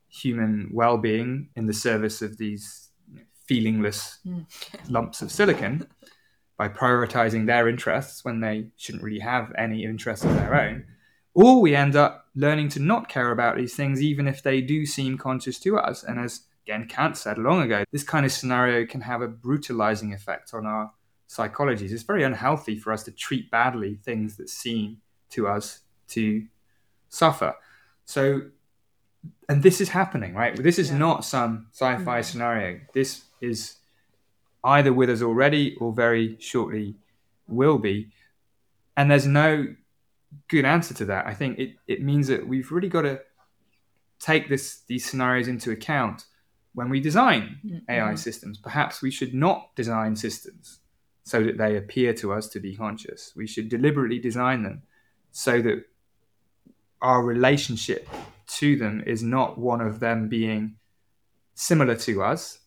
human 0.09 0.71
well 0.73 0.97
being 0.97 1.49
in 1.57 1.67
the 1.67 1.73
service 1.73 2.23
of 2.23 2.39
these 2.39 2.91
feelingless 3.51 4.19
mm. 4.27 4.47
lumps 4.89 5.23
of 5.23 5.31
silicon 5.31 5.87
by 6.57 6.69
prioritizing 6.69 7.47
their 7.47 7.69
interests 7.69 8.25
when 8.25 8.41
they 8.41 8.69
shouldn't 8.77 9.03
really 9.03 9.19
have 9.19 9.53
any 9.59 9.85
interests 9.85 10.25
of 10.25 10.35
their 10.35 10.55
own. 10.55 10.85
Or 11.35 11.61
we 11.61 11.75
end 11.75 11.97
up 11.97 12.27
learning 12.37 12.69
to 12.71 12.81
not 12.81 13.09
care 13.09 13.33
about 13.33 13.57
these 13.57 13.75
things, 13.75 14.01
even 14.01 14.29
if 14.29 14.43
they 14.43 14.61
do 14.61 14.87
seem 14.87 15.19
conscious 15.19 15.59
to 15.61 15.77
us. 15.77 16.05
And 16.05 16.21
as 16.21 16.43
again 16.65 16.87
Kant 16.87 17.17
said 17.17 17.39
long 17.39 17.63
ago, 17.63 17.83
this 17.91 18.05
kind 18.05 18.25
of 18.25 18.31
scenario 18.31 18.87
can 18.87 19.01
have 19.01 19.21
a 19.21 19.29
brutalizing 19.29 20.15
effect 20.15 20.55
on 20.55 20.65
our 20.65 20.93
psychologies. 21.29 21.91
It's 21.91 22.03
very 22.03 22.23
unhealthy 22.23 22.79
for 22.79 22.93
us 22.93 23.03
to 23.05 23.13
treat 23.13 23.51
badly 23.51 23.97
things 23.97 24.37
that 24.37 24.49
seem 24.49 24.99
to 25.31 25.49
us 25.49 25.81
to 26.09 26.45
suffer. 27.09 27.55
So, 28.05 28.43
and 29.49 29.63
this 29.63 29.81
is 29.81 29.89
happening, 29.89 30.35
right? 30.35 30.55
This 30.57 30.79
is 30.79 30.91
yeah. 30.91 30.99
not 30.99 31.25
some 31.25 31.67
sci 31.73 31.97
fi 31.97 32.21
mm-hmm. 32.21 32.23
scenario. 32.23 32.81
This 32.93 33.25
is 33.41 33.77
either 34.63 34.93
with 34.93 35.11
us 35.11 35.23
already 35.23 35.77
or 35.77 35.93
very 35.93 36.37
shortly 36.41 36.97
will 37.49 37.79
be. 37.79 38.11
And 38.97 39.11
there's 39.11 39.27
no 39.27 39.67
good 40.49 40.65
answer 40.65 40.95
to 40.95 41.05
that. 41.07 41.27
I 41.27 41.35
think 41.35 41.59
it, 41.59 41.77
it 41.87 42.03
means 42.03 42.29
that 42.29 42.47
we've 42.47 42.71
really 42.71 42.89
got 42.89 43.03
to 43.03 43.21
take 44.21 44.49
this 44.49 44.83
these 44.87 45.05
scenarios 45.09 45.49
into 45.49 45.71
account 45.71 46.27
when 46.75 46.89
we 46.89 47.01
design 47.01 47.59
mm-hmm. 47.65 47.91
AI 47.91 48.15
systems. 48.15 48.59
Perhaps 48.59 49.03
we 49.03 49.11
should 49.11 49.35
not 49.35 49.75
design 49.75 50.17
systems 50.17 50.81
so 51.25 51.43
that 51.43 51.59
they 51.59 51.77
appear 51.77 52.13
to 52.15 52.33
us 52.33 52.49
to 52.51 52.61
be 52.61 52.77
conscious. 52.77 53.33
We 53.35 53.47
should 53.47 53.69
deliberately 53.69 54.19
design 54.19 54.63
them 54.63 54.83
so 55.33 55.61
that 55.63 55.85
our 57.01 57.23
relationship 57.23 58.09
to 58.47 58.77
them 58.77 59.03
is 59.07 59.23
not 59.23 59.59
one 59.59 59.81
of 59.81 60.01
them 60.01 60.29
being 60.29 60.77
similar 61.55 61.97
to 61.97 62.23
us, 62.23 62.59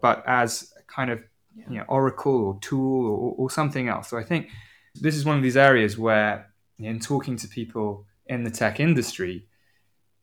but 0.00 0.24
as 0.26 0.72
a 0.78 0.82
kind 0.92 1.10
of 1.10 1.20
yeah. 1.54 1.64
you 1.68 1.78
know, 1.78 1.84
oracle 1.88 2.44
or 2.46 2.58
tool 2.60 3.06
or, 3.06 3.34
or, 3.36 3.50
something 3.50 3.88
else. 3.88 4.08
So 4.08 4.16
I 4.16 4.24
think 4.24 4.48
this 4.94 5.14
is 5.14 5.24
one 5.24 5.36
of 5.36 5.42
these 5.42 5.56
areas 5.56 5.98
where, 5.98 6.50
in 6.78 6.98
talking 6.98 7.36
to 7.36 7.48
people 7.48 8.06
in 8.26 8.44
the 8.44 8.50
tech 8.50 8.80
industry, 8.80 9.46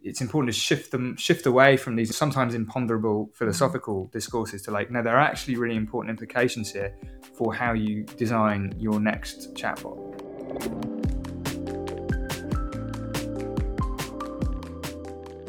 it's 0.01 0.21
important 0.21 0.53
to 0.53 0.59
shift 0.59 0.91
them 0.91 1.15
shift 1.17 1.45
away 1.45 1.75
from 1.75 1.95
these 1.95 2.15
sometimes 2.15 2.53
imponderable 2.53 3.29
philosophical 3.33 4.03
mm-hmm. 4.03 4.11
discourses 4.11 4.61
to 4.61 4.71
like 4.71 4.89
no 4.91 5.01
there 5.01 5.15
are 5.15 5.21
actually 5.21 5.55
really 5.55 5.75
important 5.75 6.09
implications 6.09 6.71
here 6.71 6.95
for 7.33 7.53
how 7.53 7.73
you 7.73 8.03
design 8.03 8.73
your 8.77 8.99
next 8.99 9.53
chatbot. 9.55 9.97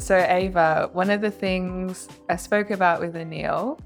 So 0.00 0.16
ava 0.16 0.90
one 0.92 1.10
of 1.10 1.20
the 1.20 1.30
things 1.30 2.08
i 2.28 2.36
spoke 2.36 2.70
about 2.70 3.00
with 3.00 3.14
anil 3.14 3.78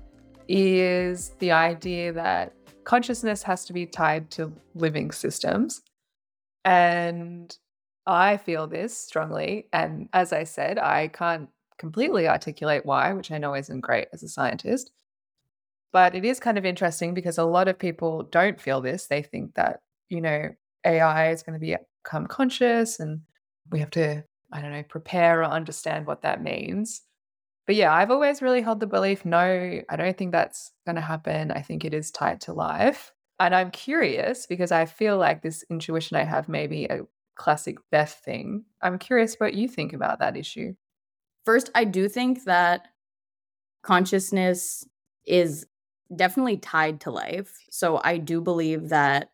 is 0.48 1.30
the 1.38 1.52
idea 1.52 2.12
that 2.12 2.54
consciousness 2.84 3.42
has 3.42 3.64
to 3.64 3.72
be 3.72 3.86
tied 3.86 4.30
to 4.30 4.52
living 4.74 5.10
systems. 5.10 5.82
And 6.64 7.56
I 8.06 8.36
feel 8.36 8.66
this 8.66 8.96
strongly. 8.96 9.68
And 9.72 10.08
as 10.12 10.32
I 10.32 10.44
said, 10.44 10.78
I 10.78 11.08
can't 11.08 11.48
completely 11.78 12.28
articulate 12.28 12.84
why, 12.84 13.12
which 13.12 13.30
I 13.30 13.38
know 13.38 13.54
isn't 13.54 13.80
great 13.80 14.08
as 14.12 14.22
a 14.22 14.28
scientist. 14.28 14.90
But 15.92 16.14
it 16.14 16.24
is 16.24 16.40
kind 16.40 16.58
of 16.58 16.64
interesting 16.64 17.14
because 17.14 17.38
a 17.38 17.44
lot 17.44 17.68
of 17.68 17.78
people 17.78 18.24
don't 18.24 18.60
feel 18.60 18.80
this. 18.80 19.06
They 19.06 19.22
think 19.22 19.54
that, 19.54 19.80
you 20.08 20.20
know, 20.20 20.50
AI 20.84 21.30
is 21.30 21.42
going 21.42 21.58
to 21.58 21.78
become 22.04 22.26
conscious 22.26 23.00
and 23.00 23.20
we 23.70 23.78
have 23.78 23.90
to, 23.90 24.24
I 24.52 24.60
don't 24.60 24.72
know, 24.72 24.82
prepare 24.82 25.40
or 25.40 25.44
understand 25.44 26.06
what 26.06 26.22
that 26.22 26.42
means. 26.42 27.02
But 27.66 27.76
yeah, 27.76 27.94
I've 27.94 28.10
always 28.10 28.42
really 28.42 28.60
held 28.60 28.80
the 28.80 28.86
belief 28.86 29.24
no, 29.24 29.80
I 29.88 29.96
don't 29.96 30.18
think 30.18 30.32
that's 30.32 30.72
going 30.84 30.96
to 30.96 31.00
happen. 31.00 31.50
I 31.50 31.62
think 31.62 31.84
it 31.84 31.94
is 31.94 32.10
tied 32.10 32.40
to 32.42 32.52
life. 32.52 33.12
And 33.40 33.54
I'm 33.54 33.70
curious 33.70 34.46
because 34.46 34.70
I 34.70 34.84
feel 34.84 35.16
like 35.16 35.42
this 35.42 35.64
intuition 35.70 36.16
I 36.16 36.24
have 36.24 36.48
maybe 36.48 36.84
a 36.86 37.00
classic 37.34 37.76
Beth 37.90 38.20
thing. 38.24 38.64
I'm 38.80 38.98
curious 38.98 39.36
what 39.36 39.54
you 39.54 39.68
think 39.68 39.92
about 39.92 40.18
that 40.20 40.36
issue. 40.36 40.74
First, 41.44 41.70
I 41.74 41.84
do 41.84 42.08
think 42.08 42.44
that 42.44 42.88
consciousness 43.82 44.86
is 45.26 45.66
definitely 46.14 46.56
tied 46.56 47.00
to 47.02 47.10
life. 47.10 47.52
So 47.70 48.00
I 48.02 48.18
do 48.18 48.40
believe 48.40 48.88
that 48.90 49.30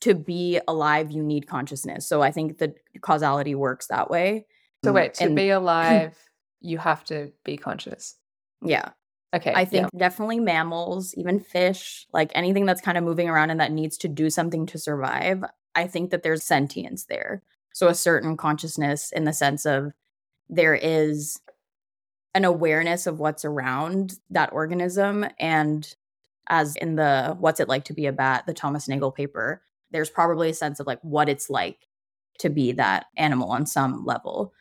to 0.00 0.14
be 0.14 0.60
alive, 0.68 1.10
you 1.10 1.22
need 1.22 1.46
consciousness. 1.46 2.08
So 2.08 2.22
I 2.22 2.30
think 2.30 2.58
the 2.58 2.74
causality 3.00 3.54
works 3.54 3.88
that 3.88 4.10
way. 4.10 4.46
So 4.84 4.92
wait, 4.92 5.14
to 5.14 5.24
and, 5.24 5.36
be 5.36 5.50
alive, 5.50 6.16
you 6.60 6.78
have 6.78 7.04
to 7.04 7.32
be 7.44 7.56
conscious. 7.56 8.16
Yeah. 8.62 8.90
Okay. 9.34 9.52
I 9.54 9.64
think 9.64 9.88
yeah. 9.92 9.98
definitely 9.98 10.40
mammals, 10.40 11.14
even 11.16 11.40
fish, 11.40 12.06
like 12.12 12.32
anything 12.34 12.64
that's 12.64 12.80
kind 12.80 12.96
of 12.96 13.04
moving 13.04 13.28
around 13.28 13.50
and 13.50 13.60
that 13.60 13.72
needs 13.72 13.98
to 13.98 14.08
do 14.08 14.30
something 14.30 14.66
to 14.66 14.78
survive. 14.78 15.44
I 15.78 15.86
think 15.86 16.10
that 16.10 16.24
there's 16.24 16.42
sentience 16.42 17.04
there. 17.04 17.42
So 17.72 17.86
a 17.86 17.94
certain 17.94 18.36
consciousness 18.36 19.12
in 19.12 19.24
the 19.24 19.32
sense 19.32 19.64
of 19.64 19.92
there 20.48 20.74
is 20.74 21.40
an 22.34 22.44
awareness 22.44 23.06
of 23.06 23.20
what's 23.20 23.44
around 23.44 24.18
that 24.30 24.52
organism. 24.52 25.24
And 25.38 25.94
as 26.48 26.74
in 26.76 26.96
the 26.96 27.36
What's 27.38 27.60
It 27.60 27.68
Like 27.68 27.84
to 27.84 27.92
Be 27.92 28.06
a 28.06 28.12
Bat, 28.12 28.44
the 28.46 28.54
Thomas 28.54 28.88
Nagel 28.88 29.12
paper, 29.12 29.62
there's 29.92 30.10
probably 30.10 30.50
a 30.50 30.54
sense 30.54 30.80
of 30.80 30.86
like 30.88 30.98
what 31.02 31.28
it's 31.28 31.48
like 31.48 31.86
to 32.40 32.48
be 32.48 32.72
that 32.72 33.06
animal 33.16 33.50
on 33.50 33.64
some 33.64 34.04
level. 34.04 34.52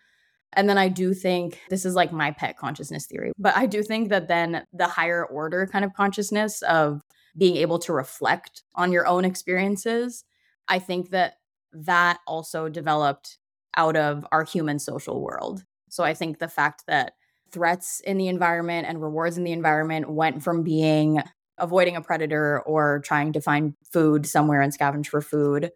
And 0.53 0.69
then 0.69 0.77
I 0.77 0.87
do 0.87 1.15
think 1.15 1.59
this 1.69 1.83
is 1.83 1.95
like 1.95 2.11
my 2.11 2.29
pet 2.31 2.57
consciousness 2.57 3.07
theory, 3.07 3.31
but 3.39 3.57
I 3.57 3.65
do 3.65 3.81
think 3.81 4.09
that 4.09 4.27
then 4.27 4.65
the 4.71 4.87
higher 4.87 5.25
order 5.25 5.65
kind 5.65 5.83
of 5.83 5.93
consciousness 5.93 6.61
of 6.61 7.01
being 7.35 7.57
able 7.57 7.79
to 7.79 7.93
reflect 7.93 8.61
on 8.75 8.91
your 8.91 9.07
own 9.07 9.25
experiences 9.25 10.23
I 10.67 10.79
think 10.79 11.09
that 11.11 11.37
that 11.73 12.19
also 12.27 12.69
developed 12.69 13.37
out 13.75 13.95
of 13.95 14.25
our 14.31 14.43
human 14.43 14.79
social 14.79 15.21
world. 15.21 15.63
So 15.89 16.03
I 16.03 16.13
think 16.13 16.39
the 16.39 16.47
fact 16.47 16.83
that 16.87 17.13
threats 17.51 17.99
in 18.01 18.17
the 18.17 18.27
environment 18.27 18.87
and 18.87 19.01
rewards 19.01 19.37
in 19.37 19.43
the 19.43 19.51
environment 19.51 20.09
went 20.09 20.43
from 20.43 20.63
being 20.63 21.21
avoiding 21.57 21.95
a 21.95 22.01
predator 22.01 22.61
or 22.61 22.99
trying 22.99 23.33
to 23.33 23.41
find 23.41 23.73
food 23.91 24.25
somewhere 24.25 24.61
and 24.61 24.77
scavenge 24.77 25.07
for 25.07 25.21
food, 25.21 25.71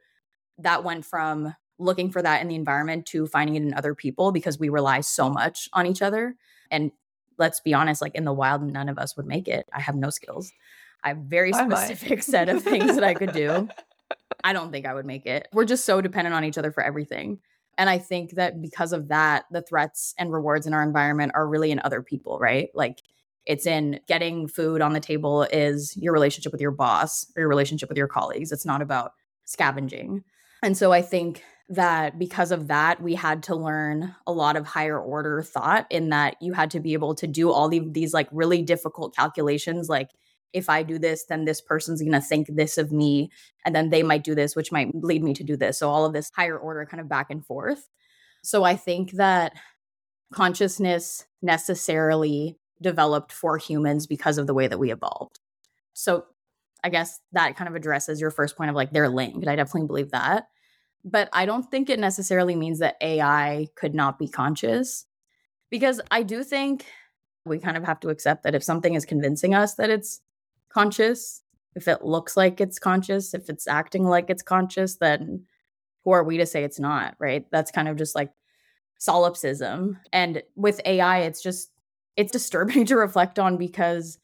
that 0.58 0.84
went 0.84 1.06
from 1.06 1.56
looking 1.80 2.12
for 2.12 2.22
that 2.22 2.42
in 2.42 2.48
the 2.48 2.56
environment 2.56 3.06
to 3.08 3.26
finding 3.26 3.56
it 3.56 3.64
in 3.64 3.74
other 3.74 3.96
people 3.96 4.32
because 4.32 4.60
we 4.60 4.70
rely 4.70 5.02
so 5.02 5.30
much 5.30 5.68
on 5.74 5.88
each 5.88 6.02
other. 6.02 6.36
And 6.70 6.92
let's 7.38 7.60
be 7.60 7.74
honest, 7.74 8.02
like 8.02 8.16
in 8.16 8.26
the 8.26 8.34
wild, 8.34 8.62
none 8.62 8.90
of 8.90 9.00
us 9.00 9.18
would 9.18 9.26
make 9.26 9.48
it. 9.48 9.68
I 9.74 9.82
have 9.82 9.96
no 9.96 10.10
skills. 10.10 10.52
I 11.04 11.10
have 11.10 11.18
very 11.18 11.52
specific 11.54 12.22
set 12.22 12.50
of 12.50 12.62
things 12.62 12.94
that 12.94 13.04
I 13.04 13.16
could 13.16 13.32
do. 13.32 13.68
I 14.44 14.54
don't 14.54 14.72
think 14.72 14.86
I 14.86 14.94
would 14.94 15.06
make 15.06 15.26
it. 15.26 15.48
We're 15.54 15.66
just 15.66 15.86
so 15.86 16.02
dependent 16.02 16.36
on 16.36 16.44
each 16.44 16.58
other 16.58 16.72
for 16.72 16.84
everything. 16.84 17.40
And 17.78 17.90
I 17.90 17.98
think 17.98 18.32
that 18.32 18.62
because 18.62 18.94
of 18.94 19.08
that, 19.08 19.46
the 19.52 19.62
threats 19.62 20.14
and 20.18 20.32
rewards 20.32 20.68
in 20.68 20.74
our 20.74 20.84
environment 20.84 21.32
are 21.36 21.48
really 21.48 21.72
in 21.72 21.82
other 21.84 22.02
people, 22.02 22.38
right? 22.40 22.70
Like 22.74 23.02
it's 23.46 23.66
in 23.66 24.00
getting 24.08 24.48
food 24.48 24.82
on 24.82 24.94
the 24.94 25.00
table 25.00 25.44
is 25.44 25.96
your 25.98 26.14
relationship 26.14 26.52
with 26.52 26.62
your 26.62 26.72
boss 26.72 27.26
or 27.36 27.42
your 27.42 27.50
relationship 27.50 27.90
with 27.90 27.98
your 27.98 28.08
colleagues. 28.08 28.52
It's 28.52 28.66
not 28.66 28.82
about 28.82 29.14
scavenging. 29.46 30.24
And 30.62 30.78
so 30.78 30.92
I 30.92 31.02
think 31.02 31.44
that 31.70 32.20
because 32.20 32.52
of 32.52 32.68
that, 32.68 33.02
we 33.02 33.16
had 33.16 33.44
to 33.44 33.56
learn 33.56 34.14
a 34.28 34.32
lot 34.32 34.58
of 34.58 34.66
higher 34.68 35.00
order 35.00 35.42
thought 35.42 35.88
in 35.90 36.10
that 36.10 36.36
you 36.42 36.54
had 36.54 36.70
to 36.72 36.80
be 36.80 36.94
able 36.94 37.16
to 37.16 37.26
do 37.28 37.50
all 37.50 37.70
these, 37.70 37.84
these 37.92 38.14
like 38.14 38.28
really 38.32 38.62
difficult 38.62 39.16
calculations, 39.16 39.90
like 39.90 40.10
if 40.54 40.70
I 40.70 40.84
do 40.84 41.00
this, 41.00 41.26
then 41.26 41.46
this 41.46 41.62
person's 41.62 42.02
going 42.02 42.12
to 42.14 42.22
think 42.22 42.48
this 42.50 42.78
of 42.78 42.92
me. 42.92 43.32
And 43.66 43.76
then 43.76 43.90
they 43.90 44.04
might 44.04 44.24
do 44.24 44.36
this, 44.36 44.56
which 44.56 44.72
might 44.72 44.94
lead 44.94 45.24
me 45.24 45.34
to 45.34 45.44
do 45.44 45.56
this. 45.56 45.80
So 45.80 45.90
all 45.90 46.06
of 46.06 46.14
this 46.14 46.32
higher 46.36 46.58
order 46.58 46.86
kind 46.86 47.02
of 47.02 47.10
back 47.10 47.30
and 47.30 47.46
forth. 47.46 47.90
So 48.44 48.64
I 48.64 48.76
think 48.76 49.12
that 49.14 49.54
consciousness 50.34 51.26
necessarily 51.42 52.58
developed 52.82 53.32
for 53.32 53.58
humans 53.58 54.08
because 54.08 54.38
of 54.38 54.48
the 54.48 54.54
way 54.54 54.68
that 54.68 54.80
we 54.80 54.92
evolved. 54.92 55.40
So 55.94 56.26
I 56.84 56.90
guess 56.90 57.20
that 57.34 57.56
kind 57.56 57.70
of 57.70 57.76
addresses 57.76 58.20
your 58.20 58.32
first 58.32 58.58
point 58.58 58.70
of 58.70 58.76
like 58.76 58.92
they're 58.92 59.10
linked. 59.10 59.48
I 59.48 59.56
definitely 59.56 59.88
believe 59.88 60.12
that. 60.12 60.48
But 61.04 61.30
I 61.34 61.46
don't 61.46 61.70
think 61.70 61.90
it 61.90 62.00
necessarily 62.00 62.56
means 62.56 62.80
that 62.80 62.98
AI 63.02 63.68
could 63.76 63.94
not 63.94 64.20
be 64.20 64.28
conscious 64.28 65.06
because 65.70 66.02
I 66.12 66.24
do 66.24 66.44
think 66.44 66.86
we 67.46 67.60
kind 67.60 67.78
of 67.78 67.84
have 67.84 68.00
to 68.02 68.10
accept 68.10 68.44
that 68.44 68.56
if 68.56 68.64
something 68.64 68.94
is 68.94 69.06
convincing 69.06 69.56
us 69.56 69.76
that 69.76 69.90
it's 69.90 70.22
conscious, 70.72 71.42
if 71.76 71.88
it 71.88 72.04
looks 72.04 72.36
like 72.36 72.60
it's 72.60 72.80
conscious, 72.80 73.34
if 73.34 73.50
it's 73.50 73.68
acting 73.68 74.06
like 74.06 74.30
it's 74.30 74.44
conscious, 74.44 74.98
then 74.98 75.46
who 76.04 76.12
are 76.12 76.24
we 76.24 76.38
to 76.38 76.46
say 76.46 76.64
it's 76.64 76.80
not, 76.80 77.16
right? 77.20 77.46
That's 77.52 77.72
kind 77.72 77.88
of 77.88 77.96
just 77.96 78.16
like 78.16 78.32
solipsism. 79.00 79.98
And 80.12 80.44
with 80.56 80.82
AI, 80.86 81.20
it's 81.20 81.42
just 81.42 81.72
it's 82.18 82.32
disturbing 82.34 82.86
to 82.86 82.98
reflect 82.98 83.40
on 83.40 83.58
because 83.58 84.18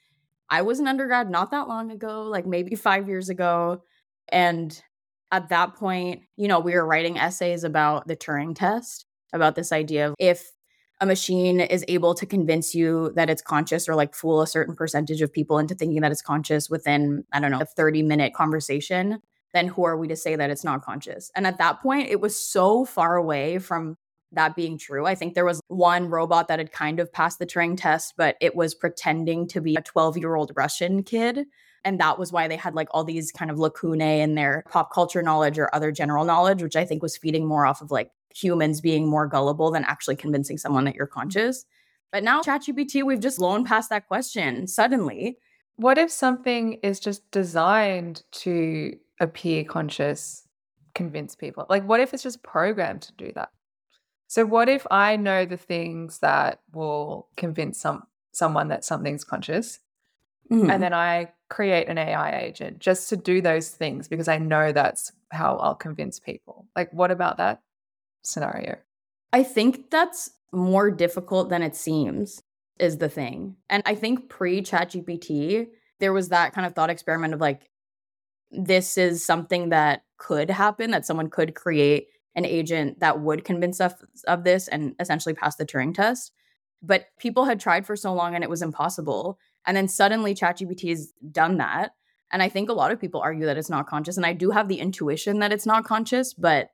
I 0.50 0.62
was 0.62 0.80
an 0.80 0.88
undergrad 0.88 1.30
not 1.30 1.52
that 1.52 1.68
long 1.68 1.92
ago, 1.92 2.24
like 2.24 2.46
maybe 2.46 2.76
five 2.76 3.08
years 3.08 3.30
ago. 3.30 3.84
And 4.30 4.80
at 5.32 5.50
that 5.50 5.76
point, 5.76 6.24
you 6.38 6.48
know, 6.48 6.60
we 6.60 6.74
were 6.74 6.86
writing 6.86 7.18
essays 7.18 7.64
about 7.64 8.08
the 8.08 8.16
Turing 8.16 8.56
test, 8.56 9.06
about 9.34 9.56
this 9.56 9.72
idea 9.72 10.10
of 10.10 10.16
if 10.20 10.52
a 11.00 11.06
machine 11.06 11.60
is 11.60 11.86
able 11.88 12.14
to 12.16 12.26
convince 12.26 12.74
you 12.74 13.12
that 13.16 13.30
it's 13.30 13.42
conscious 13.42 13.88
or 13.88 13.96
like 13.96 14.16
fool 14.16 14.42
a 14.42 14.48
certain 14.48 14.76
percentage 14.76 15.22
of 15.22 15.32
people 15.32 15.60
into 15.60 15.76
thinking 15.76 16.02
that 16.02 16.12
it's 16.12 16.22
conscious 16.22 16.70
within, 16.70 17.24
I 17.32 17.40
don't 17.40 17.52
know, 17.52 17.62
a 17.62 17.66
30 17.66 18.02
minute 18.04 18.34
conversation, 18.34 19.22
then 19.54 19.68
who 19.68 19.84
are 19.86 19.98
we 19.98 20.08
to 20.08 20.16
say 20.16 20.36
that 20.36 20.50
it's 20.50 20.64
not 20.64 20.82
conscious? 20.82 21.32
And 21.36 21.46
at 21.46 21.60
that 21.60 21.82
point, 21.82 22.10
it 22.10 22.20
was 22.20 22.40
so 22.40 22.86
far 22.86 23.16
away 23.16 23.60
from 23.60 23.98
that 24.32 24.56
being 24.56 24.78
true. 24.78 25.06
I 25.06 25.16
think 25.16 25.36
there 25.36 25.46
was 25.46 25.62
one 25.68 26.10
robot 26.10 26.48
that 26.48 26.60
had 26.60 26.72
kind 26.72 27.00
of 27.00 27.12
passed 27.14 27.40
the 27.40 27.46
Turing 27.46 27.78
test, 27.78 28.16
but 28.18 28.36
it 28.42 28.56
was 28.56 28.76
pretending 28.76 29.48
to 29.50 29.62
be 29.62 29.76
a 29.76 29.82
12 29.82 30.18
year 30.18 30.36
old 30.36 30.52
Russian 30.56 31.04
kid. 31.04 31.46
And 31.88 32.02
that 32.02 32.20
was 32.20 32.34
why 32.34 32.50
they 32.50 32.58
had 32.58 32.76
like 32.76 32.90
all 32.92 33.06
these 33.06 33.32
kind 33.32 33.50
of 33.50 33.58
lacunae 33.58 34.20
in 34.20 34.36
their 34.36 34.66
pop 34.70 34.92
culture 34.92 35.22
knowledge 35.22 35.58
or 35.58 35.74
other 35.74 35.90
general 35.90 36.26
knowledge, 36.26 36.62
which 36.62 36.76
I 36.76 36.84
think 36.84 37.02
was 37.02 37.16
feeding 37.16 37.46
more 37.46 37.66
off 37.66 37.82
of 37.82 37.92
like 37.92 38.12
humans 38.36 38.82
being 38.82 39.08
more 39.08 39.26
gullible 39.26 39.72
than 39.72 39.86
actually 39.86 40.18
convincing 40.18 40.58
someone 40.58 40.84
that 40.84 40.96
you're 40.96 41.08
conscious. 41.08 41.64
But 42.12 42.26
now, 42.26 42.42
ChatGPT, 42.42 43.04
we've 43.04 43.22
just 43.22 43.38
blown 43.38 43.64
past 43.64 43.90
that 43.90 44.10
question 44.10 44.68
suddenly. 44.68 45.38
What 45.78 45.98
if 45.98 46.12
something 46.12 46.74
is 46.84 47.00
just 47.00 47.32
designed 47.32 48.24
to 48.32 48.98
appear 49.22 49.64
conscious, 49.64 50.46
convince 50.94 51.38
people? 51.38 51.68
Like, 51.70 51.86
what 51.86 52.02
if 52.02 52.14
it's 52.14 52.24
just 52.24 52.44
programmed 52.44 53.04
to 53.04 53.14
do 53.14 53.32
that? 53.36 53.52
So 54.28 54.46
what 54.46 54.68
if 54.68 54.86
I 54.92 55.16
know 55.16 55.46
the 55.46 55.56
things 55.56 56.20
that 56.20 56.60
will 56.74 57.30
convince 57.38 57.80
some 57.80 58.04
someone 58.34 58.68
that 58.68 58.84
something's 58.84 59.24
conscious 59.24 59.80
mm-hmm. 60.52 60.70
and 60.70 60.84
then 60.84 60.94
I 60.94 61.30
create 61.50 61.88
an 61.88 61.98
AI 61.98 62.40
agent 62.40 62.80
just 62.80 63.10
to 63.10 63.18
do 63.18 63.42
those 63.42 63.70
things 63.70 64.08
because 64.08 64.28
I 64.28 64.38
know 64.38 64.72
that's 64.72 65.12
how 65.32 65.58
I'll 65.58 65.76
convince 65.76 66.20
people. 66.20 66.68
Like 66.76 66.92
what 66.92 67.12
about 67.12 67.38
that 67.38 67.62
scenario? 68.24 68.78
I 69.32 69.44
think 69.44 69.90
that's 69.90 70.32
more 70.52 70.92
difficult 70.92 71.50
than 71.50 71.62
it 71.62 71.76
seems 71.76 72.42
is 72.80 72.98
the 72.98 73.10
thing. 73.10 73.56
And 73.70 73.84
I 73.86 73.96
think 73.96 74.30
pre 74.30 74.62
ChatGPT 74.62 75.68
there 76.00 76.14
was 76.14 76.30
that 76.30 76.54
kind 76.54 76.68
of 76.68 76.76
thought 76.76 76.90
experiment 76.90 77.34
of 77.34 77.42
like 77.42 77.70
this 78.52 78.98
is 78.98 79.26
something 79.26 79.70
that 79.70 80.04
could 80.18 80.50
happen 80.50 80.92
that 80.92 81.06
someone 81.06 81.30
could 81.30 81.56
create 81.56 82.08
an 82.36 82.46
agent 82.46 83.00
that 83.00 83.20
would 83.20 83.44
convince 83.44 83.82
us 83.82 83.94
of 84.28 84.44
this 84.44 84.68
and 84.68 84.96
essentially 85.00 85.34
pass 85.34 85.56
the 85.56 85.66
Turing 85.66 85.94
test. 85.94 86.32
But 86.82 87.06
people 87.20 87.46
had 87.46 87.60
tried 87.60 87.86
for 87.86 87.96
so 87.96 88.14
long 88.14 88.36
and 88.36 88.44
it 88.44 88.50
was 88.50 88.62
impossible. 88.62 89.40
And 89.68 89.78
then 89.78 89.88
suddenly 89.88 90.34
ChatGPT 90.34 90.90
has 90.90 91.14
done 91.32 91.58
that. 91.58 91.92
And 92.32 92.42
I 92.42 92.50
think 92.50 92.70
a 92.70 92.74
lot 92.74 92.92
of 92.92 93.00
people 93.00 93.22
argue 93.22 93.46
that 93.46 93.58
it's 93.58 93.70
not 93.70 93.88
conscious. 93.88 94.18
And 94.18 94.26
I 94.26 94.34
do 94.34 94.50
have 94.52 94.68
the 94.68 94.80
intuition 94.80 95.40
that 95.40 95.54
it's 95.54 95.66
not 95.66 95.86
conscious, 95.86 96.34
but 96.34 96.70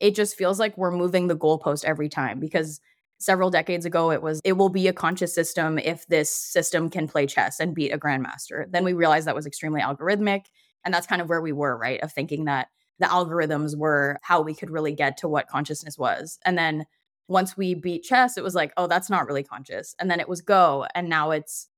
it 0.00 0.14
just 0.14 0.36
feels 0.36 0.58
like 0.58 0.78
we're 0.78 0.90
moving 0.90 1.26
the 1.26 1.36
goalpost 1.36 1.84
every 1.84 2.08
time 2.08 2.40
because 2.40 2.80
several 3.18 3.50
decades 3.50 3.84
ago 3.84 4.10
it 4.10 4.22
was 4.22 4.40
it 4.44 4.54
will 4.54 4.70
be 4.70 4.88
a 4.88 4.94
conscious 4.94 5.34
system 5.34 5.78
if 5.78 6.06
this 6.06 6.34
system 6.34 6.88
can 6.88 7.06
play 7.06 7.26
chess 7.26 7.60
and 7.60 7.74
beat 7.74 7.92
a 7.92 7.98
grandmaster 7.98 8.64
then 8.72 8.82
we 8.82 8.94
realized 8.94 9.26
that 9.26 9.34
was 9.34 9.44
extremely 9.44 9.82
algorithmic 9.82 10.46
and 10.86 10.94
that's 10.94 11.06
kind 11.06 11.20
of 11.20 11.28
where 11.28 11.42
we 11.42 11.52
were 11.52 11.76
right 11.76 12.02
of 12.02 12.10
thinking 12.10 12.46
that 12.46 12.68
the 13.00 13.06
algorithms 13.06 13.76
were 13.76 14.20
how 14.22 14.42
we 14.42 14.54
could 14.54 14.70
really 14.70 14.92
get 14.92 15.16
to 15.16 15.28
what 15.28 15.48
consciousness 15.48 15.98
was. 15.98 16.38
And 16.44 16.56
then 16.56 16.84
once 17.28 17.56
we 17.56 17.74
beat 17.74 18.02
chess, 18.02 18.36
it 18.36 18.44
was 18.44 18.54
like, 18.54 18.72
oh, 18.76 18.86
that's 18.86 19.10
not 19.10 19.26
really 19.26 19.42
conscious. 19.42 19.94
And 19.98 20.10
then 20.10 20.20
it 20.20 20.28
was 20.28 20.42
go. 20.42 20.86
And 20.94 21.08
now 21.08 21.30
it's 21.30 21.68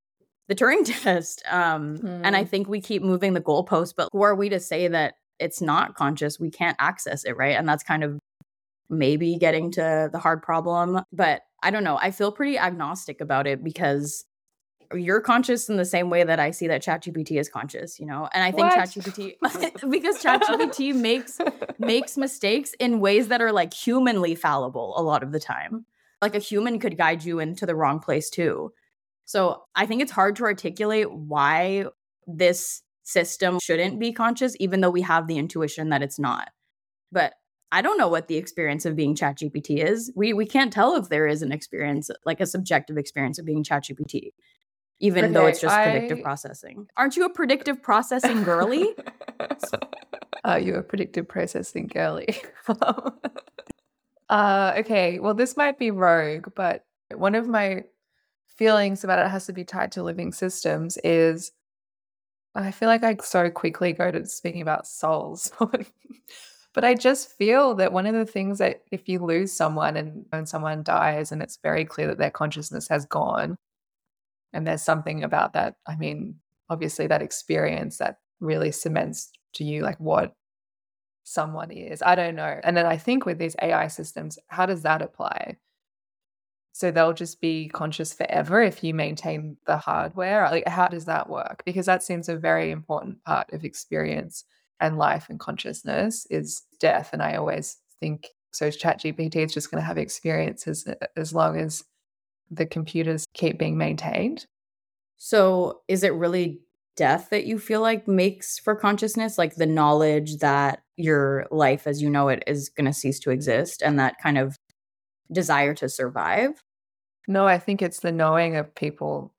the 0.49 0.55
Turing 0.55 0.84
test. 1.03 1.43
Um, 1.51 1.99
mm. 1.99 2.20
And 2.24 2.36
I 2.36 2.43
hmm. 2.43 2.49
think 2.49 2.68
we 2.68 2.80
keep 2.80 3.03
moving 3.03 3.32
the 3.32 3.40
goalpost, 3.40 3.95
but 3.97 4.09
who 4.12 4.22
are 4.22 4.34
we 4.34 4.49
to 4.51 4.61
say 4.61 4.88
that 4.88 5.14
it's 5.38 5.61
not 5.61 5.95
conscious? 5.95 6.38
We 6.38 6.51
can't 6.51 6.76
access 6.78 7.24
it, 7.24 7.36
right? 7.36 7.57
And 7.57 7.68
that's 7.68 7.82
kind 7.82 8.05
of 8.05 8.18
maybe 8.88 9.36
getting 9.36 9.70
to 9.72 10.11
the 10.12 10.18
hard 10.18 10.43
problem. 10.43 11.01
But 11.12 11.43
I 11.62 11.70
don't 11.70 11.84
know. 11.84 11.99
I 12.01 12.11
feel 12.11 12.32
pretty 12.32 12.59
agnostic 12.59 13.20
about 13.20 13.47
it 13.47 13.64
because 13.64 14.24
you're 14.95 15.20
conscious 15.20 15.68
in 15.68 15.76
the 15.76 15.84
same 15.84 16.11
way 16.11 16.22
that 16.24 16.38
I 16.38 16.51
see 16.51 16.68
that 16.68 16.82
ChatGPT 16.82 17.40
is 17.40 17.49
conscious, 17.49 17.99
you 17.99 18.07
know? 18.07 18.28
And 18.34 18.45
I 18.45 18.51
think 18.51 18.72
ChatGPT 18.72 19.36
because 19.90 20.22
ChatGPT 20.22 20.95
makes 20.95 21.38
makes 21.78 22.16
mistakes 22.16 22.74
in 22.78 23.01
ways 23.01 23.28
that 23.28 23.40
are 23.40 23.53
like 23.53 23.72
humanly 23.72 24.34
fallible 24.34 24.95
a 24.97 25.03
lot 25.03 25.22
of 25.22 25.32
the 25.32 25.40
time. 25.40 25.86
Like 26.20 26.34
a 26.34 26.40
human 26.40 26.78
could 26.78 26.97
guide 26.97 27.24
you 27.24 27.38
into 27.38 27.66
the 27.66 27.74
wrong 27.74 27.99
place 28.01 28.30
too. 28.30 28.72
So, 29.25 29.62
I 29.75 29.87
think 29.87 30.03
it's 30.03 30.12
hard 30.12 30.37
to 30.37 30.45
articulate 30.45 31.12
why 31.12 31.87
this 32.27 32.83
system 33.05 33.59
shouldn't 33.61 33.99
be 33.99 34.12
conscious 34.12 34.55
even 34.61 34.81
though 34.81 34.91
we 34.91 35.03
have 35.03 35.27
the 35.27 35.39
intuition 35.39 35.89
that 35.89 36.03
it's 36.03 36.18
not. 36.18 36.51
But 37.11 37.35
I 37.73 37.83
don't 37.83 37.99
know 37.99 38.09
what 38.09 38.29
the 38.29 38.37
experience 38.37 38.85
of 38.85 38.95
being 38.95 39.16
ChatGPT 39.16 39.83
is. 39.83 40.12
We 40.14 40.33
we 40.33 40.47
can't 40.47 40.73
tell 40.73 40.97
if 40.97 41.09
there 41.09 41.27
is 41.27 41.43
an 41.43 41.53
experience, 41.53 42.11
like 42.25 42.41
a 42.41 42.47
subjective 42.47 42.99
experience 42.99 43.39
of 43.39 43.47
being 43.47 43.64
ChatGPT 43.64 44.31
even 45.03 45.25
okay, 45.25 45.35
though 45.35 45.47
it's 45.47 45.61
just 45.61 45.75
I... 45.75 45.91
predictive 45.91 46.23
processing. 46.23 46.87
Aren't 46.97 47.16
you 47.16 47.25
a 47.25 47.31
predictive 47.31 47.83
processing 47.83 48.45
girly? 48.45 48.95
Are 50.45 50.61
you 50.61 50.77
a 50.77 50.83
predictive 50.83 51.29
processing 51.29 51.89
girly? 51.89 52.41
uh, 54.29 54.73
okay, 54.79 55.18
well, 55.18 55.35
this 55.35 55.57
might 55.57 55.79
be 55.79 55.91
rogue, 55.91 56.49
but 56.55 56.85
one 57.12 57.35
of 57.35 57.49
my 57.49 57.83
feelings 58.57 59.05
about 59.05 59.18
it 59.18 59.30
has 59.30 59.46
to 59.46 59.53
be 59.53 59.64
tied 59.64 59.92
to 59.92 60.03
living 60.03 60.32
systems 60.32 60.98
is 61.05 61.53
I 62.55 62.70
feel 62.70 62.88
like 62.88 63.03
I 63.03 63.16
so 63.22 63.50
quickly 63.50 63.92
go 63.92 64.11
to 64.11 64.26
speaking 64.26 64.62
about 64.62 64.86
souls. 64.86 65.50
but 66.74 66.84
I 66.84 66.94
just 66.94 67.30
feel 67.36 67.74
that 67.76 67.92
one 67.92 68.07
of 68.07 68.14
the 68.14 68.26
things 68.26 68.59
that 68.59 68.82
if 68.90 69.09
you 69.09 69.20
lose 69.20 69.53
someone 69.53 69.96
and 69.96 70.26
when 70.28 70.44
someone 70.44 70.82
dies 70.82 71.32
and 71.32 71.42
it's 71.42 71.59
very 71.62 71.84
clear 71.84 72.09
that 72.09 72.18
their 72.18 72.30
consciousness 72.30 72.88
has 72.88 73.07
gone, 73.07 73.57
and 74.53 74.66
there's 74.66 74.82
something 74.82 75.24
about 75.24 75.55
that. 75.55 75.76
I 75.86 75.96
mean, 75.96 76.36
obviously, 76.68 77.07
that 77.07 77.22
experience 77.22 77.98
that 77.98 78.18
really 78.40 78.70
cements 78.70 79.32
to 79.55 79.64
you 79.64 79.82
like 79.82 79.98
what 79.98 80.34
someone 81.24 81.70
is. 81.70 82.03
I 82.03 82.14
don't 82.14 82.34
know. 82.34 82.61
And 82.64 82.76
then 82.76 82.86
I 82.86 82.96
think 82.96 83.24
with 83.24 83.38
these 83.38 83.57
AI 83.62 83.86
systems, 83.88 84.38
how 84.48 84.66
does 84.66 84.82
that 84.82 85.03
apply? 85.03 85.57
So 86.73 86.91
they'll 86.91 87.12
just 87.12 87.41
be 87.41 87.68
conscious 87.68 88.14
forever 88.14 88.62
if 88.62 88.83
you 88.83 88.95
maintain 88.95 89.59
the 89.66 89.77
hardware. 89.77 90.49
Like, 90.51 90.66
how 90.66 90.89
does 90.89 91.05
that 91.05 91.29
work? 91.29 91.62
Because 91.66 91.87
that 91.87 92.03
seems 92.03 92.29
a 92.29 92.37
very 92.37 92.70
important 92.70 93.23
part 93.25 93.53
of 93.53 93.64
experience 93.64 94.45
and 94.81 94.99
life 94.99 95.27
and 95.29 95.39
consciousness 95.39 96.27
is 96.31 96.62
death. 96.81 97.11
And 97.12 97.23
I 97.23 97.37
always 97.37 97.77
think 98.01 98.29
so. 98.53 98.68
ChatGPT 98.68 99.37
is 99.37 99.53
just 99.53 99.70
going 99.70 99.83
to 99.83 99.87
have 99.87 99.99
experiences 99.99 100.87
as 101.16 101.35
long 101.35 101.59
as 101.59 101.85
the 102.51 102.66
computers 102.66 103.27
keep 103.35 103.59
being 103.59 103.77
maintained. 103.77 104.47
So, 105.18 105.83
is 105.89 106.03
it 106.03 106.14
really 106.14 106.61
death 106.97 107.29
that 107.31 107.45
you 107.45 107.59
feel 107.59 107.81
like 107.81 108.09
makes 108.09 108.59
for 108.59 108.75
consciousness? 108.75 109.39
Like 109.39 109.55
the 109.55 109.66
knowledge 109.66 110.39
that 110.39 110.83
your 110.97 111.47
life 111.51 111.87
as 111.87 112.03
you 112.03 112.11
know 112.11 112.29
it 112.29 112.43
is 112.47 112.68
going 112.68 112.87
to 112.87 112.93
cease 112.93 113.18
to 113.20 113.31
exist 113.31 113.83
and 113.83 113.99
that 113.99 114.16
kind 114.23 114.39
of 114.39 114.59
desire 115.31 115.75
to 115.75 115.89
survive? 115.89 116.62
No, 117.29 117.47
I 117.47 117.59
think 117.59 117.83
it's 117.83 118.01
the 118.01 118.12
knowing 118.12 118.57
of 118.57 118.75
people 118.75 119.33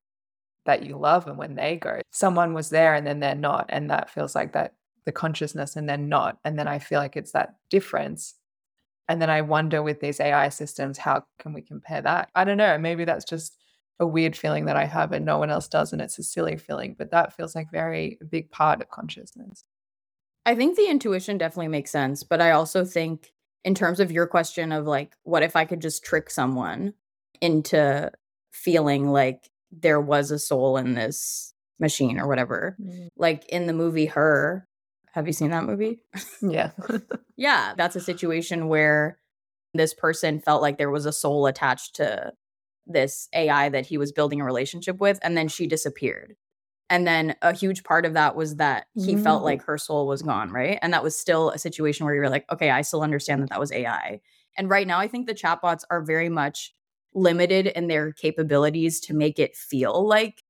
that 0.65 0.83
you 0.83 0.97
love 0.97 1.27
and 1.27 1.37
when 1.37 1.55
they 1.55 1.75
go. 1.75 2.01
Someone 2.11 2.53
was 2.53 2.69
there 2.69 2.93
and 2.93 3.05
then 3.05 3.19
they're 3.19 3.35
not. 3.35 3.65
And 3.69 3.89
that 3.89 4.09
feels 4.09 4.35
like 4.35 4.53
that 4.53 4.73
the 5.05 5.11
consciousness 5.11 5.75
and 5.75 5.89
then 5.89 6.07
not. 6.07 6.37
And 6.45 6.57
then 6.57 6.67
I 6.67 6.79
feel 6.79 6.99
like 6.99 7.17
it's 7.17 7.33
that 7.33 7.55
difference 7.69 8.35
and 9.07 9.21
then 9.21 9.29
I 9.29 9.41
wonder 9.41 9.83
with 9.83 9.99
these 9.99 10.19
AI 10.19 10.49
systems, 10.49 10.97
how 10.97 11.25
can 11.39 11.53
we 11.53 11.61
compare 11.61 12.01
that? 12.01 12.29
I 12.35 12.43
don't 12.43 12.57
know. 12.57 12.77
Maybe 12.77 13.05
that's 13.05 13.25
just 13.25 13.57
a 13.99 14.07
weird 14.07 14.35
feeling 14.35 14.65
that 14.65 14.77
I 14.77 14.85
have 14.85 15.11
and 15.11 15.25
no 15.25 15.37
one 15.37 15.49
else 15.49 15.67
does. 15.67 15.91
And 15.91 16.01
it's 16.01 16.17
a 16.19 16.23
silly 16.23 16.57
feeling, 16.57 16.95
but 16.97 17.11
that 17.11 17.35
feels 17.35 17.53
like 17.53 17.69
very 17.71 18.17
big 18.29 18.49
part 18.49 18.81
of 18.81 18.89
consciousness. 18.89 19.65
I 20.45 20.55
think 20.55 20.75
the 20.75 20.89
intuition 20.89 21.37
definitely 21.37 21.67
makes 21.67 21.91
sense. 21.91 22.23
But 22.23 22.41
I 22.41 22.51
also 22.51 22.85
think, 22.85 23.33
in 23.63 23.75
terms 23.75 23.99
of 23.99 24.11
your 24.11 24.27
question 24.27 24.71
of 24.71 24.85
like, 24.85 25.13
what 25.23 25.43
if 25.43 25.55
I 25.55 25.65
could 25.65 25.81
just 25.81 26.03
trick 26.03 26.29
someone 26.29 26.93
into 27.41 28.11
feeling 28.51 29.11
like 29.11 29.49
there 29.71 30.01
was 30.01 30.31
a 30.31 30.39
soul 30.39 30.77
in 30.77 30.93
this 30.93 31.53
machine 31.79 32.19
or 32.19 32.27
whatever? 32.27 32.75
Mm. 32.81 33.07
Like 33.17 33.47
in 33.49 33.67
the 33.67 33.73
movie 33.73 34.05
Her, 34.05 34.67
have 35.13 35.27
you 35.27 35.33
seen 35.33 35.51
that 35.51 35.65
movie? 35.65 36.01
Yeah. 36.41 36.71
yeah, 37.37 37.73
that's 37.77 37.95
a 37.95 38.01
situation 38.01 38.67
where 38.67 39.19
this 39.73 39.93
person 39.93 40.39
felt 40.39 40.61
like 40.61 40.77
there 40.77 40.91
was 40.91 41.05
a 41.05 41.13
soul 41.13 41.47
attached 41.47 41.95
to 41.95 42.33
this 42.85 43.29
AI 43.33 43.69
that 43.69 43.85
he 43.85 43.97
was 43.97 44.11
building 44.11 44.41
a 44.41 44.45
relationship 44.45 44.99
with, 44.99 45.19
and 45.23 45.37
then 45.37 45.47
she 45.47 45.67
disappeared. 45.67 46.35
And 46.93 47.07
then 47.07 47.35
a 47.41 47.53
huge 47.53 47.83
part 47.83 48.05
of 48.05 48.13
that 48.13 48.35
was 48.35 48.57
that 48.57 48.85
he 48.93 49.13
mm-hmm. 49.13 49.23
felt 49.23 49.41
like 49.41 49.63
her 49.63 49.79
soul 49.79 50.05
was 50.05 50.21
gone, 50.21 50.51
right? 50.51 50.77
And 50.83 50.93
that 50.93 51.01
was 51.01 51.17
still 51.17 51.49
a 51.49 51.57
situation 51.57 52.05
where 52.05 52.13
you 52.13 52.21
were 52.21 52.29
like, 52.29 52.45
okay, 52.51 52.69
I 52.69 52.83
still 52.83 53.01
understand 53.01 53.41
that 53.41 53.49
that 53.49 53.59
was 53.59 53.71
AI. 53.71 54.21
And 54.59 54.69
right 54.69 54.85
now, 54.85 54.99
I 54.99 55.07
think 55.07 55.25
the 55.25 55.33
chatbots 55.33 55.81
are 55.89 56.03
very 56.03 56.29
much 56.29 56.71
limited 57.15 57.65
in 57.65 57.87
their 57.87 58.13
capabilities 58.13 58.99
to 58.99 59.15
make 59.15 59.39
it 59.39 59.55
feel 59.55 60.07
like 60.07 60.43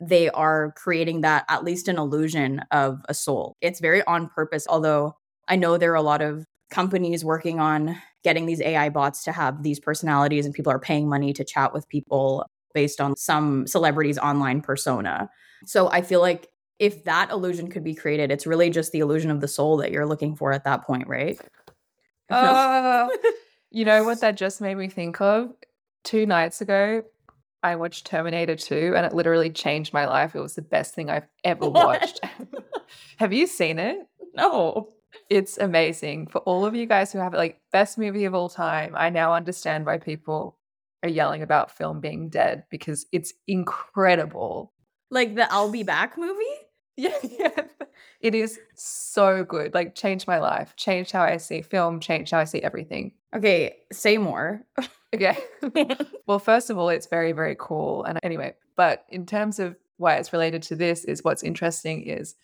they 0.00 0.30
are 0.30 0.72
creating 0.74 1.20
that 1.20 1.44
at 1.50 1.64
least 1.64 1.86
an 1.86 1.98
illusion 1.98 2.62
of 2.70 3.02
a 3.06 3.12
soul. 3.12 3.58
It's 3.60 3.78
very 3.78 4.02
on 4.04 4.30
purpose, 4.30 4.66
although 4.70 5.16
I 5.48 5.56
know 5.56 5.76
there 5.76 5.92
are 5.92 5.96
a 5.96 6.00
lot 6.00 6.22
of 6.22 6.46
companies 6.70 7.26
working 7.26 7.60
on 7.60 7.94
getting 8.24 8.46
these 8.46 8.62
AI 8.62 8.88
bots 8.88 9.22
to 9.24 9.32
have 9.32 9.62
these 9.62 9.80
personalities 9.80 10.46
and 10.46 10.54
people 10.54 10.72
are 10.72 10.78
paying 10.78 11.10
money 11.10 11.34
to 11.34 11.44
chat 11.44 11.74
with 11.74 11.86
people 11.90 12.46
based 12.72 13.02
on 13.02 13.16
some 13.16 13.66
celebrity's 13.66 14.16
online 14.16 14.62
persona. 14.62 15.28
So 15.66 15.90
I 15.90 16.02
feel 16.02 16.20
like 16.20 16.48
if 16.78 17.04
that 17.04 17.30
illusion 17.30 17.68
could 17.68 17.84
be 17.84 17.94
created, 17.94 18.30
it's 18.30 18.46
really 18.46 18.70
just 18.70 18.92
the 18.92 19.00
illusion 19.00 19.30
of 19.30 19.40
the 19.40 19.48
soul 19.48 19.76
that 19.78 19.90
you're 19.90 20.06
looking 20.06 20.36
for 20.36 20.52
at 20.52 20.64
that 20.64 20.86
point, 20.86 21.08
right? 21.08 21.38
Uh, 22.30 23.08
you 23.70 23.84
know 23.84 24.04
what 24.04 24.20
that 24.20 24.36
just 24.36 24.60
made 24.60 24.76
me 24.76 24.88
think 24.88 25.20
of? 25.20 25.52
Two 26.04 26.26
nights 26.26 26.60
ago, 26.60 27.02
I 27.62 27.76
watched 27.76 28.06
Terminator 28.06 28.56
2 28.56 28.94
and 28.96 29.04
it 29.04 29.14
literally 29.14 29.50
changed 29.50 29.92
my 29.92 30.06
life. 30.06 30.34
It 30.34 30.40
was 30.40 30.54
the 30.54 30.62
best 30.62 30.94
thing 30.94 31.10
I've 31.10 31.26
ever 31.44 31.68
watched. 31.70 32.20
Have 33.16 33.32
you 33.32 33.46
seen 33.46 33.78
it? 33.78 34.06
No. 34.34 34.90
It's 35.28 35.58
amazing. 35.58 36.28
For 36.28 36.38
all 36.40 36.64
of 36.64 36.76
you 36.76 36.86
guys 36.86 37.12
who 37.12 37.18
have 37.18 37.34
it, 37.34 37.38
like 37.38 37.60
best 37.72 37.98
movie 37.98 38.24
of 38.24 38.34
all 38.34 38.48
time, 38.48 38.94
I 38.96 39.10
now 39.10 39.34
understand 39.34 39.86
why 39.86 39.98
people 39.98 40.56
are 41.02 41.08
yelling 41.08 41.42
about 41.42 41.76
film 41.76 42.00
being 42.00 42.28
dead 42.28 42.64
because 42.70 43.06
it's 43.12 43.32
incredible. 43.46 44.72
Like 45.10 45.34
the 45.34 45.50
I'll 45.52 45.70
Be 45.70 45.82
Back 45.82 46.16
movie? 46.18 46.42
Yeah, 47.00 47.14
yeah. 47.22 47.50
It 48.20 48.34
is 48.34 48.58
so 48.74 49.44
good. 49.44 49.72
Like 49.72 49.94
changed 49.94 50.26
my 50.26 50.38
life, 50.40 50.74
changed 50.74 51.12
how 51.12 51.22
I 51.22 51.36
see 51.36 51.62
film, 51.62 52.00
changed 52.00 52.32
how 52.32 52.40
I 52.40 52.44
see 52.44 52.60
everything. 52.60 53.12
Okay, 53.34 53.76
say 53.92 54.18
more. 54.18 54.64
Okay. 55.14 55.38
well, 56.26 56.38
first 56.38 56.68
of 56.68 56.76
all, 56.76 56.88
it's 56.90 57.06
very, 57.06 57.32
very 57.32 57.56
cool. 57.58 58.04
And 58.04 58.18
anyway, 58.22 58.54
but 58.76 59.06
in 59.08 59.24
terms 59.24 59.58
of 59.58 59.74
why 59.96 60.16
it's 60.16 60.34
related 60.34 60.60
to 60.64 60.76
this, 60.76 61.04
is 61.06 61.24
what's 61.24 61.42
interesting 61.42 62.02
is 62.02 62.34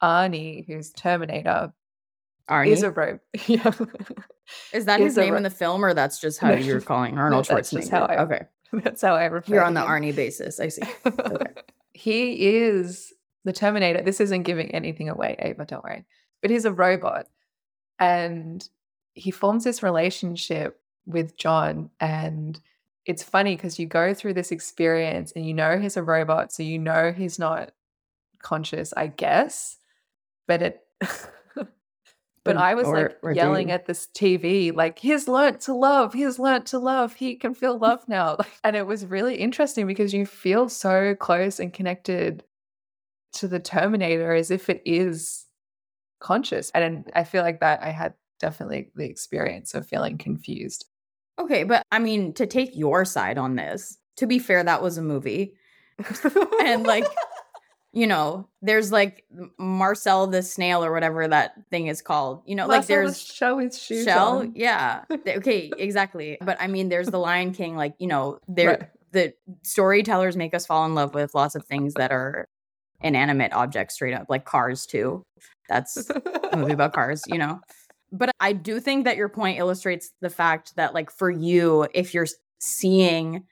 Arnie, 0.00 0.64
who's 0.66 0.90
Terminator, 0.92 1.72
Arnie. 2.48 2.68
is 2.68 2.82
a 2.84 2.90
rope. 2.92 3.20
yeah. 3.48 3.68
Is 4.72 4.84
that 4.84 5.00
is 5.00 5.06
his 5.06 5.16
name 5.16 5.34
in 5.34 5.42
the 5.42 5.50
film, 5.50 5.84
or 5.84 5.94
that's 5.94 6.20
just 6.20 6.38
how 6.38 6.50
No. 6.50 6.56
you're 6.56 6.80
calling 6.80 7.18
Arnold 7.18 7.48
No, 7.48 7.56
that's 7.56 7.72
Schwarzenegger? 7.72 7.76
just 7.80 7.90
how 7.90 8.04
I- 8.04 8.22
okay, 8.22 8.42
That's 8.72 9.02
how 9.02 9.16
I 9.16 9.24
refer 9.24 9.54
you're 9.54 9.64
on 9.64 9.74
the. 9.74 9.80
Arnie 9.80 10.14
basis. 10.14 10.60
I 10.60 10.68
see. 10.68 10.82
Okay. 11.06 11.50
He 11.94 12.56
is 12.56 13.12
the 13.44 13.52
Terminator. 13.52 14.02
This 14.02 14.20
isn't 14.20 14.44
giving 14.44 14.70
anything 14.74 15.08
away, 15.08 15.36
Ava, 15.38 15.64
don't 15.64 15.84
worry. 15.84 16.04
But 16.40 16.50
he's 16.50 16.64
a 16.64 16.72
robot. 16.72 17.26
And 17.98 18.66
he 19.14 19.30
forms 19.30 19.64
this 19.64 19.82
relationship 19.82 20.80
with 21.06 21.36
John. 21.36 21.90
And 22.00 22.58
it's 23.04 23.22
funny 23.22 23.56
because 23.56 23.78
you 23.78 23.86
go 23.86 24.14
through 24.14 24.34
this 24.34 24.52
experience 24.52 25.32
and 25.32 25.46
you 25.46 25.54
know 25.54 25.78
he's 25.78 25.96
a 25.96 26.02
robot. 26.02 26.52
So 26.52 26.62
you 26.62 26.78
know 26.78 27.12
he's 27.12 27.38
not 27.38 27.72
conscious, 28.40 28.92
I 28.96 29.08
guess. 29.08 29.78
But 30.46 30.62
it. 30.62 30.80
But 32.44 32.56
Or- 32.56 32.60
I 32.60 32.74
was 32.74 32.88
or- 32.88 32.96
like 32.96 33.18
or 33.22 33.32
yelling 33.32 33.70
at 33.70 33.86
this 33.86 34.08
TV, 34.08 34.72
like, 34.72 34.98
he's 34.98 35.28
learnt 35.28 35.60
to 35.62 35.74
love, 35.74 36.12
he's 36.12 36.38
learnt 36.40 36.66
to 36.66 36.78
love, 36.78 37.14
he 37.14 37.36
can 37.36 37.54
feel 37.54 37.78
love 37.88 38.08
now. 38.08 38.38
And 38.64 38.74
it 38.74 38.86
was 38.86 39.06
really 39.06 39.36
interesting 39.36 39.86
because 39.86 40.12
you 40.12 40.26
feel 40.26 40.68
so 40.68 41.14
close 41.14 41.60
and 41.60 41.72
connected 41.72 42.42
to 43.34 43.48
the 43.48 43.60
Terminator 43.60 44.34
as 44.34 44.50
if 44.50 44.68
it 44.68 44.82
is 44.84 45.46
conscious. 46.20 46.70
And 46.74 47.10
I 47.14 47.24
feel 47.24 47.42
like 47.42 47.60
that 47.60 47.82
I 47.82 47.90
had 47.90 48.14
definitely 48.40 48.90
the 48.96 49.04
experience 49.08 49.72
of 49.74 49.86
feeling 49.86 50.18
confused. 50.18 50.84
Okay, 51.38 51.62
but 51.64 51.82
I 51.92 51.98
mean, 52.00 52.34
to 52.34 52.46
take 52.46 52.76
your 52.76 53.04
side 53.04 53.38
on 53.38 53.54
this, 53.54 53.98
to 54.16 54.26
be 54.26 54.38
fair, 54.40 54.62
that 54.64 54.82
was 54.82 54.98
a 54.98 55.02
movie. 55.02 55.54
And 56.64 56.84
like, 56.84 57.06
you 57.92 58.06
know, 58.06 58.48
there's 58.62 58.90
like 58.90 59.24
Marcel 59.58 60.26
the 60.26 60.42
snail 60.42 60.82
or 60.84 60.92
whatever 60.92 61.28
that 61.28 61.54
thing 61.70 61.88
is 61.88 62.00
called. 62.02 62.42
You 62.46 62.54
know, 62.54 62.66
like 62.66 62.78
Marcel 62.88 62.96
the 62.96 63.02
there's 63.02 63.20
show 63.20 63.56
with 63.56 63.76
shoes 63.76 64.04
Shell. 64.04 64.38
on. 64.38 64.52
Yeah. 64.54 65.04
Okay, 65.28 65.70
exactly. 65.78 66.38
But 66.40 66.56
I 66.60 66.66
mean, 66.68 66.88
there's 66.88 67.08
the 67.08 67.18
Lion 67.18 67.52
King, 67.52 67.76
like, 67.76 67.94
you 67.98 68.06
know, 68.06 68.38
there 68.48 68.68
Right. 68.70 68.88
the 69.12 69.34
storytellers 69.62 70.36
make 70.36 70.54
us 70.54 70.64
fall 70.66 70.86
in 70.86 70.94
love 70.94 71.14
with 71.14 71.34
lots 71.34 71.54
of 71.54 71.64
things 71.66 71.94
that 71.94 72.12
are 72.12 72.46
inanimate 73.02 73.52
objects 73.52 73.94
straight 73.94 74.14
up, 74.14 74.26
like 74.28 74.44
cars 74.44 74.86
too. 74.86 75.22
That's 75.68 76.08
a 76.52 76.56
movie 76.56 76.72
about 76.72 76.92
cars, 76.92 77.22
you 77.26 77.38
know. 77.38 77.60
But 78.10 78.30
I 78.40 78.52
do 78.52 78.78
think 78.80 79.04
that 79.04 79.16
your 79.16 79.28
point 79.28 79.58
illustrates 79.58 80.12
the 80.20 80.28
fact 80.30 80.76
that, 80.76 80.92
like, 80.94 81.10
for 81.10 81.30
you, 81.30 81.88
if 81.94 82.12
you're 82.14 82.26
seeing 82.58 83.44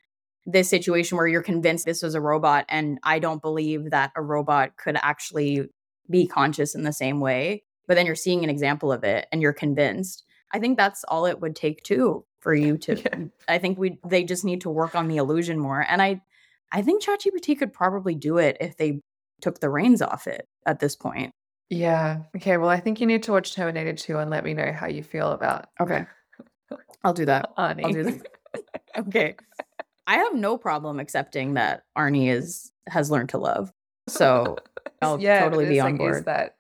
this 0.47 0.69
situation 0.69 1.17
where 1.17 1.27
you're 1.27 1.43
convinced 1.43 1.85
this 1.85 2.03
was 2.03 2.15
a 2.15 2.21
robot, 2.21 2.65
and 2.69 2.99
I 3.03 3.19
don't 3.19 3.43
believe 3.43 3.91
that 3.91 4.13
a 4.17 4.23
robot 4.23 4.77
could 4.77 4.97
actually 4.97 5.69
be 6.09 6.27
conscious 6.27 6.75
in 6.75 6.83
the 6.83 6.93
same 6.93 7.21
way, 7.21 7.65
but 7.87 7.95
then 7.95 8.07
you're 8.07 8.15
seeing 8.15 8.43
an 8.43 8.51
example 8.51 8.93
of 8.93 9.05
it 9.05 9.27
and 9.31 9.43
you're 9.43 9.53
convinced. 9.53 10.25
I 10.53 10.59
think 10.59 10.77
that's 10.77 11.05
all 11.05 11.27
it 11.27 11.41
would 11.41 11.55
take 11.55 11.83
too 11.85 12.25
for 12.41 12.55
you 12.55 12.77
to. 12.87 12.99
Yeah. 12.99 13.25
I 13.49 13.59
think 13.59 13.79
we 13.79 13.99
they 14.07 14.25
just 14.25 14.45
need 14.45 14.63
to 14.63 14.71
work 14.71 14.95
on 14.95 15.09
the 15.09 15.19
illusion 15.19 15.59
more, 15.59 15.85
and 15.89 16.03
I, 16.03 16.23
I 16.73 16.83
think 16.83 17.03
ChatGPT 17.03 17.59
could 17.59 17.73
probably 17.73 18.15
do 18.15 18.39
it 18.39 18.57
if 18.61 18.77
they 18.77 19.01
took 19.41 19.61
the 19.61 19.71
reins 19.71 20.03
off 20.03 20.27
it 20.27 20.47
at 20.67 20.81
this 20.81 20.97
point. 20.97 21.33
Yeah. 21.71 22.23
Okay. 22.37 22.57
Well, 22.57 22.69
I 22.69 22.81
think 22.81 23.01
you 23.01 23.07
need 23.07 23.23
to 23.25 23.33
watch 23.33 23.55
Terminator 23.55 23.93
2 23.93 24.19
and 24.19 24.31
let 24.31 24.45
me 24.45 24.55
know 24.55 24.73
how 24.73 24.89
you 24.89 25.03
feel 25.05 25.31
about 25.31 25.69
Okay. 25.81 26.05
I'll 27.05 27.15
do 27.15 27.25
that. 27.27 27.53
I'll 27.57 27.75
do 27.75 28.03
that. 28.05 28.27
okay. 28.99 29.37
I 30.11 30.17
have 30.17 30.35
no 30.35 30.59
problem 30.59 30.99
accepting 30.99 31.55
that 31.55 31.85
Arnie 31.97 32.31
is 32.31 32.73
has 32.89 33.11
learned 33.11 33.31
to 33.31 33.39
love. 33.39 33.73
So 34.09 34.57
I'll 35.03 35.21
yeah, 35.21 35.45
totally 35.45 35.69
be 35.69 35.79
on 35.79 35.93
like, 35.93 35.99
board. 35.99 36.17
Is 36.17 36.25
that 36.25 36.57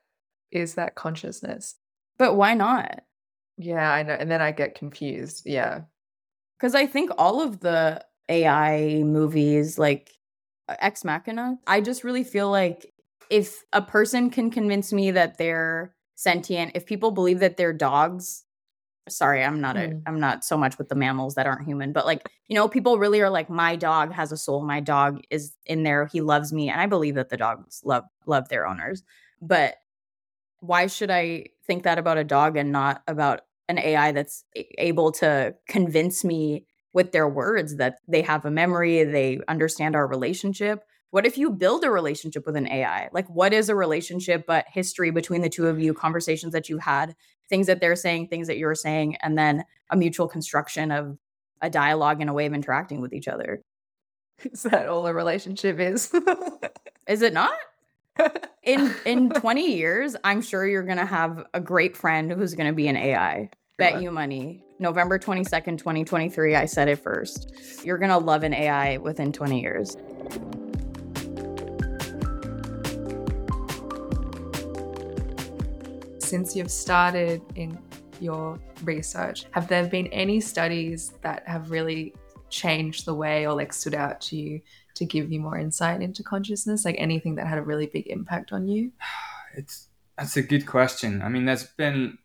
is 0.52 0.74
that 0.74 0.94
consciousness? 0.94 1.74
but 2.16 2.34
why 2.34 2.54
not? 2.54 3.00
Yeah, 3.56 3.90
I 3.90 4.02
know. 4.04 4.12
And 4.12 4.30
then 4.30 4.40
I 4.40 4.52
get 4.52 4.76
confused. 4.76 5.42
Yeah. 5.46 5.80
Because 6.58 6.76
I 6.76 6.86
think 6.86 7.10
all 7.18 7.40
of 7.40 7.60
the 7.60 8.04
AI 8.28 9.02
movies, 9.04 9.78
like 9.78 10.12
uh, 10.68 10.76
Ex 10.80 11.02
Machina, 11.02 11.58
I 11.66 11.80
just 11.80 12.04
really 12.04 12.22
feel 12.22 12.50
like 12.50 12.92
if 13.30 13.64
a 13.72 13.82
person 13.82 14.30
can 14.30 14.50
convince 14.50 14.92
me 14.92 15.10
that 15.12 15.38
they're 15.38 15.94
sentient, 16.14 16.72
if 16.74 16.86
people 16.86 17.10
believe 17.10 17.40
that 17.40 17.56
they're 17.56 17.72
dogs, 17.72 18.44
sorry, 19.08 19.44
I'm 19.44 19.60
not 19.60 19.76
a, 19.76 19.80
Mm. 19.80 20.02
I'm 20.06 20.20
not 20.20 20.44
so 20.44 20.56
much 20.56 20.78
with 20.78 20.88
the 20.88 20.94
mammals 20.94 21.34
that 21.34 21.46
aren't 21.46 21.66
human, 21.66 21.92
but 21.92 22.06
like 22.06 22.28
you 22.48 22.54
know, 22.54 22.68
people 22.68 22.98
really 22.98 23.20
are 23.20 23.30
like, 23.30 23.48
my 23.48 23.76
dog 23.76 24.12
has 24.12 24.32
a 24.32 24.36
soul, 24.36 24.64
my 24.64 24.80
dog 24.80 25.20
is 25.30 25.54
in 25.66 25.82
there, 25.82 26.06
he 26.06 26.20
loves 26.20 26.52
me, 26.52 26.68
and 26.68 26.80
I 26.80 26.86
believe 26.86 27.14
that 27.14 27.28
the 27.28 27.36
dogs 27.36 27.80
love 27.84 28.04
love 28.26 28.48
their 28.48 28.66
owners, 28.66 29.02
but 29.40 29.76
why 30.60 30.86
should 30.86 31.10
I 31.10 31.46
think 31.66 31.84
that 31.84 31.98
about 31.98 32.18
a 32.18 32.24
dog 32.24 32.56
and 32.56 32.70
not 32.70 33.02
about 33.06 33.42
an 33.68 33.78
AI 33.78 34.12
that's 34.12 34.44
able 34.78 35.12
to 35.12 35.54
convince 35.68 36.24
me 36.24 36.66
with 36.92 37.12
their 37.12 37.28
words 37.28 37.76
that 37.76 37.98
they 38.08 38.22
have 38.22 38.44
a 38.44 38.50
memory, 38.50 39.04
they 39.04 39.40
understand 39.48 39.96
our 39.96 40.06
relationship? 40.06 40.84
What 41.10 41.26
if 41.26 41.36
you 41.36 41.50
build 41.50 41.82
a 41.84 41.90
relationship 41.90 42.46
with 42.46 42.56
an 42.56 42.68
AI? 42.68 43.08
Like, 43.12 43.28
what 43.28 43.52
is 43.52 43.68
a 43.68 43.74
relationship 43.74 44.44
but 44.46 44.66
history 44.68 45.10
between 45.10 45.42
the 45.42 45.48
two 45.48 45.66
of 45.66 45.80
you, 45.80 45.92
conversations 45.92 46.52
that 46.52 46.68
you've 46.68 46.82
had, 46.82 47.16
things 47.48 47.66
that 47.66 47.80
they're 47.80 47.96
saying, 47.96 48.28
things 48.28 48.46
that 48.46 48.58
you're 48.58 48.76
saying, 48.76 49.16
and 49.16 49.36
then 49.36 49.64
a 49.90 49.96
mutual 49.96 50.28
construction 50.28 50.92
of 50.92 51.18
a 51.60 51.68
dialogue 51.68 52.20
and 52.20 52.30
a 52.30 52.32
way 52.32 52.46
of 52.46 52.54
interacting 52.54 53.00
with 53.00 53.12
each 53.12 53.26
other? 53.26 53.60
Is 54.44 54.62
that 54.62 54.88
all 54.88 55.06
a 55.06 55.12
relationship 55.12 55.78
is? 55.80 56.14
Is 57.08 57.22
it 57.22 57.32
not? 57.32 57.52
in 58.62 58.92
in 59.06 59.30
20 59.30 59.74
years 59.74 60.16
i'm 60.24 60.42
sure 60.42 60.66
you're 60.66 60.82
gonna 60.82 61.06
have 61.06 61.46
a 61.54 61.60
great 61.60 61.96
friend 61.96 62.30
who's 62.30 62.54
gonna 62.54 62.72
be 62.72 62.88
an 62.88 62.96
ai 62.96 63.48
bet 63.78 63.92
Sure. 63.92 64.02
you 64.02 64.10
money 64.10 64.62
november 64.78 65.18
22nd 65.18 65.78
2023 65.78 66.56
i 66.56 66.66
said 66.66 66.88
it 66.88 66.96
first 66.96 67.54
you're 67.84 67.96
gonna 67.98 68.18
love 68.18 68.42
an 68.42 68.52
ai 68.52 68.98
within 68.98 69.32
20 69.32 69.60
years 69.60 69.96
Since 76.30 76.54
you've 76.54 76.70
started 76.70 77.42
in 77.56 77.76
your 78.20 78.56
research, 78.84 79.46
have 79.50 79.66
there 79.66 79.88
been 79.88 80.06
any 80.12 80.40
studies 80.40 81.14
that 81.22 81.42
have 81.48 81.72
really 81.72 82.14
changed 82.50 83.04
the 83.04 83.14
way 83.14 83.48
or 83.48 83.52
like 83.52 83.72
stood 83.72 83.96
out 83.96 84.20
to 84.20 84.36
you 84.36 84.60
to 84.94 85.04
give 85.04 85.32
you 85.32 85.40
more 85.40 85.58
insight 85.58 86.02
into 86.02 86.22
consciousness? 86.22 86.84
Like 86.84 86.94
anything 86.98 87.34
that 87.34 87.48
had 87.48 87.58
a 87.58 87.62
really 87.62 87.86
big 87.86 88.06
impact 88.06 88.52
on 88.52 88.68
you? 88.68 88.92
It's 89.56 89.88
that's 90.16 90.36
a 90.36 90.42
good 90.42 90.66
question. 90.66 91.20
I 91.20 91.28
mean, 91.28 91.46
there's 91.46 91.64
been 91.64 92.18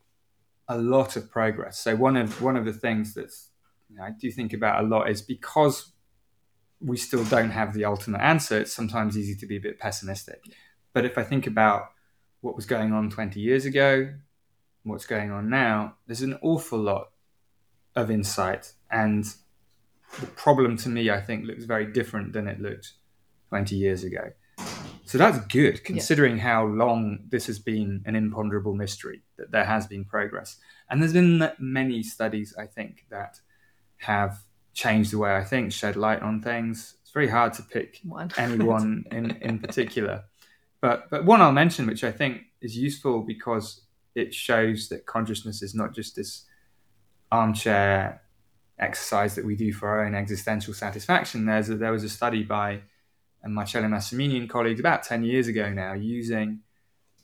a 0.68 0.78
lot 0.78 1.16
of 1.16 1.32
progress. 1.32 1.80
So 1.80 1.95
one 1.95 2.16
of 2.16 2.43
one 2.43 2.58
of 2.58 2.66
the 2.66 2.74
things 2.74 3.16
that's 3.16 3.49
you 3.89 3.95
know, 3.95 4.03
I 4.03 4.12
do 4.12 4.30
think 4.30 4.53
about 4.53 4.84
a 4.84 4.88
lot 4.88 5.10
is 5.10 5.24
because 5.24 5.93
we 6.80 6.95
still 6.97 7.24
don't 7.24 7.49
have 7.49 7.74
the 7.74 7.86
ultimate 7.86 8.22
answer. 8.22 8.60
It's 8.60 8.76
sometimes 8.76 9.18
easy 9.18 9.34
to 9.38 9.47
be 9.47 9.56
a 9.56 9.60
bit 9.60 9.80
pessimistic. 9.80 10.41
But 10.93 11.06
if 11.06 11.18
I 11.18 11.24
think 11.24 11.47
about 11.47 11.95
what 12.46 12.56
was 12.56 12.68
going 12.68 12.93
on 12.93 13.10
20 13.10 13.39
years 13.39 13.66
ago, 13.66 14.14
what's 14.84 15.08
going 15.08 15.32
on 15.32 15.50
now, 15.50 15.96
there's 16.06 16.22
an 16.22 16.38
awful 16.43 16.78
lot 16.78 17.10
of 17.96 18.12
insight 18.12 18.74
and 18.91 19.26
the 20.20 20.28
problem 20.28 20.78
to 20.78 20.89
me, 20.89 21.10
I 21.10 21.20
think, 21.20 21.46
looks 21.46 21.64
very 21.66 21.88
different 21.91 22.34
than 22.34 22.48
it 22.48 22.62
looked 22.62 22.93
20 23.50 23.76
years 23.76 24.04
ago. 24.04 24.32
So 25.06 25.18
that's 25.18 25.39
good, 25.48 25.84
considering 25.84 26.38
yeah. 26.38 26.43
how 26.43 26.66
long 26.68 27.26
this 27.30 27.48
has 27.48 27.58
been 27.58 28.04
an 28.06 28.16
imponderable 28.16 28.76
mystery, 28.76 29.24
that 29.38 29.52
there 29.52 29.66
has 29.66 29.88
been 29.88 30.06
progress. 30.06 30.58
And 30.88 31.02
there's 31.02 31.14
been 31.14 31.52
many 31.58 32.04
studies, 32.04 32.54
I 32.58 32.68
think, 32.68 33.06
that 33.10 33.39
have 33.98 34.38
changed 34.76 35.12
the 35.12 35.18
way 35.18 35.36
I 35.36 35.43
think, 35.43 35.72
shed 35.72 35.96
light 35.96 36.22
on 36.22 36.41
things. 36.41 36.96
It's 37.02 37.12
very 37.12 37.28
hard 37.28 37.54
to 37.54 37.64
pick 37.64 38.02
one. 38.04 38.30
anyone 38.38 39.06
in, 39.12 39.32
in 39.41 39.58
particular. 39.58 40.26
But, 40.86 41.10
but 41.10 41.26
one 41.26 41.42
I'll 41.42 41.52
mention, 41.52 41.88
which 41.88 42.04
I 42.04 42.12
think 42.12 42.44
is 42.62 42.78
useful 42.78 43.24
because 43.24 43.82
it 44.14 44.36
shows 44.36 44.88
that 44.90 45.08
consciousness 45.08 45.64
is 45.64 45.74
not 45.74 45.96
just 45.96 46.16
this 46.16 46.46
armchair 47.32 48.22
exercise 48.78 49.34
that 49.34 49.46
we 49.46 49.56
do 49.56 49.74
for 49.74 49.88
our 49.88 50.06
own 50.06 50.14
existential 50.14 50.76
satisfaction. 50.76 51.48
There's 51.48 51.72
a, 51.72 51.76
there 51.76 51.92
was 51.92 52.04
a 52.04 52.10
study 52.10 52.44
by 52.44 52.82
Marcello 53.44 53.88
Massimini 53.88 54.38
and 54.38 54.48
colleagues 54.48 54.80
about 54.80 55.02
10 55.02 55.24
years 55.24 55.48
ago 55.48 55.72
now 55.72 55.94
using 55.94 56.60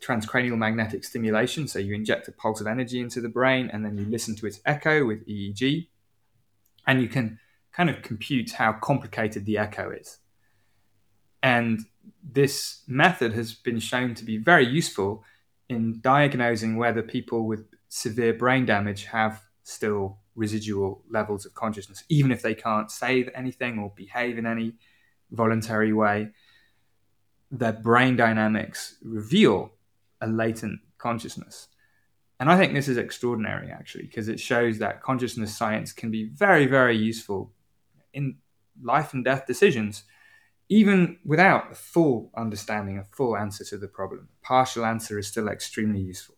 transcranial 0.03 0.57
magnetic 0.57 1.03
stimulation. 1.03 1.67
So 1.67 1.77
you 1.77 1.93
inject 1.93 2.27
a 2.29 2.31
pulse 2.31 2.61
of 2.61 2.65
energy 2.65 2.99
into 2.99 3.21
the 3.21 3.29
brain 3.29 3.69
and 3.71 3.85
then 3.85 3.95
you 3.95 4.05
listen 4.05 4.35
to 4.37 4.47
its 4.47 4.59
echo 4.65 5.05
with 5.05 5.23
EEG. 5.27 5.87
And 6.87 6.99
you 6.99 7.07
can 7.07 7.37
kind 7.73 7.91
of 7.91 8.01
compute 8.01 8.53
how 8.53 8.73
complicated 8.73 9.45
the 9.45 9.59
echo 9.59 9.91
is. 9.91 10.17
And 11.43 11.85
this 12.23 12.83
method 12.87 13.33
has 13.33 13.53
been 13.53 13.79
shown 13.79 14.15
to 14.15 14.23
be 14.23 14.37
very 14.37 14.65
useful 14.65 15.23
in 15.69 15.99
diagnosing 16.01 16.77
whether 16.77 17.01
people 17.01 17.47
with 17.47 17.65
severe 17.89 18.33
brain 18.33 18.65
damage 18.65 19.05
have 19.05 19.41
still 19.63 20.17
residual 20.35 21.03
levels 21.09 21.45
of 21.45 21.53
consciousness, 21.53 22.03
even 22.09 22.31
if 22.31 22.41
they 22.41 22.55
can't 22.55 22.91
say 22.91 23.29
anything 23.35 23.79
or 23.79 23.91
behave 23.95 24.37
in 24.37 24.45
any 24.45 24.73
voluntary 25.31 25.93
way. 25.93 26.29
Their 27.51 27.73
brain 27.73 28.15
dynamics 28.15 28.95
reveal 29.01 29.71
a 30.21 30.27
latent 30.27 30.79
consciousness. 30.97 31.67
And 32.39 32.49
I 32.49 32.57
think 32.57 32.73
this 32.73 32.87
is 32.87 32.97
extraordinary, 32.97 33.69
actually, 33.71 34.05
because 34.05 34.27
it 34.27 34.39
shows 34.39 34.79
that 34.79 35.01
consciousness 35.01 35.55
science 35.55 35.91
can 35.91 36.09
be 36.09 36.23
very, 36.23 36.65
very 36.65 36.97
useful 36.97 37.51
in 38.13 38.37
life 38.81 39.13
and 39.13 39.23
death 39.23 39.45
decisions, 39.45 40.03
even 40.71 41.17
without 41.25 41.73
a 41.73 41.75
full 41.75 42.31
understanding, 42.33 42.97
a 42.97 43.03
full 43.03 43.35
answer 43.35 43.65
to 43.65 43.77
the 43.77 43.89
problem. 43.89 44.29
A 44.41 44.45
partial 44.45 44.85
answer 44.85 45.19
is 45.19 45.27
still 45.27 45.49
extremely 45.49 45.99
useful. 45.99 46.35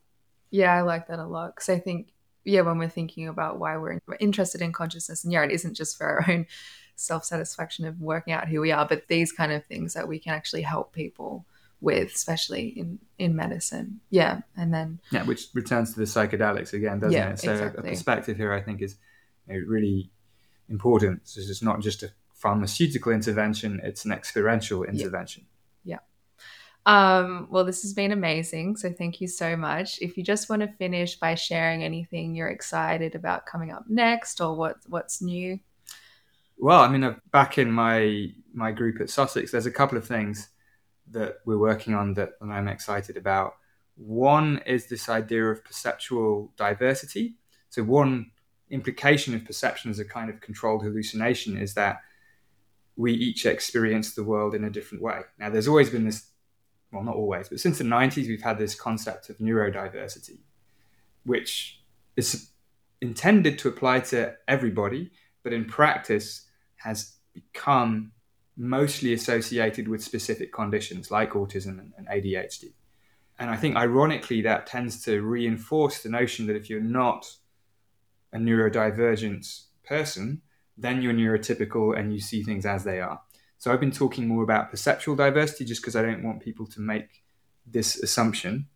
Yeah, 0.50 0.74
I 0.74 0.82
like 0.82 1.06
that 1.08 1.20
a 1.20 1.28
lot 1.28 1.54
because 1.54 1.70
I 1.70 1.78
think, 1.78 2.08
yeah, 2.44 2.62
when 2.62 2.80
we're 2.80 2.90
thinking 2.90 3.28
about 3.28 3.60
why 3.60 3.78
we're 3.78 4.00
interested 4.20 4.60
in 4.64 4.74
consciousness, 4.74 5.24
and 5.24 5.32
yeah, 5.32 5.44
it 5.44 5.52
isn't 5.52 5.76
just 5.76 6.00
for 6.00 6.08
our 6.08 6.26
own 6.32 6.48
self 6.96 7.26
satisfaction 7.26 7.86
of 7.86 8.02
working 8.02 8.34
out 8.34 8.48
who 8.48 8.60
we 8.60 8.72
are, 8.72 8.88
but 8.88 9.08
these 9.08 9.32
kind 9.32 9.52
of 9.52 9.64
things 9.66 9.94
that 9.94 10.08
we 10.08 10.18
can 10.18 10.34
actually 10.34 10.64
help 10.64 10.94
people 10.94 11.46
with, 11.80 12.12
especially 12.12 12.70
in 12.70 12.98
in 13.20 13.36
medicine. 13.36 14.00
Yeah, 14.10 14.42
and 14.58 14.74
then 14.74 15.00
yeah, 15.12 15.26
which 15.26 15.50
returns 15.54 15.94
to 15.94 16.00
the 16.00 16.08
psychedelics 16.08 16.74
again, 16.74 16.98
doesn't 16.98 17.12
yeah, 17.12 17.34
it? 17.34 17.40
So 17.40 17.52
exactly. 17.52 17.88
a 17.88 17.92
perspective 17.92 18.38
here, 18.38 18.52
I 18.52 18.64
think, 18.64 18.82
is 18.82 18.96
you 19.48 19.54
know, 19.54 19.68
really 19.68 20.10
important. 20.70 21.22
So 21.26 21.40
it's 21.40 21.62
not 21.62 21.82
just 21.82 22.02
a 22.02 22.10
pharmaceutical 22.44 23.14
intervention; 23.14 23.80
it's 23.84 24.06
an 24.06 24.12
experiential 24.12 24.84
intervention. 24.84 25.46
Yeah. 25.84 26.00
yeah. 26.86 27.18
Um, 27.18 27.48
well, 27.50 27.64
this 27.64 27.82
has 27.84 27.94
been 27.94 28.12
amazing. 28.12 28.76
So 28.76 28.92
thank 28.92 29.22
you 29.22 29.28
so 29.28 29.56
much. 29.56 30.00
If 30.02 30.18
you 30.18 30.24
just 30.24 30.50
want 30.50 30.62
to 30.62 30.68
finish 30.68 31.16
by 31.16 31.36
sharing 31.36 31.84
anything 31.84 32.36
you're 32.36 32.50
excited 32.50 33.16
about 33.16 33.46
coming 33.46 33.72
up 33.72 33.86
next 33.88 34.42
or 34.42 34.56
what 34.56 34.76
what's 34.88 35.22
new. 35.22 35.60
Well, 36.58 36.82
I 36.82 36.90
mean, 36.90 37.04
uh, 37.04 37.16
back 37.32 37.58
in 37.58 37.72
my 37.72 38.28
my 38.54 38.72
group 38.72 39.02
at 39.02 39.10
Sussex, 39.10 39.52
there's 39.52 39.66
a 39.66 39.72
couple 39.72 39.98
of 39.98 40.06
things 40.06 40.50
that 41.12 41.38
we're 41.46 41.58
working 41.58 41.94
on 41.94 42.14
that 42.16 42.32
I'm 42.42 42.68
excited 42.68 43.18
about. 43.18 43.54
One 43.96 44.62
is 44.66 44.88
this 44.88 45.08
idea 45.10 45.46
of 45.46 45.64
perceptual 45.64 46.52
diversity. 46.58 47.36
So, 47.70 47.84
one 47.84 48.32
implication 48.70 49.36
of 49.36 49.46
perception 49.46 49.92
as 49.92 50.00
a 50.00 50.06
kind 50.06 50.30
of 50.30 50.42
controlled 50.42 50.84
hallucination 50.84 51.58
is 51.58 51.74
that 51.76 52.02
we 52.96 53.14
each 53.14 53.46
experience 53.46 54.14
the 54.14 54.24
world 54.24 54.54
in 54.54 54.64
a 54.64 54.70
different 54.70 55.04
way. 55.04 55.22
Now, 55.40 55.50
there's 55.50 55.68
always 55.68 55.90
been 55.90 56.06
this, 56.06 56.30
well, 56.92 57.04
not 57.04 57.16
always, 57.16 57.50
but 57.50 57.60
since 57.60 57.78
the 57.78 57.84
90s, 57.84 58.28
we've 58.28 58.42
had 58.42 58.58
this 58.58 58.76
concept 58.76 59.30
of 59.30 59.38
neurodiversity, 59.40 60.40
which 61.24 61.82
is 62.16 62.52
intended 63.02 63.58
to 63.60 63.68
apply 63.68 64.00
to 64.00 64.36
everybody, 64.48 65.12
but 65.44 65.54
in 65.54 65.66
practice 65.66 66.48
has 66.78 67.16
become 67.34 68.12
mostly 68.56 69.14
associated 69.14 69.88
with 69.88 70.04
specific 70.04 70.54
conditions 70.54 71.10
like 71.10 71.32
autism 71.32 71.92
and 71.98 72.08
ADHD. 72.08 72.74
And 73.40 73.50
I 73.50 73.56
think, 73.56 73.76
ironically, 73.76 74.42
that 74.44 74.68
tends 74.68 75.04
to 75.06 75.22
reinforce 75.22 76.04
the 76.04 76.10
notion 76.10 76.46
that 76.46 76.56
if 76.56 76.70
you're 76.70 76.80
not 76.80 77.36
a 78.32 78.38
neurodivergent 78.38 79.64
person, 79.84 80.42
then 80.78 81.02
you're 81.02 81.14
neurotypical 81.14 81.98
and 81.98 82.14
you 82.14 82.20
see 82.20 82.44
things 82.44 82.66
as 82.66 82.84
they 82.84 83.00
are. 83.00 83.22
So 83.58 83.72
I've 83.72 83.80
been 83.80 83.92
talking 83.92 84.28
more 84.28 84.44
about 84.44 84.72
perceptual 84.72 85.16
diversity 85.16 85.66
just 85.66 85.82
because 85.82 85.96
I 85.96 86.02
don't 86.02 86.24
want 86.24 86.42
people 86.42 86.66
to 86.68 86.82
make 86.82 87.24
this 87.66 87.96
assumption. 88.02 88.68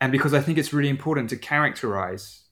And 0.00 0.12
because 0.12 0.34
I 0.34 0.40
think 0.40 0.58
it's 0.58 0.72
really 0.72 0.90
important 0.90 1.30
to 1.30 1.36
characterize 1.36 2.44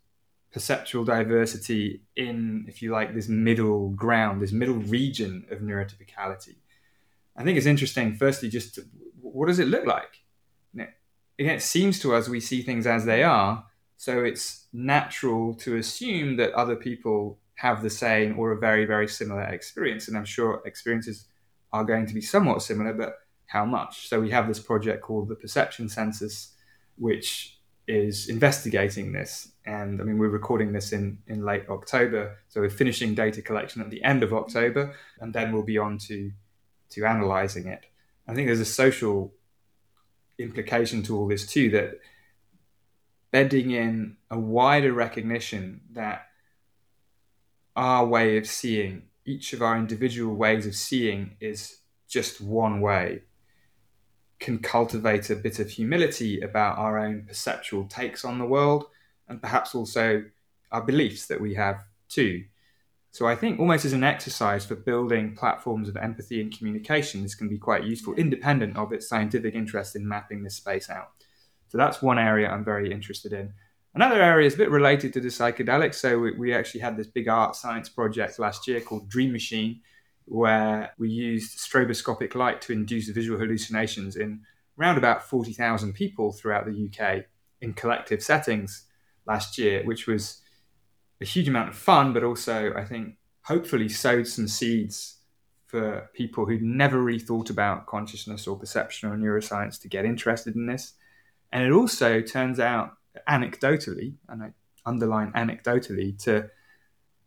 perceptual 0.53 1.05
diversity 1.05 2.03
in, 2.16 2.64
if 2.66 2.80
you 2.80 2.91
like, 2.91 3.14
this 3.14 3.28
middle 3.28 3.91
ground, 3.91 4.41
this 4.41 4.53
middle 4.53 4.76
region 4.76 5.45
of 5.51 5.59
neurotypicality. 5.59 6.57
I 7.37 7.45
think 7.45 7.59
it's 7.59 7.66
interesting, 7.66 8.14
firstly, 8.14 8.49
just 8.49 8.76
to, 8.76 8.82
what 9.20 9.49
does 9.49 9.59
it 9.59 9.68
look 9.68 9.84
like? 9.84 10.22
Again, 11.39 11.57
it 11.57 11.62
seems 11.62 11.99
to 12.01 12.14
us 12.14 12.30
we 12.30 12.41
see 12.41 12.62
things 12.62 12.87
as 12.87 13.05
they 13.05 13.22
are, 13.22 13.66
so 13.99 14.24
it's 14.24 14.68
natural 14.72 15.53
to 15.57 15.76
assume 15.76 16.37
that 16.37 16.55
other 16.55 16.76
people 16.76 17.39
have 17.57 17.82
the 17.82 17.90
same 17.90 18.38
or 18.38 18.52
a 18.52 18.59
very, 18.59 18.84
very 18.84 19.09
similar 19.09 19.42
experience. 19.42 20.09
And 20.09 20.16
I'm 20.16 20.24
sure 20.24 20.62
experiences 20.64 21.26
are 21.72 21.84
going 21.84 22.07
to 22.07 22.14
be 22.14 22.20
somewhat 22.20 22.62
similar, 22.62 22.92
but 22.92 23.18
how 23.46 23.64
much? 23.64 24.09
So 24.09 24.20
we 24.20 24.30
have 24.30 24.48
this 24.48 24.61
project 24.61 25.02
called 25.02 25.28
the 25.28 25.34
Perception 25.34 25.88
Census, 25.88 26.54
which 26.96 27.59
is 27.88 28.28
investigating 28.28 29.12
this. 29.12 29.52
And 29.64 30.00
I 30.00 30.04
mean, 30.04 30.18
we're 30.18 30.28
recording 30.28 30.72
this 30.72 30.92
in, 30.92 31.18
in 31.26 31.44
late 31.44 31.64
October. 31.68 32.38
So 32.48 32.61
we're 32.61 32.70
finishing 32.70 33.14
data 33.14 33.42
collection 33.42 33.80
at 33.80 33.90
the 33.90 34.02
end 34.02 34.22
of 34.22 34.32
October, 34.32 34.94
and 35.20 35.32
then 35.32 35.52
we'll 35.52 35.62
be 35.62 35.78
on 35.78 35.98
to, 35.98 36.32
to 36.90 37.04
analyzing 37.04 37.68
it. 37.68 37.86
I 38.28 38.34
think 38.34 38.48
there's 38.48 38.61
a 38.61 38.64
social 38.64 39.32
implication 40.38 41.02
to 41.04 41.16
all 41.16 41.28
this 41.28 41.46
too 41.46 41.70
that 41.70 42.00
bedding 43.30 43.70
in 43.70 44.16
a 44.30 44.38
wider 44.38 44.92
recognition 44.92 45.80
that 45.92 46.26
our 47.77 48.05
way 48.07 48.37
of 48.39 48.47
seeing, 48.47 49.03
each 49.24 49.53
of 49.53 49.62
our 49.62 49.77
individual 49.77 50.35
ways 50.35 50.66
of 50.66 50.74
seeing, 50.74 51.37
is 51.41 51.79
just 52.09 52.41
one 52.41 52.81
way 52.81 53.22
can 54.39 54.59
cultivate 54.59 55.31
a 55.31 55.37
bit 55.37 55.59
of 55.59 55.70
humility 55.70 56.41
about 56.41 56.79
our 56.79 56.99
own 56.99 57.24
perceptual 57.27 57.85
takes 57.85 58.24
on 58.24 58.39
the 58.39 58.45
world 58.45 58.87
and 59.29 59.41
perhaps 59.41 59.74
also 59.74 60.24
our 60.72 60.83
beliefs 60.83 61.27
that 61.27 61.41
we 61.41 61.55
have 61.55 61.83
too. 62.09 62.45
So 63.12 63.27
I 63.27 63.35
think 63.35 63.59
almost 63.59 63.87
as 63.87 63.95
an 63.95 64.05
exercise 64.05 64.66
for 64.66 64.74
building 64.74 65.35
platforms 65.35 65.89
of 65.89 65.97
empathy 65.97 66.43
and 66.43 66.57
communication, 66.57 67.22
this 67.22 67.35
can 67.35 67.49
be 67.49 67.57
quite 67.57 67.85
useful, 67.85 68.14
independent 68.14 68.77
of 68.77 68.93
its 68.93 69.09
scientific 69.09 69.55
interest 69.55 69.97
in 69.97 70.07
mapping 70.07 70.43
this 70.43 70.57
space 70.57 70.91
out. 70.91 71.12
So 71.68 71.79
that's 71.79 72.03
one 72.03 72.18
area 72.18 72.51
I'm 72.51 72.64
very 72.64 72.93
interested 72.93 73.33
in. 73.33 73.55
Another 73.97 74.20
area 74.20 74.47
is 74.47 74.53
a 74.53 74.59
bit 74.59 74.70
related 74.70 75.14
to 75.14 75.20
the 75.20 75.28
psychedelics. 75.28 75.94
So 75.94 76.18
we, 76.18 76.32
we 76.32 76.53
actually 76.53 76.80
had 76.80 76.99
this 76.99 77.07
big 77.07 77.28
art 77.28 77.57
science 77.57 77.88
project 77.88 78.38
last 78.38 78.68
year 78.68 78.82
called 78.82 79.09
Dream 79.09 79.32
Machine, 79.32 79.80
where 80.26 80.90
we 80.99 81.09
used 81.09 81.59
stroboscopic 81.59 82.34
light 82.34 82.61
to 82.61 82.74
induce 82.74 83.09
visual 83.09 83.38
hallucinations 83.38 84.16
in 84.16 84.42
around 84.78 84.99
about 84.99 85.22
40,000 85.22 85.94
people 85.94 86.32
throughout 86.32 86.66
the 86.66 86.90
UK 86.90 87.24
in 87.62 87.72
collective 87.72 88.22
settings 88.22 88.84
last 89.26 89.57
year, 89.57 89.82
which 89.84 90.07
was 90.07 90.42
a 91.22 91.24
huge 91.24 91.49
amount 91.49 91.70
of 91.70 91.74
fun, 91.74 92.12
but 92.12 92.22
also, 92.22 92.74
I 92.74 92.84
think, 92.84 93.14
hopefully 93.44 93.88
sowed 93.88 94.26
some 94.26 94.47
seeds 94.47 95.20
for 95.64 96.11
people 96.12 96.44
who'd 96.44 96.61
never 96.61 97.03
really 97.03 97.18
thought 97.18 97.49
about 97.49 97.86
consciousness 97.86 98.47
or 98.47 98.59
perception 98.59 99.09
or 99.09 99.16
neuroscience 99.16 99.80
to 99.80 99.88
get 99.88 100.05
interested 100.05 100.55
in 100.55 100.66
this. 100.66 100.92
And 101.51 101.64
it 101.64 101.72
also 101.72 102.20
turns 102.20 102.61
out, 102.61 102.92
anecdotally, 103.28 104.14
and 104.28 104.42
I 104.42 104.52
underline 104.84 105.32
anecdotally, 105.32 106.18
to 106.24 106.50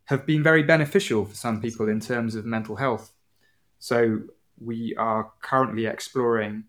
have 0.05 0.25
been 0.25 0.41
very 0.41 0.63
beneficial 0.63 1.25
for 1.25 1.35
some 1.35 1.61
people 1.61 1.87
in 1.87 1.99
terms 1.99 2.35
of 2.35 2.45
mental 2.45 2.75
health. 2.75 3.11
So 3.77 4.21
we 4.59 4.95
are 4.97 5.31
currently 5.41 5.85
exploring 5.85 6.65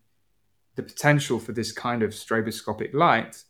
the 0.75 0.83
potential 0.83 1.39
for 1.39 1.51
this 1.51 1.71
kind 1.71 2.03
of 2.03 2.11
stroboscopic 2.11 2.93
light 2.93 3.43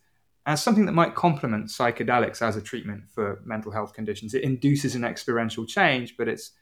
as 0.46 0.62
something 0.62 0.86
that 0.86 0.92
might 0.92 1.14
complement 1.14 1.66
psychedelics 1.66 2.42
as 2.42 2.56
a 2.56 2.62
treatment 2.62 3.04
for 3.14 3.40
mental 3.44 3.70
health 3.70 3.92
conditions. 3.92 4.34
It 4.34 4.42
induces 4.42 4.94
an 4.94 5.04
experiential 5.04 5.64
change, 5.64 6.16
but 6.16 6.26
it's 6.26 6.52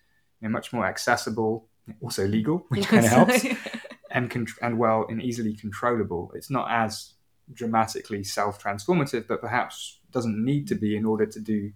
you 0.40 0.48
know, 0.48 0.52
much 0.52 0.72
more 0.72 0.84
accessible, 0.84 1.68
also 2.02 2.26
legal, 2.26 2.66
which 2.68 2.86
kind 2.86 3.04
of 3.04 3.10
helps, 3.10 3.46
and 4.10 4.30
con- 4.30 4.46
and 4.60 4.78
well 4.78 5.06
and 5.08 5.22
easily 5.22 5.54
controllable. 5.54 6.30
It's 6.34 6.50
not 6.50 6.70
as 6.70 7.14
dramatically 7.52 8.22
self-transformative, 8.24 9.26
but 9.26 9.40
perhaps 9.40 9.98
doesn't 10.10 10.44
need 10.44 10.68
to 10.68 10.74
be 10.74 10.96
in 10.96 11.04
order 11.04 11.26
to 11.26 11.40
do 11.40 11.72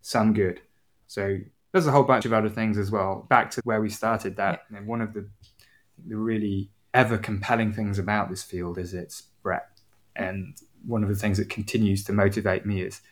some 0.00 0.32
good. 0.32 0.60
So 1.06 1.38
there's 1.72 1.86
a 1.86 1.92
whole 1.92 2.04
bunch 2.04 2.24
of 2.24 2.32
other 2.32 2.48
things 2.48 2.78
as 2.78 2.90
well. 2.90 3.26
Back 3.28 3.50
to 3.52 3.60
where 3.64 3.80
we 3.80 3.88
started, 3.88 4.36
that 4.36 4.62
yeah. 4.72 4.80
one 4.80 5.00
of 5.00 5.12
the 5.12 5.28
the 6.06 6.16
really 6.16 6.70
ever 6.94 7.18
compelling 7.18 7.72
things 7.72 7.98
about 7.98 8.30
this 8.30 8.42
field 8.42 8.78
is 8.78 8.94
its 8.94 9.22
breadth, 9.42 9.82
and 10.16 10.56
one 10.86 11.02
of 11.02 11.08
the 11.08 11.14
things 11.14 11.38
that 11.38 11.50
continues 11.50 12.04
to 12.04 12.12
motivate 12.12 12.64
me 12.64 12.80
is 12.82 13.02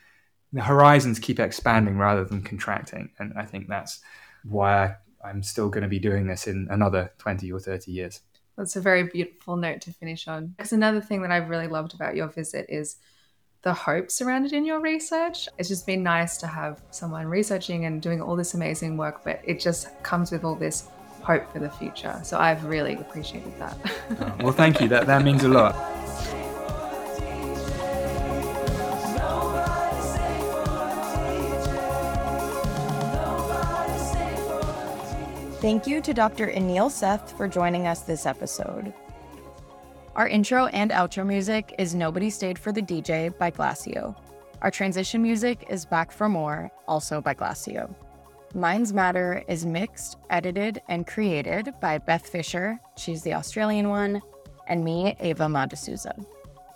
the 0.51 0.63
horizons 0.63 1.19
keep 1.19 1.39
expanding 1.39 1.97
rather 1.97 2.25
than 2.25 2.41
contracting, 2.41 3.11
and 3.19 3.33
I 3.37 3.45
think 3.45 3.67
that's 3.67 4.01
why 4.43 4.95
I'm 5.23 5.43
still 5.43 5.69
going 5.69 5.83
to 5.83 5.89
be 5.89 5.99
doing 5.99 6.27
this 6.27 6.47
in 6.47 6.67
another 6.71 7.11
20 7.19 7.51
or 7.51 7.59
30 7.59 7.91
years. 7.91 8.21
That's 8.59 8.75
a 8.75 8.81
very 8.81 9.03
beautiful 9.03 9.55
note 9.55 9.79
to 9.81 9.93
finish 9.93 10.27
on. 10.27 10.47
Because 10.47 10.73
another 10.73 10.99
thing 10.99 11.21
that 11.21 11.31
I've 11.31 11.47
really 11.47 11.67
loved 11.67 11.93
about 11.93 12.17
your 12.17 12.27
visit 12.27 12.65
is 12.67 12.97
the 13.61 13.73
hope 13.73 14.11
surrounded 14.11 14.51
in 14.51 14.65
your 14.65 14.81
research. 14.81 15.47
It's 15.57 15.69
just 15.69 15.87
been 15.87 16.03
nice 16.03 16.35
to 16.37 16.47
have 16.47 16.81
someone 16.91 17.27
researching 17.27 17.85
and 17.85 18.01
doing 18.01 18.21
all 18.21 18.35
this 18.35 18.55
amazing 18.55 18.97
work, 18.97 19.23
but 19.23 19.39
it 19.45 19.61
just 19.61 19.87
comes 20.03 20.29
with 20.29 20.43
all 20.43 20.55
this 20.55 20.89
hope 21.21 21.49
for 21.53 21.59
the 21.59 21.69
future. 21.69 22.19
So 22.25 22.37
I've 22.37 22.65
really 22.65 22.95
appreciated 22.95 23.57
that. 23.59 23.77
oh, 24.19 24.35
well, 24.43 24.53
thank 24.53 24.81
you. 24.81 24.89
That 24.89 25.07
that 25.07 25.23
means 25.23 25.45
a 25.45 25.47
lot. 25.47 25.98
Thank 35.61 35.87
you 35.87 35.99
to 35.99 36.13
Dr. 36.13 36.47
Anil 36.47 36.89
Seth 36.89 37.35
for 37.35 37.45
joining 37.45 37.85
us 37.85 37.99
this 37.99 38.25
episode. 38.25 38.93
Our 40.15 40.25
intro 40.25 40.67
and 40.67 40.89
outro 40.89 41.27
music 41.27 41.75
is 41.77 41.93
Nobody 41.93 42.29
Stayed 42.29 42.57
for 42.57 42.71
the 42.71 42.81
DJ 42.81 43.37
by 43.37 43.51
Glacio. 43.51 44.15
Our 44.61 44.71
transition 44.71 45.21
music 45.21 45.65
is 45.69 45.85
Back 45.85 46.13
for 46.13 46.29
More, 46.29 46.71
also 46.87 47.19
by 47.19 47.33
Glacio. 47.33 47.93
Minds 48.53 48.93
Matter 48.93 49.43
is 49.49 49.65
mixed, 49.65 50.15
edited, 50.29 50.81
and 50.87 51.05
created 51.05 51.73
by 51.81 51.97
Beth 51.97 52.25
Fisher, 52.25 52.79
she's 52.95 53.21
the 53.23 53.33
Australian 53.33 53.89
one, 53.89 54.21
and 54.67 54.81
me, 54.81 55.17
Ava 55.19 55.47
Madasuza. 55.47 56.25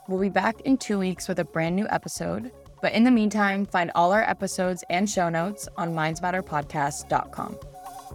We'll 0.09 0.19
be 0.19 0.27
back 0.27 0.59
in 0.65 0.75
two 0.77 0.99
weeks 0.99 1.29
with 1.29 1.39
a 1.39 1.45
brand 1.45 1.77
new 1.77 1.87
episode, 1.89 2.51
but 2.81 2.91
in 2.91 3.05
the 3.05 3.11
meantime, 3.11 3.65
find 3.65 3.91
all 3.95 4.11
our 4.11 4.29
episodes 4.29 4.83
and 4.89 5.09
show 5.09 5.29
notes 5.29 5.69
on 5.77 5.93
mindsmatterpodcast.com. 5.93 7.57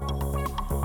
Música 0.01 0.78